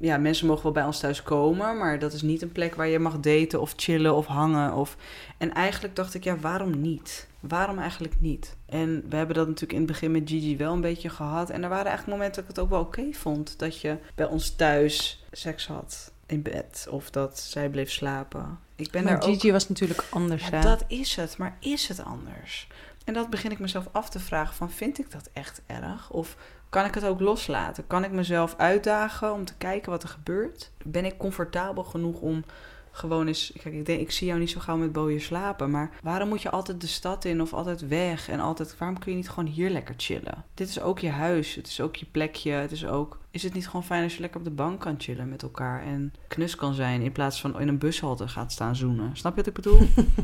Ja, 0.00 0.18
mensen 0.18 0.46
mogen 0.46 0.62
wel 0.62 0.72
bij 0.72 0.84
ons 0.84 1.00
thuis 1.00 1.22
komen... 1.22 1.78
maar 1.78 1.98
dat 1.98 2.12
is 2.12 2.22
niet 2.22 2.42
een 2.42 2.52
plek 2.52 2.74
waar 2.74 2.88
je 2.88 2.98
mag 2.98 3.20
daten 3.20 3.60
of 3.60 3.72
chillen 3.76 4.14
of 4.14 4.26
hangen. 4.26 4.72
Of... 4.72 4.96
En 5.38 5.52
eigenlijk 5.52 5.96
dacht 5.96 6.14
ik, 6.14 6.24
ja, 6.24 6.36
waarom 6.36 6.80
niet? 6.80 7.28
Waarom 7.40 7.78
eigenlijk 7.78 8.14
niet? 8.18 8.56
En 8.66 9.04
we 9.08 9.16
hebben 9.16 9.36
dat 9.36 9.46
natuurlijk 9.46 9.72
in 9.72 9.78
het 9.78 9.90
begin 9.90 10.10
met 10.10 10.30
Gigi 10.30 10.56
wel 10.56 10.72
een 10.72 10.80
beetje 10.80 11.08
gehad. 11.08 11.50
En 11.50 11.62
er 11.62 11.68
waren 11.68 11.86
eigenlijk 11.86 12.18
momenten 12.18 12.42
dat 12.42 12.50
ik 12.50 12.56
het 12.56 12.64
ook 12.64 12.70
wel 12.70 12.80
oké 12.80 13.12
vond... 13.12 13.58
dat 13.58 13.80
je 13.80 13.96
bij 14.14 14.26
ons 14.26 14.50
thuis 14.50 15.24
seks 15.30 15.66
had 15.66 16.12
in 16.26 16.42
bed 16.42 16.86
of 16.90 17.10
dat 17.10 17.38
zij 17.38 17.68
bleef 17.68 17.90
slapen. 17.90 18.58
Ik 18.76 18.90
ben 18.90 19.04
maar 19.04 19.22
Gigi 19.22 19.52
was 19.52 19.68
natuurlijk 19.68 20.04
anders. 20.10 20.48
Ja, 20.48 20.60
dat 20.60 20.84
is 20.86 21.16
het, 21.16 21.38
maar 21.38 21.56
is 21.60 21.88
het 21.88 22.04
anders? 22.04 22.66
En 23.04 23.14
dat 23.14 23.30
begin 23.30 23.50
ik 23.50 23.58
mezelf 23.58 23.88
af 23.92 24.08
te 24.08 24.20
vragen: 24.20 24.54
van 24.54 24.70
vind 24.70 24.98
ik 24.98 25.10
dat 25.10 25.30
echt 25.32 25.62
erg? 25.66 26.10
Of 26.10 26.36
kan 26.68 26.84
ik 26.84 26.94
het 26.94 27.04
ook 27.04 27.20
loslaten? 27.20 27.86
Kan 27.86 28.04
ik 28.04 28.10
mezelf 28.10 28.54
uitdagen 28.56 29.32
om 29.32 29.44
te 29.44 29.54
kijken 29.54 29.90
wat 29.90 30.02
er 30.02 30.08
gebeurt? 30.08 30.70
Ben 30.84 31.04
ik 31.04 31.18
comfortabel 31.18 31.84
genoeg 31.84 32.20
om 32.20 32.44
gewoon 32.94 33.26
eens. 33.26 33.52
Kijk, 33.62 33.74
ik, 33.74 33.86
denk, 33.86 34.00
ik 34.00 34.10
zie 34.10 34.26
jou 34.26 34.40
niet 34.40 34.50
zo 34.50 34.60
gauw 34.60 34.76
met 34.76 34.92
Boje 34.92 35.18
slapen. 35.18 35.70
Maar 35.70 35.90
waarom 36.02 36.28
moet 36.28 36.42
je 36.42 36.50
altijd 36.50 36.80
de 36.80 36.86
stad 36.86 37.24
in 37.24 37.40
of 37.40 37.52
altijd 37.52 37.88
weg? 37.88 38.28
En 38.28 38.40
altijd. 38.40 38.78
Waarom 38.78 38.98
kun 38.98 39.10
je 39.10 39.16
niet 39.16 39.28
gewoon 39.28 39.48
hier 39.48 39.70
lekker 39.70 39.94
chillen? 39.96 40.44
Dit 40.54 40.68
is 40.68 40.80
ook 40.80 40.98
je 40.98 41.08
huis. 41.08 41.54
Het 41.54 41.66
is 41.66 41.80
ook 41.80 41.96
je 41.96 42.06
plekje. 42.10 42.50
Het 42.50 42.72
is 42.72 42.86
ook. 42.86 43.18
Is 43.30 43.42
het 43.42 43.54
niet 43.54 43.66
gewoon 43.66 43.84
fijn 43.84 44.02
als 44.02 44.14
je 44.14 44.20
lekker 44.20 44.38
op 44.38 44.44
de 44.44 44.52
bank 44.52 44.80
kan 44.80 44.94
chillen 44.98 45.28
met 45.28 45.42
elkaar 45.42 45.82
en 45.82 46.12
knus 46.28 46.56
kan 46.56 46.74
zijn 46.74 47.02
in 47.02 47.12
plaats 47.12 47.40
van 47.40 47.60
in 47.60 47.68
een 47.68 47.78
bushalte 47.78 48.28
gaat 48.28 48.52
staan 48.52 48.76
zoenen? 48.76 49.16
Snap 49.16 49.36
je 49.36 49.38
wat 49.38 49.46
ik 49.46 49.62
bedoel? 49.62 49.80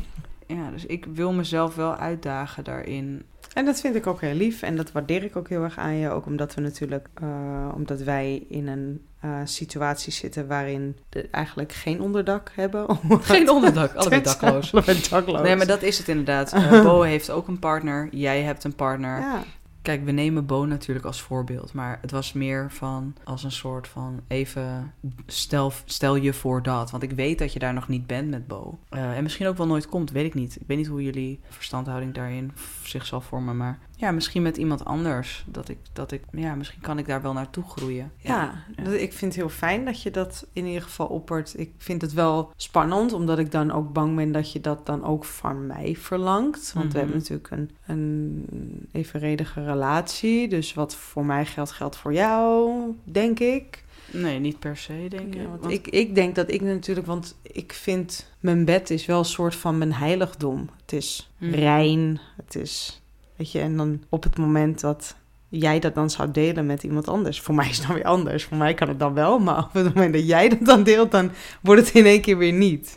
ja, 0.57 0.71
dus 0.71 0.87
ik 0.87 1.05
wil 1.05 1.33
mezelf 1.33 1.75
wel 1.75 1.95
uitdagen 1.95 2.65
daarin. 2.65 3.23
En 3.55 3.65
dat 3.65 3.81
vind 3.81 3.95
ik 3.95 4.07
ook 4.07 4.21
heel 4.21 4.35
lief 4.35 4.63
en 4.63 4.77
dat 4.77 4.93
waardeer 4.93 5.23
ik 5.23 5.37
ook 5.37 5.49
heel 5.49 5.63
erg 5.63 5.79
aan 5.79 5.95
je. 5.95 6.11
Ook 6.11 6.27
omdat 6.27 6.55
we 6.55 6.61
natuurlijk, 6.61 7.09
uh, 7.23 7.69
omdat 7.75 8.01
wij 8.01 8.47
in 8.49 8.67
een 8.69 9.01
uh, 9.25 9.41
situatie 9.45 10.13
zitten 10.13 10.47
waarin 10.47 10.97
we 11.11 11.29
eigenlijk 11.31 11.73
geen 11.73 12.01
onderdak 12.01 12.53
hebben. 12.55 12.99
Geen 13.21 13.51
onderdak, 13.51 13.95
allebei 13.95 14.23
dakloos. 14.31 14.71
dakloos. 15.11 15.43
Nee, 15.43 15.57
maar 15.57 15.67
dat 15.67 15.83
is 15.83 15.99
het 15.99 16.09
inderdaad. 16.09 16.55
Uh, 16.55 16.83
Bo 16.83 17.01
heeft 17.01 17.31
ook 17.31 17.49
een 17.49 17.59
partner, 17.59 18.09
jij 18.11 18.43
hebt 18.43 18.65
een 18.65 18.75
partner. 18.75 19.21
Ja. 19.21 19.43
Kijk, 19.83 20.05
we 20.05 20.11
nemen 20.11 20.47
Bo 20.47 20.65
natuurlijk 20.65 21.07
als 21.07 21.21
voorbeeld, 21.21 21.73
maar 21.73 21.99
het 22.01 22.11
was 22.11 22.33
meer 22.33 22.71
van 22.71 23.15
als 23.25 23.45
een 23.45 23.53
soort 23.53 23.89
van 23.89 24.21
even 24.29 24.95
stel, 25.27 25.73
stel 25.85 26.17
je 26.17 26.33
voor 26.33 26.63
dat. 26.63 26.91
Want 26.91 27.03
ik 27.03 27.11
weet 27.11 27.39
dat 27.39 27.53
je 27.53 27.59
daar 27.59 27.75
nog 27.75 27.89
niet 27.89 28.07
bent 28.07 28.31
met 28.31 28.47
Bo. 28.47 28.79
Uh, 28.91 29.17
en 29.17 29.23
misschien 29.23 29.47
ook 29.47 29.57
wel 29.57 29.67
nooit 29.67 29.89
komt, 29.89 30.11
weet 30.11 30.25
ik 30.25 30.35
niet. 30.35 30.57
Ik 30.61 30.67
weet 30.67 30.77
niet 30.77 30.87
hoe 30.87 31.03
jullie 31.03 31.41
verstandhouding 31.49 32.15
daarin 32.15 32.53
zich 32.83 33.07
zal 33.07 33.21
vormen, 33.21 33.57
maar 33.57 33.79
ja, 34.01 34.11
misschien 34.11 34.43
met 34.43 34.57
iemand 34.57 34.85
anders. 34.85 35.45
Dat 35.47 35.69
ik, 35.69 35.79
dat 35.93 36.13
ik, 36.13 36.23
ja, 36.33 36.55
misschien 36.55 36.81
kan 36.81 36.99
ik 36.99 37.07
daar 37.07 37.23
wel 37.23 37.33
naartoe 37.33 37.65
groeien. 37.65 38.13
Ja, 38.17 38.65
ja. 38.77 38.91
ik 38.91 39.13
vind 39.13 39.33
het 39.33 39.43
heel 39.43 39.49
fijn 39.49 39.85
dat 39.85 40.03
je 40.03 40.11
dat 40.11 40.47
in 40.53 40.67
ieder 40.67 40.83
geval 40.83 41.07
oppert. 41.07 41.59
Ik 41.59 41.73
vind 41.79 42.03
het 42.03 42.13
wel 42.13 42.53
spannend, 42.57 43.13
omdat 43.13 43.39
ik 43.39 43.51
dan 43.51 43.71
ook 43.71 43.93
bang 43.93 44.17
ben 44.17 44.33
dat 44.33 44.53
je 44.53 44.61
dat 44.61 44.87
dan 44.87 45.05
ook 45.05 45.25
van 45.25 45.67
mij 45.67 45.97
verlangt. 45.97 46.73
Want 46.73 46.93
we 46.93 46.99
hebben 46.99 47.17
mhm. 47.17 47.29
natuurlijk 47.29 47.51
een, 47.51 47.71
een 47.87 48.89
evenredige 48.93 49.65
relatie. 49.65 50.49
Dus 50.49 50.75
wat 50.75 50.97
voor 50.97 51.25
mij 51.25 51.47
geldt, 51.47 51.71
geldt 51.71 51.97
voor 51.97 52.13
jou, 52.13 52.81
denk 53.05 53.39
ik. 53.39 53.85
Nee, 54.13 54.39
niet 54.39 54.59
per 54.59 54.77
se, 54.77 55.07
denk 55.09 55.35
ik. 55.35 55.47
Want 55.61 55.73
ik. 55.73 55.89
Ik 55.89 56.15
denk 56.15 56.35
dat 56.35 56.51
ik 56.51 56.61
natuurlijk, 56.61 57.07
want 57.07 57.39
ik 57.43 57.73
vind 57.73 58.33
mijn 58.41 58.65
bed 58.65 58.91
is 58.91 59.07
wel 59.07 59.19
een 59.19 59.25
soort 59.25 59.55
van 59.55 59.79
mijn 59.79 59.93
heiligdom. 59.93 60.71
Het 60.81 60.93
is 60.93 61.31
mhm. 61.39 61.55
rein, 61.55 62.21
het 62.37 62.55
is 62.55 63.00
Weet 63.40 63.53
je, 63.53 63.61
en 63.61 63.76
dan 63.76 64.03
op 64.09 64.22
het 64.22 64.38
moment 64.38 64.81
dat 64.81 65.16
jij 65.48 65.79
dat 65.79 65.94
dan 65.94 66.11
zou 66.11 66.31
delen 66.31 66.66
met 66.66 66.83
iemand 66.83 67.09
anders. 67.09 67.40
Voor 67.40 67.55
mij 67.55 67.68
is 67.68 67.79
het 67.79 67.87
dan 67.87 67.96
weer 67.96 68.05
anders. 68.05 68.44
Voor 68.44 68.57
mij 68.57 68.74
kan 68.74 68.88
het 68.88 68.98
dan 68.98 69.14
wel, 69.14 69.38
maar 69.38 69.59
op 69.59 69.72
het 69.72 69.94
moment 69.94 70.12
dat 70.14 70.26
jij 70.26 70.48
dat 70.48 70.64
dan 70.64 70.83
deelt, 70.83 71.11
dan 71.11 71.31
wordt 71.61 71.87
het 71.87 71.94
in 71.94 72.07
één 72.07 72.20
keer 72.20 72.38
weer 72.38 72.53
niet. 72.53 72.96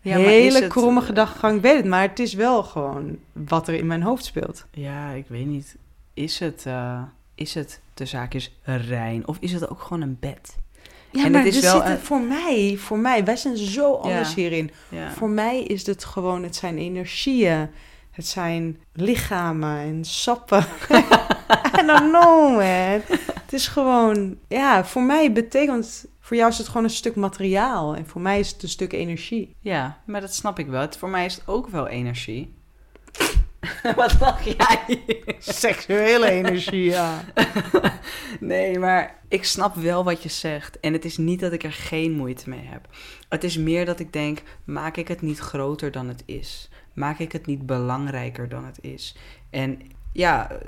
Ja, 0.00 0.16
Hele 0.16 0.66
kromme 0.66 1.00
gedachtegang, 1.00 1.60
weet 1.60 1.76
het, 1.76 1.84
maar 1.84 2.02
het 2.02 2.18
is 2.18 2.34
wel 2.34 2.62
gewoon 2.62 3.18
wat 3.32 3.68
er 3.68 3.74
in 3.74 3.86
mijn 3.86 4.02
hoofd 4.02 4.24
speelt. 4.24 4.66
Ja, 4.70 5.10
ik 5.10 5.24
weet 5.28 5.46
niet. 5.46 5.76
Is 6.14 6.38
het, 6.38 6.64
uh, 6.66 7.02
is 7.34 7.54
het 7.54 7.80
de 7.94 8.06
zaakjes 8.06 8.58
rein 8.64 9.26
of 9.26 9.36
is 9.40 9.52
het 9.52 9.68
ook 9.68 9.80
gewoon 9.80 10.02
een 10.02 10.16
bed? 10.20 10.56
Ja, 11.10 11.24
en 11.24 11.32
maar 11.32 11.44
het 11.44 11.54
is 11.54 11.60
wel 11.60 11.84
een... 11.84 11.98
voor 11.98 12.20
mij, 12.20 12.76
voor 12.78 12.98
mij, 12.98 13.24
wij 13.24 13.36
zijn 13.36 13.56
zo 13.56 13.94
anders 13.94 14.34
hierin. 14.34 14.70
Voor 15.14 15.30
mij 15.30 15.62
is 15.62 15.86
het 15.86 16.04
gewoon, 16.04 16.42
het 16.42 16.56
zijn 16.56 16.78
energieën. 16.78 17.68
Het 18.12 18.26
zijn 18.26 18.80
lichamen 18.92 19.78
en 19.78 20.04
sappen. 20.04 20.64
I 21.80 21.86
don't 21.86 22.10
know, 22.10 22.50
man. 22.50 23.00
Het 23.34 23.52
is 23.52 23.66
gewoon... 23.66 24.38
Ja, 24.48 24.84
voor 24.84 25.02
mij 25.02 25.32
betekent... 25.32 26.04
Voor 26.20 26.36
jou 26.36 26.50
is 26.50 26.58
het 26.58 26.66
gewoon 26.66 26.84
een 26.84 26.90
stuk 26.90 27.16
materiaal. 27.16 27.96
En 27.96 28.06
voor 28.06 28.20
mij 28.20 28.38
is 28.38 28.50
het 28.50 28.62
een 28.62 28.68
stuk 28.68 28.92
energie. 28.92 29.56
Ja, 29.60 29.98
maar 30.06 30.20
dat 30.20 30.34
snap 30.34 30.58
ik 30.58 30.66
wel. 30.66 30.86
voor 30.98 31.08
mij 31.08 31.24
is 31.24 31.34
het 31.34 31.46
ook 31.46 31.68
wel 31.68 31.86
energie. 31.88 32.54
Wat 33.96 34.20
lach 34.20 34.44
jij? 34.44 35.02
Seksuele 35.38 36.30
energie, 36.30 36.84
ja. 36.84 37.24
nee, 38.40 38.78
maar 38.78 39.18
ik 39.28 39.44
snap 39.44 39.74
wel 39.74 40.04
wat 40.04 40.22
je 40.22 40.28
zegt. 40.28 40.80
En 40.80 40.92
het 40.92 41.04
is 41.04 41.16
niet 41.16 41.40
dat 41.40 41.52
ik 41.52 41.62
er 41.62 41.72
geen 41.72 42.12
moeite 42.12 42.48
mee 42.48 42.64
heb. 42.64 42.88
Het 43.28 43.44
is 43.44 43.56
meer 43.58 43.86
dat 43.86 44.00
ik 44.00 44.12
denk, 44.12 44.42
maak 44.64 44.96
ik 44.96 45.08
het 45.08 45.20
niet 45.20 45.38
groter 45.38 45.90
dan 45.90 46.08
het 46.08 46.22
is? 46.26 46.70
Maak 46.92 47.18
ik 47.18 47.32
het 47.32 47.46
niet 47.46 47.66
belangrijker 47.66 48.48
dan 48.48 48.64
het 48.64 48.78
is? 48.80 49.16
En 49.50 49.80
ja, 50.12 50.58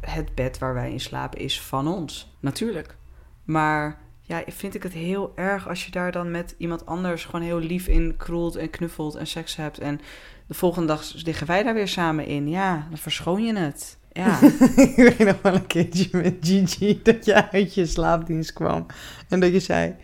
het 0.00 0.34
bed 0.34 0.58
waar 0.58 0.74
wij 0.74 0.90
in 0.90 1.00
slapen 1.00 1.38
is 1.38 1.60
van 1.60 1.88
ons, 1.88 2.36
natuurlijk. 2.40 2.96
Maar 3.44 3.98
ja, 4.26 4.42
vind 4.46 4.74
ik 4.74 4.82
het 4.82 4.92
heel 4.92 5.32
erg 5.34 5.68
als 5.68 5.84
je 5.84 5.90
daar 5.90 6.12
dan 6.12 6.30
met 6.30 6.54
iemand 6.58 6.86
anders 6.86 7.24
gewoon 7.24 7.42
heel 7.42 7.58
lief 7.58 7.88
in 7.88 8.14
kroelt 8.16 8.56
en 8.56 8.70
knuffelt 8.70 9.14
en 9.14 9.26
seks 9.26 9.56
hebt. 9.56 9.78
En 9.78 10.00
de 10.46 10.54
volgende 10.54 10.86
dag 10.86 11.12
liggen 11.24 11.46
wij 11.46 11.62
daar 11.62 11.74
weer 11.74 11.88
samen 11.88 12.26
in. 12.26 12.48
Ja, 12.48 12.86
dan 12.88 12.98
verschoon 12.98 13.44
je 13.44 13.56
het. 13.56 13.98
Ja. 14.12 14.38
ik 14.76 14.94
weet 14.96 15.18
nog 15.18 15.42
wel 15.42 15.54
een 15.54 15.66
keertje 15.66 16.08
met 16.12 16.36
Gigi 16.40 17.00
dat 17.02 17.24
je 17.24 17.50
uit 17.50 17.74
je 17.74 17.86
slaapdienst 17.86 18.52
kwam. 18.52 18.86
En 19.28 19.40
dat 19.40 19.52
je 19.52 19.60
zei, 19.60 19.94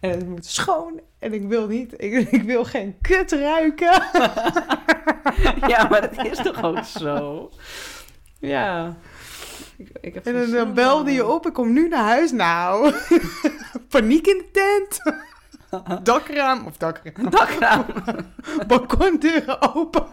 en 0.00 0.10
het 0.10 0.28
moet 0.28 0.46
schoon 0.46 1.00
en 1.18 1.32
ik 1.32 1.48
wil 1.48 1.66
niet, 1.66 1.94
ik, 1.96 2.12
ik 2.30 2.42
wil 2.42 2.64
geen 2.64 2.96
kut 3.00 3.32
ruiken. 3.32 4.02
ja, 5.72 5.88
maar 5.88 6.00
dat 6.00 6.26
is 6.26 6.38
toch 6.38 6.62
ook 6.62 6.84
zo? 6.84 7.50
Ja. 8.38 8.96
Ik, 9.78 9.88
ik 10.00 10.14
heb 10.14 10.26
en 10.26 10.50
dan, 10.50 10.74
belde 10.74 11.12
je 11.12 11.26
op, 11.26 11.46
ik 11.46 11.52
kom 11.52 11.72
nu 11.72 11.88
naar 11.88 12.04
huis. 12.04 12.32
Nou, 12.32 12.94
paniek 13.88 14.26
in 14.26 14.38
de 14.38 14.50
tent. 14.52 15.16
Dakraam 16.02 16.66
of 16.66 16.76
dakraam. 16.76 17.30
Dakraam. 17.30 17.84
Balkondeuren 18.66 19.74
open. 19.74 20.06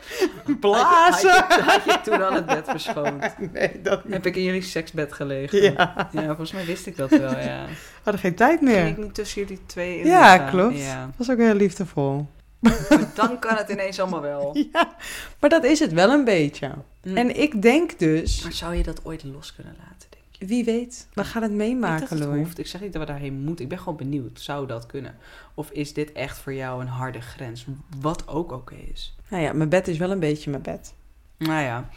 Blazen. 0.60 1.46
Had 1.48 1.84
je, 1.84 2.00
toen 2.04 2.28
al 2.28 2.34
het 2.34 2.46
bed 2.46 2.66
verschoond? 2.68 3.52
Nee, 3.54 3.82
dat 3.82 4.04
niet. 4.04 4.14
Heb 4.14 4.26
ik 4.26 4.36
in 4.36 4.44
jullie 4.44 4.62
seksbed 4.62 5.14
gelegen? 5.14 5.62
Ja. 5.62 6.10
Ja, 6.12 6.26
volgens 6.26 6.52
mij 6.52 6.66
wist 6.66 6.86
ik 6.86 6.98
dat 6.98 7.10
wel, 7.10 7.38
ja. 7.40 7.66
Hadden 8.04 8.22
geen 8.22 8.36
tijd 8.36 8.62
meer. 8.62 8.84
Ging 8.84 8.98
ik 8.98 9.04
niet 9.04 9.14
tussen 9.14 9.42
jullie 9.42 9.60
twee 9.66 10.00
in 10.00 10.06
Ja, 10.06 10.38
klopt. 10.38 10.78
Ja. 10.78 11.10
Was 11.18 11.32
ook 11.32 11.38
heel 11.38 11.54
liefdevol. 11.54 12.28
Maar 12.60 13.12
dan 13.14 13.40
kan 13.40 13.56
het 13.56 13.70
ineens 13.70 14.00
allemaal 14.00 14.22
wel. 14.22 14.58
Ja, 14.74 14.96
maar 15.40 15.50
dat 15.50 15.64
is 15.64 15.80
het 15.80 15.94
wel 15.94 16.10
een 16.10 16.24
beetje. 16.24 16.72
Mm. 17.06 17.18
En 17.18 17.40
ik 17.40 17.62
denk 17.62 18.00
dus... 18.00 18.44
Maar 18.44 18.54
zou 18.54 18.76
je 18.76 18.84
dat 18.84 19.06
ooit 19.06 19.24
los 19.24 19.56
kunnen 19.56 19.76
laten, 19.78 20.10
denk 20.10 20.24
je? 20.32 20.46
Wie 20.46 20.66
weet. 20.66 21.08
We 21.14 21.24
gaan 21.24 21.42
het 21.42 21.52
meemaken, 21.52 22.18
Looi. 22.18 22.48
Ik 22.56 22.68
zeg 22.68 22.82
niet 22.82 22.94
dat 22.94 23.02
we 23.02 23.08
daarheen 23.08 23.44
moeten. 23.44 23.64
Ik 23.64 23.70
ben 23.70 23.80
gewoon 23.80 23.96
benieuwd. 23.96 24.42
Zou 24.42 24.68
dat 24.68 24.86
kunnen? 24.86 25.16
Of 25.54 25.70
is 25.72 25.94
dit 25.94 26.12
echt 26.12 26.38
voor 26.38 26.54
jou 26.54 26.82
een 26.82 26.88
harde 26.88 27.22
grens? 27.22 27.66
Wat 28.00 28.28
ook 28.28 28.52
oké 28.52 28.76
is. 28.76 29.16
Nou 29.30 29.44
ja, 29.44 29.54
mijn 29.54 29.70
bed 29.70 29.88
is 29.88 29.98
wel 29.98 30.12
een 30.12 30.20
beetje 30.20 30.50
mijn 30.50 30.62
bed. 30.62 30.94
Nou 31.38 31.62
ja, 31.62 31.90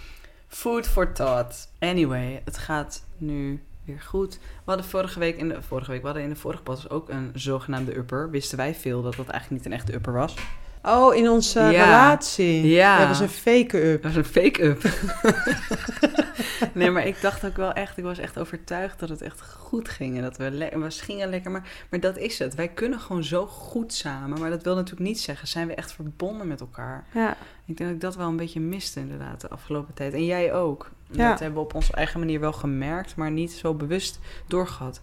food 0.49 0.87
for 0.87 1.13
thought. 1.13 1.69
Anyway, 1.79 2.43
het 2.45 2.59
gaat 2.59 3.05
nu 3.17 3.63
weer 3.85 4.01
goed. 4.01 4.39
We 4.39 4.63
hadden 4.65 4.87
vorige 4.87 5.19
week 5.19 5.37
in 5.37 5.49
de 5.49 5.63
vorige 5.63 5.91
week, 5.91 6.01
we 6.01 6.07
hadden 6.07 6.25
in 6.25 6.31
de 6.31 6.37
vorige 6.37 6.63
podcast 6.63 6.91
ook 6.91 7.09
een 7.09 7.31
zogenaamde 7.35 7.97
upper. 7.97 8.31
Wisten 8.31 8.57
wij 8.57 8.75
veel 8.75 9.03
dat 9.03 9.17
dat 9.17 9.29
eigenlijk 9.29 9.63
niet 9.63 9.73
een 9.73 9.79
echte 9.79 9.95
upper 9.95 10.13
was. 10.13 10.35
Oh, 10.83 11.15
in 11.15 11.29
onze 11.29 11.69
relatie. 11.69 12.67
Ja. 12.67 12.99
Dat 12.99 13.09
was 13.09 13.21
een 13.21 13.29
fake-up. 13.29 14.03
Dat 14.03 14.15
was 14.15 14.27
een 14.27 14.33
fake-up. 14.33 14.83
nee, 16.75 16.91
maar 16.91 17.07
ik 17.07 17.21
dacht 17.21 17.47
ook 17.47 17.57
wel 17.57 17.73
echt, 17.73 17.99
ik 17.99 18.05
was 18.05 18.19
echt 18.19 18.39
overtuigd 18.39 18.99
dat 18.99 19.09
het 19.09 19.23
echt 19.23 19.43
goed 19.43 19.89
ging. 19.89 20.17
En 20.17 20.23
dat 20.23 20.37
we, 20.37 20.69
we 20.73 20.91
gingen 20.91 21.29
lekker, 21.29 21.51
maar, 21.51 21.69
maar 21.91 22.01
dat 22.01 22.17
is 22.17 22.39
het. 22.39 22.55
Wij 22.55 22.69
kunnen 22.69 23.01
gewoon 23.01 23.25
zo 23.25 23.47
goed 23.47 23.93
samen. 23.93 24.41
Maar 24.41 24.51
dat 24.51 24.63
wil 24.63 24.75
natuurlijk 24.75 25.09
niet 25.09 25.21
zeggen, 25.21 25.49
zijn 25.49 25.67
we 25.67 25.75
echt 25.75 25.93
verbonden 25.93 26.49
met 26.49 26.61
elkaar. 26.61 27.05
Ja. 27.15 27.37
Ik 27.65 27.77
denk 27.77 27.79
dat 27.79 27.89
ik 27.89 28.01
dat 28.01 28.17
wel 28.17 28.29
een 28.29 28.37
beetje 28.37 28.61
miste 28.61 29.01
inderdaad 29.01 29.41
de 29.41 29.49
afgelopen 29.49 29.95
tijd. 29.95 30.13
En 30.13 30.25
jij 30.25 30.53
ook. 30.53 30.91
Ja. 31.11 31.31
Dat 31.31 31.39
hebben 31.39 31.59
we 31.59 31.65
op 31.65 31.75
onze 31.75 31.93
eigen 31.93 32.21
manier 32.21 32.41
wel 32.41 32.53
gemerkt, 32.53 33.17
maar 33.17 33.31
niet 33.31 33.53
zo 33.53 33.75
bewust 33.75 34.19
doorgehad. 34.47 35.01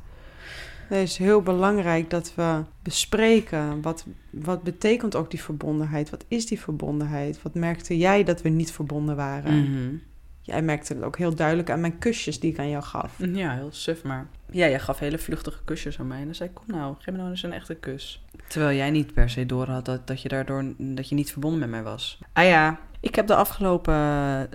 Het 0.87 0.97
is 0.97 1.17
heel 1.17 1.41
belangrijk 1.41 2.09
dat 2.09 2.35
we 2.35 2.63
bespreken 2.81 3.81
wat, 3.81 4.05
wat 4.29 4.63
betekent 4.63 5.15
ook 5.15 5.29
die 5.29 5.41
verbondenheid. 5.41 6.09
Wat 6.09 6.25
is 6.27 6.45
die 6.45 6.59
verbondenheid? 6.59 7.41
Wat 7.41 7.53
merkte 7.53 7.97
jij 7.97 8.23
dat 8.23 8.41
we 8.41 8.49
niet 8.49 8.71
verbonden 8.71 9.15
waren? 9.15 9.53
Mm 9.53 10.01
Jij 10.45 10.61
merkte 10.61 10.93
het 10.93 11.03
ook 11.03 11.17
heel 11.17 11.35
duidelijk 11.35 11.69
aan 11.69 11.79
mijn 11.79 11.97
kusjes 11.97 12.39
die 12.39 12.51
ik 12.51 12.59
aan 12.59 12.69
jou 12.69 12.83
gaf. 12.83 13.15
Ja, 13.17 13.53
heel 13.53 13.71
suf, 13.71 14.03
maar 14.03 14.27
ja, 14.51 14.67
jij 14.67 14.79
gaf 14.79 14.99
hele 14.99 15.17
vluchtige 15.17 15.63
kusjes 15.63 15.99
aan 15.99 16.07
mij. 16.07 16.19
En 16.19 16.25
dan 16.25 16.35
zei 16.35 16.49
ik, 16.49 16.55
kom 16.55 16.65
nou, 16.67 16.95
geef 16.99 17.13
me 17.13 17.17
nou 17.17 17.29
eens 17.29 17.43
een 17.43 17.53
echte 17.53 17.75
kus. 17.75 18.23
Terwijl 18.47 18.77
jij 18.77 18.89
niet 18.89 19.13
per 19.13 19.29
se 19.29 19.45
door 19.45 19.67
had 19.67 19.85
dat, 19.85 20.07
dat 20.07 20.21
je 20.21 20.29
daardoor 20.29 20.73
dat 20.77 21.09
je 21.09 21.15
niet 21.15 21.31
verbonden 21.31 21.59
met 21.59 21.69
mij 21.69 21.83
was. 21.83 22.19
Ah 22.33 22.45
ja, 22.45 22.79
ik 22.99 23.15
heb 23.15 23.27
de 23.27 23.35
afgelopen 23.35 23.93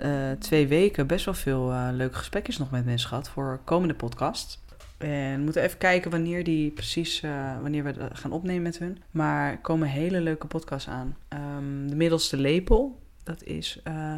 uh, 0.05 0.31
twee 0.39 0.67
weken 0.67 1.07
best 1.07 1.25
wel 1.25 1.33
veel 1.33 1.71
uh, 1.71 1.87
leuke 1.91 2.17
gesprekjes 2.17 2.57
nog 2.57 2.71
met 2.71 2.85
mensen 2.85 3.09
gehad 3.09 3.29
voor 3.29 3.59
komende 3.63 3.93
podcast. 3.93 4.63
En 5.03 5.37
we 5.37 5.43
moeten 5.43 5.63
even 5.63 5.77
kijken 5.77 6.11
wanneer 6.11 6.43
die 6.43 6.71
precies, 6.71 7.21
uh, 7.21 7.61
wanneer 7.61 7.83
we 7.83 8.09
gaan 8.13 8.31
opnemen 8.31 8.61
met 8.61 8.79
hun. 8.79 9.01
Maar 9.11 9.51
er 9.51 9.57
komen 9.57 9.87
hele 9.87 10.21
leuke 10.21 10.47
podcasts 10.47 10.89
aan. 10.89 11.17
Um, 11.57 11.89
de 11.89 11.95
middelste 11.95 12.37
lepel, 12.37 12.99
dat 13.23 13.43
is, 13.43 13.81
uh, 13.87 14.13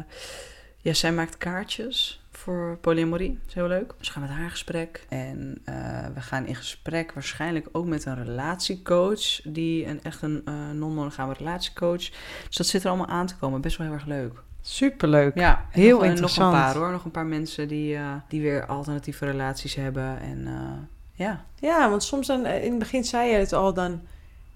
ja, 0.76 0.92
zij 0.92 1.12
maakt 1.12 1.38
kaartjes 1.38 2.22
voor 2.30 2.78
polyamorie. 2.80 3.38
Dat 3.38 3.48
is 3.48 3.54
heel 3.54 3.68
leuk. 3.68 3.94
Dus 3.98 4.06
we 4.06 4.12
gaan 4.12 4.22
met 4.22 4.30
haar 4.30 4.50
gesprek. 4.50 5.06
En 5.08 5.62
uh, 5.68 6.06
we 6.14 6.20
gaan 6.20 6.46
in 6.46 6.54
gesprek 6.54 7.12
waarschijnlijk 7.12 7.68
ook 7.72 7.86
met 7.86 8.04
een 8.04 8.24
relatiecoach. 8.24 9.40
Die 9.42 9.86
een, 9.86 10.02
echt 10.02 10.22
een 10.22 10.42
non-monogame 10.78 11.32
relatiecoach. 11.32 12.10
Dus 12.46 12.56
dat 12.56 12.66
zit 12.66 12.82
er 12.82 12.88
allemaal 12.88 13.06
aan 13.06 13.26
te 13.26 13.36
komen. 13.36 13.60
Best 13.60 13.76
wel 13.76 13.86
heel 13.86 13.96
erg 13.96 14.06
leuk. 14.06 14.42
Superleuk. 14.66 15.34
Ja, 15.34 15.66
heel 15.70 15.98
nog, 15.98 16.06
interessant. 16.06 16.52
Nog 16.52 16.60
een 16.60 16.72
paar 16.72 16.82
hoor. 16.82 16.90
Nog 16.90 17.04
een 17.04 17.10
paar 17.10 17.26
mensen 17.26 17.68
die, 17.68 17.94
uh, 17.94 18.12
die 18.28 18.42
weer 18.42 18.66
alternatieve 18.66 19.24
relaties 19.24 19.74
hebben. 19.74 20.20
En 20.20 20.38
uh, 20.46 20.70
ja. 21.12 21.44
Ja, 21.58 21.90
want 21.90 22.02
soms 22.02 22.26
dan, 22.26 22.46
in 22.46 22.70
het 22.70 22.78
begin 22.78 23.04
zei 23.04 23.30
je 23.30 23.36
het 23.36 23.52
al, 23.52 23.74
dan 23.74 24.00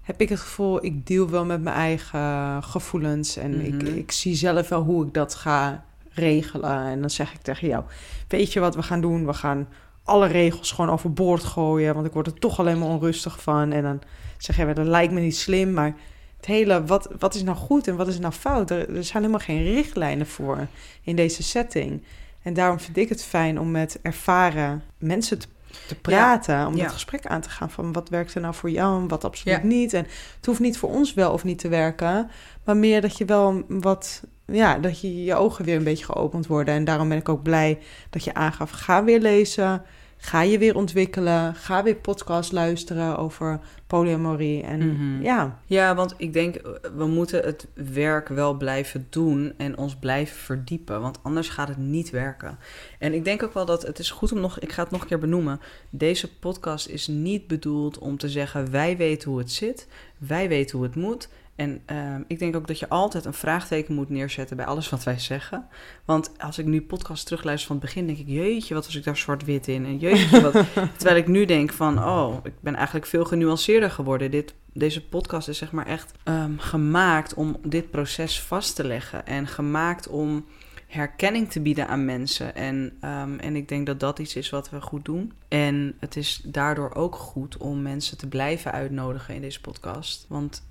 heb 0.01 0.21
ik 0.21 0.29
het 0.29 0.39
gevoel, 0.39 0.85
ik 0.85 1.07
deal 1.07 1.29
wel 1.29 1.45
met 1.45 1.61
mijn 1.61 1.75
eigen 1.75 2.63
gevoelens. 2.63 3.37
En 3.37 3.51
mm 3.51 3.59
-hmm. 3.59 3.65
ik, 3.65 3.83
mhm. 3.83 3.97
ik 3.97 4.11
zie 4.11 4.35
zelf 4.35 4.69
wel 4.69 4.81
hoe 4.81 5.05
ik 5.05 5.13
dat 5.13 5.35
ga 5.35 5.83
regelen. 6.09 6.85
En 6.85 7.01
dan 7.01 7.09
zeg 7.09 7.33
ik 7.33 7.41
tegen 7.41 7.67
jou, 7.67 7.83
weet 8.27 8.53
je 8.53 8.59
wat 8.59 8.75
we 8.75 8.83
gaan 8.83 9.01
doen? 9.01 9.25
We 9.25 9.33
gaan 9.33 9.67
alle 10.03 10.27
regels 10.27 10.71
gewoon 10.71 10.91
overboord 10.91 11.43
gooien, 11.43 11.93
want 11.93 12.05
ik 12.05 12.13
word 12.13 12.27
er 12.27 12.39
toch 12.39 12.59
alleen 12.59 12.79
maar 12.79 12.87
onrustig 12.87 13.41
van. 13.41 13.71
En 13.71 13.83
dan 13.83 14.01
zeg 14.37 14.57
je, 14.57 14.73
dat 14.73 14.85
lijkt 14.85 15.13
me 15.13 15.19
niet 15.19 15.37
slim, 15.37 15.73
maar 15.73 15.95
het 16.39 16.47
hele, 16.47 16.85
wat, 16.85 17.09
wat 17.19 17.35
is 17.35 17.43
nou 17.43 17.57
goed 17.57 17.87
en 17.87 17.95
wat 17.95 18.07
is 18.07 18.19
nou 18.19 18.33
fout? 18.33 18.71
Er, 18.71 18.95
er 18.95 19.03
zijn 19.03 19.23
helemaal 19.23 19.45
geen 19.45 19.63
richtlijnen 19.63 20.27
voor 20.27 20.67
in 21.03 21.15
deze 21.15 21.43
setting. 21.43 22.03
En 22.41 22.53
daarom 22.53 22.79
vind 22.79 22.97
ik 22.97 23.09
het 23.09 23.23
fijn 23.23 23.59
om 23.59 23.71
met 23.71 23.99
ervaren 24.01 24.83
mensen 24.97 25.39
te, 25.39 25.47
te 25.87 25.95
praten. 25.95 26.67
Om 26.67 26.75
ja. 26.75 26.83
dat 26.83 26.91
gesprek 26.91 27.25
aan 27.25 27.41
te 27.41 27.49
gaan 27.49 27.69
van 27.69 27.93
wat 27.93 28.09
werkt 28.09 28.35
er 28.35 28.41
nou 28.41 28.53
voor 28.53 28.69
jou 28.69 29.01
en 29.01 29.07
wat 29.07 29.23
absoluut 29.23 29.63
niet. 29.63 29.93
En 29.93 30.07
het 30.35 30.45
hoeft 30.45 30.59
niet 30.59 30.77
voor 30.77 30.89
ons 30.89 31.13
wel 31.13 31.31
of 31.31 31.43
niet 31.43 31.59
te 31.59 31.67
werken. 31.67 32.29
Maar 32.63 32.77
meer 32.77 33.01
dat 33.01 33.17
je 33.17 33.25
wel 33.25 33.63
wat 33.67 34.23
ja, 34.45 34.77
dat 34.77 34.99
je 35.01 35.23
je 35.23 35.35
ogen 35.35 35.65
weer 35.65 35.75
een 35.75 35.83
beetje 35.83 36.05
geopend 36.05 36.47
worden. 36.47 36.73
En 36.73 36.83
daarom 36.83 37.09
ben 37.09 37.17
ik 37.17 37.29
ook 37.29 37.43
blij 37.43 37.79
dat 38.09 38.23
je 38.23 38.33
aangaf: 38.33 38.71
ga 38.71 39.03
weer 39.03 39.19
lezen. 39.19 39.83
Ga 40.21 40.41
je 40.41 40.57
weer 40.57 40.75
ontwikkelen. 40.75 41.55
Ga 41.55 41.83
weer 41.83 41.95
podcast 41.95 42.51
luisteren 42.51 43.17
over 43.17 43.59
polyamorie. 43.87 44.63
En 44.63 44.93
Mhm. 44.93 45.21
ja. 45.23 45.59
Ja, 45.65 45.95
want 45.95 46.13
ik 46.17 46.33
denk, 46.33 46.61
we 46.95 47.05
moeten 47.05 47.43
het 47.43 47.67
werk 47.73 48.27
wel 48.27 48.53
blijven 48.53 49.07
doen 49.09 49.53
en 49.57 49.77
ons 49.77 49.95
blijven 49.95 50.37
verdiepen. 50.37 51.01
Want 51.01 51.19
anders 51.21 51.49
gaat 51.49 51.67
het 51.67 51.77
niet 51.77 52.09
werken. 52.09 52.57
En 52.99 53.13
ik 53.13 53.23
denk 53.25 53.43
ook 53.43 53.53
wel 53.53 53.65
dat 53.65 53.81
het 53.81 53.99
is 53.99 54.11
goed 54.11 54.31
om 54.31 54.39
nog, 54.39 54.59
ik 54.59 54.71
ga 54.71 54.81
het 54.83 54.91
nog 54.91 55.01
een 55.01 55.07
keer 55.07 55.19
benoemen. 55.19 55.59
Deze 55.89 56.33
podcast 56.37 56.87
is 56.87 57.07
niet 57.07 57.47
bedoeld 57.47 57.97
om 57.97 58.17
te 58.17 58.29
zeggen: 58.29 58.71
wij 58.71 58.97
weten 58.97 59.29
hoe 59.29 59.39
het 59.39 59.51
zit, 59.51 59.87
wij 60.17 60.47
weten 60.47 60.77
hoe 60.77 60.85
het 60.87 60.95
moet. 60.95 61.29
En 61.59 61.81
ehm, 61.85 62.21
ik 62.27 62.39
denk 62.39 62.55
ook 62.55 62.67
dat 62.67 62.79
je 62.79 62.89
altijd 62.89 63.25
een 63.25 63.33
vraagteken 63.33 63.93
moet 63.93 64.09
neerzetten 64.09 64.57
bij 64.57 64.65
alles 64.65 64.89
wat 64.89 65.03
wij 65.03 65.19
zeggen. 65.19 65.67
Want 66.05 66.31
als 66.37 66.57
ik 66.57 66.65
nu 66.65 66.81
podcast 66.81 67.25
terugluister 67.25 67.67
van 67.67 67.75
het 67.75 67.85
begin, 67.85 68.05
denk 68.05 68.17
ik, 68.17 68.27
jeetje, 68.27 68.73
wat 68.73 68.85
was 68.85 68.95
ik 68.95 69.03
daar 69.03 69.17
zwart-wit 69.17 69.67
in? 69.67 69.85
En 69.85 69.97
jeetje, 69.97 70.41
wat... 70.41 70.53
Terwijl 70.97 71.17
ik 71.17 71.27
nu 71.27 71.45
denk 71.45 71.71
van, 71.71 72.03
oh, 72.03 72.37
ik 72.43 72.53
ben 72.59 72.75
eigenlijk 72.75 73.05
veel 73.05 73.25
genuanceerder 73.25 73.91
geworden. 73.91 74.31
Dit, 74.31 74.53
deze 74.73 75.07
podcast 75.07 75.47
is 75.47 75.57
zeg 75.57 75.71
maar 75.71 75.85
echt 75.85 76.11
um, 76.23 76.59
gemaakt 76.59 77.33
om 77.33 77.57
dit 77.63 77.91
proces 77.91 78.41
vast 78.41 78.75
te 78.75 78.87
leggen. 78.87 79.25
En 79.25 79.47
gemaakt 79.47 80.07
om 80.07 80.45
herkenning 80.87 81.51
te 81.51 81.59
bieden 81.59 81.87
aan 81.87 82.05
mensen. 82.05 82.55
En, 82.55 82.97
um, 83.03 83.39
en 83.39 83.55
ik 83.55 83.67
denk 83.67 83.85
dat 83.85 83.99
dat 83.99 84.19
iets 84.19 84.35
is 84.35 84.49
wat 84.49 84.69
we 84.69 84.81
goed 84.81 85.05
doen. 85.05 85.33
En 85.47 85.95
het 85.99 86.15
is 86.15 86.41
daardoor 86.45 86.95
ook 86.95 87.15
goed 87.15 87.57
om 87.57 87.81
mensen 87.81 88.17
te 88.17 88.27
blijven 88.27 88.71
uitnodigen 88.71 89.35
in 89.35 89.41
deze 89.41 89.61
podcast. 89.61 90.25
Want 90.27 90.63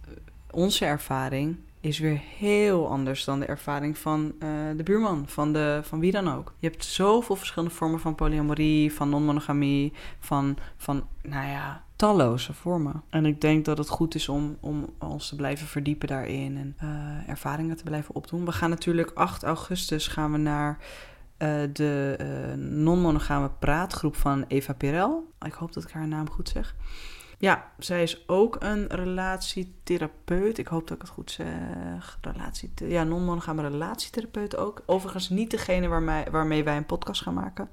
onze 0.50 0.84
ervaring 0.84 1.56
is 1.80 1.98
weer 1.98 2.20
heel 2.38 2.88
anders 2.88 3.24
dan 3.24 3.40
de 3.40 3.46
ervaring 3.46 3.98
van 3.98 4.32
uh, 4.38 4.48
de 4.76 4.82
buurman, 4.82 5.24
van, 5.26 5.52
de, 5.52 5.80
van 5.82 6.00
wie 6.00 6.12
dan 6.12 6.32
ook. 6.32 6.54
Je 6.58 6.68
hebt 6.68 6.84
zoveel 6.84 7.36
verschillende 7.36 7.74
vormen 7.74 8.00
van 8.00 8.14
polyamorie, 8.14 8.92
van 8.92 9.08
non-monogamie, 9.08 9.92
van, 10.18 10.56
van, 10.76 11.06
nou 11.22 11.46
ja, 11.46 11.84
talloze 11.96 12.52
vormen. 12.52 13.02
En 13.10 13.26
ik 13.26 13.40
denk 13.40 13.64
dat 13.64 13.78
het 13.78 13.88
goed 13.88 14.14
is 14.14 14.28
om, 14.28 14.56
om 14.60 14.86
ons 14.98 15.28
te 15.28 15.36
blijven 15.36 15.66
verdiepen 15.66 16.08
daarin 16.08 16.56
en 16.56 16.76
uh, 16.82 17.28
ervaringen 17.28 17.76
te 17.76 17.82
blijven 17.82 18.14
opdoen. 18.14 18.44
We 18.44 18.52
gaan 18.52 18.70
natuurlijk 18.70 19.10
8 19.14 19.42
augustus 19.42 20.06
gaan 20.06 20.32
we 20.32 20.38
naar 20.38 20.78
uh, 21.38 21.48
de 21.72 22.16
non-monogame 22.58 23.50
praatgroep 23.58 24.16
van 24.16 24.44
Eva 24.48 24.72
Pirel. 24.72 25.32
Ik 25.46 25.52
hoop 25.52 25.72
dat 25.72 25.82
ik 25.82 25.90
haar 25.90 26.08
naam 26.08 26.30
goed 26.30 26.48
zeg. 26.48 26.74
Ja, 27.40 27.70
zij 27.78 28.02
is 28.02 28.28
ook 28.28 28.56
een 28.58 28.86
relatietherapeut. 28.86 30.58
Ik 30.58 30.66
hoop 30.66 30.88
dat 30.88 30.96
ik 30.96 31.02
het 31.02 31.10
goed 31.10 31.30
zeg. 31.30 32.18
Relatie, 32.20 32.70
ja, 32.76 33.04
non-monogame 33.04 33.62
relatietherapeut 33.62 34.56
ook. 34.56 34.82
Overigens 34.86 35.28
niet 35.28 35.50
degene 35.50 35.88
waarmee, 35.88 36.24
waarmee 36.30 36.64
wij 36.64 36.76
een 36.76 36.86
podcast 36.86 37.22
gaan 37.22 37.34
maken. 37.34 37.68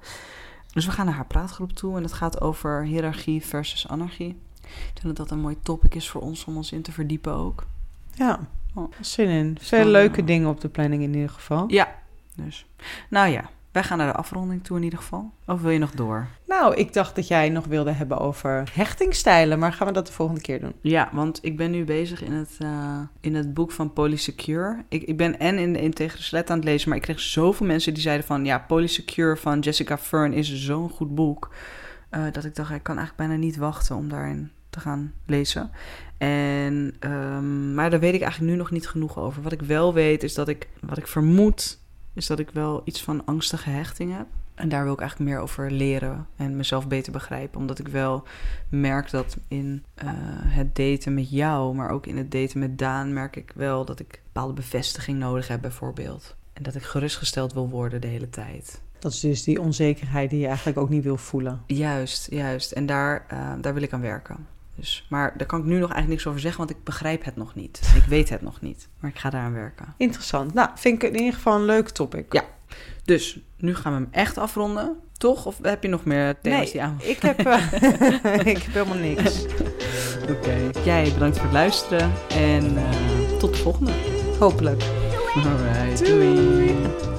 Dus 0.72 0.86
we 0.86 0.92
gaan 0.92 1.06
naar 1.06 1.14
haar 1.14 1.26
praatgroep 1.26 1.72
toe 1.72 1.96
en 1.96 2.02
het 2.02 2.12
gaat 2.12 2.40
over 2.40 2.84
hiërarchie 2.84 3.44
versus 3.44 3.88
anarchie. 3.88 4.38
Ik 4.62 5.02
denk 5.02 5.06
dat 5.06 5.16
dat 5.16 5.30
een 5.30 5.40
mooi 5.40 5.56
topic 5.62 5.94
is 5.94 6.08
voor 6.08 6.20
ons 6.20 6.44
om 6.44 6.56
ons 6.56 6.72
in 6.72 6.82
te 6.82 6.92
verdiepen 6.92 7.32
ook. 7.32 7.66
Ja, 8.14 8.40
oh. 8.74 8.92
zin 9.00 9.28
in. 9.28 9.58
Veel 9.60 9.86
leuke 9.86 10.24
dingen 10.24 10.48
op 10.48 10.60
de 10.60 10.68
planning 10.68 11.02
in 11.02 11.14
ieder 11.14 11.30
geval. 11.30 11.64
Ja, 11.68 11.94
dus. 12.34 12.66
Nou 13.08 13.28
ja, 13.28 13.50
wij 13.76 13.84
gaan 13.84 13.98
naar 13.98 14.12
de 14.12 14.18
afronding 14.18 14.64
toe 14.64 14.76
in 14.76 14.82
ieder 14.82 14.98
geval. 14.98 15.32
Of 15.46 15.60
wil 15.60 15.70
je 15.70 15.78
nog 15.78 15.90
door? 15.90 16.26
Nou, 16.46 16.74
ik 16.74 16.92
dacht 16.92 17.14
dat 17.14 17.28
jij 17.28 17.48
nog 17.48 17.66
wilde 17.66 17.90
hebben 17.90 18.18
over 18.18 18.70
hechtingstijlen, 18.72 19.58
maar 19.58 19.72
gaan 19.72 19.86
we 19.86 19.92
dat 19.92 20.06
de 20.06 20.12
volgende 20.12 20.40
keer 20.40 20.60
doen? 20.60 20.72
Ja, 20.80 21.08
want 21.12 21.38
ik 21.42 21.56
ben 21.56 21.70
nu 21.70 21.84
bezig 21.84 22.22
in 22.22 22.32
het, 22.32 22.58
uh, 22.62 22.98
in 23.20 23.34
het 23.34 23.54
boek 23.54 23.72
van 23.72 23.92
Polysecure. 23.92 24.84
Ik, 24.88 25.02
ik 25.02 25.16
ben 25.16 25.38
en 25.38 25.58
in 25.58 25.72
de 25.72 25.80
Integere 25.80 26.22
Slet 26.22 26.50
aan 26.50 26.56
het 26.56 26.64
lezen, 26.64 26.88
maar 26.88 26.98
ik 26.98 27.04
kreeg 27.04 27.20
zoveel 27.20 27.66
mensen 27.66 27.94
die 27.94 28.02
zeiden 28.02 28.26
van... 28.26 28.44
ja, 28.44 28.58
Polysecure 28.58 29.36
van 29.36 29.58
Jessica 29.58 29.98
Fern 29.98 30.32
is 30.32 30.54
zo'n 30.54 30.90
goed 30.90 31.14
boek... 31.14 31.54
Uh, 32.10 32.24
dat 32.32 32.44
ik 32.44 32.54
dacht, 32.54 32.70
ik 32.70 32.82
kan 32.82 32.96
eigenlijk 32.98 33.28
bijna 33.28 33.42
niet 33.44 33.56
wachten 33.56 33.96
om 33.96 34.08
daarin 34.08 34.50
te 34.70 34.80
gaan 34.80 35.12
lezen. 35.26 35.70
En, 36.18 36.94
um, 37.00 37.74
maar 37.74 37.90
daar 37.90 38.00
weet 38.00 38.14
ik 38.14 38.20
eigenlijk 38.20 38.52
nu 38.52 38.58
nog 38.58 38.70
niet 38.70 38.88
genoeg 38.88 39.18
over. 39.18 39.42
Wat 39.42 39.52
ik 39.52 39.62
wel 39.62 39.94
weet 39.94 40.22
is 40.22 40.34
dat 40.34 40.48
ik, 40.48 40.68
wat 40.80 40.98
ik 40.98 41.06
vermoed 41.06 41.78
is 42.16 42.26
dat 42.26 42.38
ik 42.38 42.50
wel 42.50 42.82
iets 42.84 43.02
van 43.02 43.24
angstige 43.24 43.70
hechting 43.70 44.16
heb. 44.16 44.26
En 44.54 44.68
daar 44.68 44.84
wil 44.84 44.92
ik 44.92 45.00
eigenlijk 45.00 45.30
meer 45.30 45.40
over 45.40 45.70
leren 45.70 46.26
en 46.36 46.56
mezelf 46.56 46.88
beter 46.88 47.12
begrijpen. 47.12 47.60
Omdat 47.60 47.78
ik 47.78 47.88
wel 47.88 48.22
merk 48.68 49.10
dat 49.10 49.36
in 49.48 49.84
uh, 50.04 50.10
het 50.44 50.76
daten 50.76 51.14
met 51.14 51.30
jou, 51.30 51.74
maar 51.74 51.90
ook 51.90 52.06
in 52.06 52.16
het 52.16 52.30
daten 52.30 52.58
met 52.58 52.78
Daan, 52.78 53.12
merk 53.12 53.36
ik 53.36 53.52
wel 53.54 53.84
dat 53.84 54.00
ik 54.00 54.20
bepaalde 54.24 54.52
bevestiging 54.52 55.18
nodig 55.18 55.48
heb, 55.48 55.60
bijvoorbeeld. 55.60 56.36
En 56.52 56.62
dat 56.62 56.74
ik 56.74 56.82
gerustgesteld 56.82 57.52
wil 57.52 57.68
worden 57.68 58.00
de 58.00 58.06
hele 58.06 58.30
tijd. 58.30 58.80
Dat 58.98 59.12
is 59.12 59.20
dus 59.20 59.42
die 59.42 59.60
onzekerheid 59.60 60.30
die 60.30 60.40
je 60.40 60.46
eigenlijk 60.46 60.78
ook 60.78 60.88
niet 60.88 61.04
wil 61.04 61.16
voelen. 61.16 61.62
Juist, 61.66 62.30
juist. 62.30 62.72
En 62.72 62.86
daar, 62.86 63.26
uh, 63.32 63.52
daar 63.60 63.74
wil 63.74 63.82
ik 63.82 63.92
aan 63.92 64.00
werken. 64.00 64.46
Dus, 64.76 65.06
maar 65.08 65.34
daar 65.36 65.46
kan 65.46 65.58
ik 65.58 65.64
nu 65.64 65.72
nog 65.72 65.80
eigenlijk 65.80 66.08
niks 66.08 66.26
over 66.26 66.40
zeggen, 66.40 66.58
want 66.58 66.70
ik 66.70 66.84
begrijp 66.84 67.24
het 67.24 67.36
nog 67.36 67.54
niet. 67.54 67.80
Ik 68.02 68.04
weet 68.04 68.28
het 68.28 68.42
nog 68.42 68.60
niet, 68.60 68.88
maar 69.00 69.10
ik 69.10 69.18
ga 69.18 69.30
daaraan 69.30 69.52
werken. 69.52 69.94
Interessant. 69.96 70.54
Nou, 70.54 70.68
vind 70.74 71.02
ik 71.02 71.08
in 71.08 71.18
ieder 71.18 71.34
geval 71.34 71.54
een 71.54 71.64
leuk 71.64 71.88
topic. 71.88 72.32
Ja. 72.32 72.44
Dus 73.04 73.38
nu 73.56 73.74
gaan 73.74 73.92
we 73.92 73.98
hem 73.98 74.08
echt 74.10 74.38
afronden, 74.38 74.96
toch? 75.18 75.46
Of 75.46 75.58
heb 75.62 75.82
je 75.82 75.88
nog 75.88 76.04
meer 76.04 76.40
thema's 76.40 76.58
nee, 76.60 76.72
die 76.72 76.82
aan? 76.82 76.98
ik 77.14 77.22
heb, 77.22 77.46
uh, 77.46 77.72
ik 78.54 78.62
heb 78.62 78.72
helemaal 78.72 78.96
niks. 78.96 79.44
Oké. 80.22 80.32
Okay. 80.32 80.70
Jij 80.84 81.12
bedankt 81.12 81.36
voor 81.36 81.44
het 81.44 81.54
luisteren 81.54 82.12
en 82.28 82.74
uh, 82.74 83.38
tot 83.38 83.54
de 83.54 83.60
volgende. 83.60 83.92
Hopelijk. 84.38 84.82
Alright. 85.34 86.06
Doei. 86.06 86.34
Doei. 86.34 87.15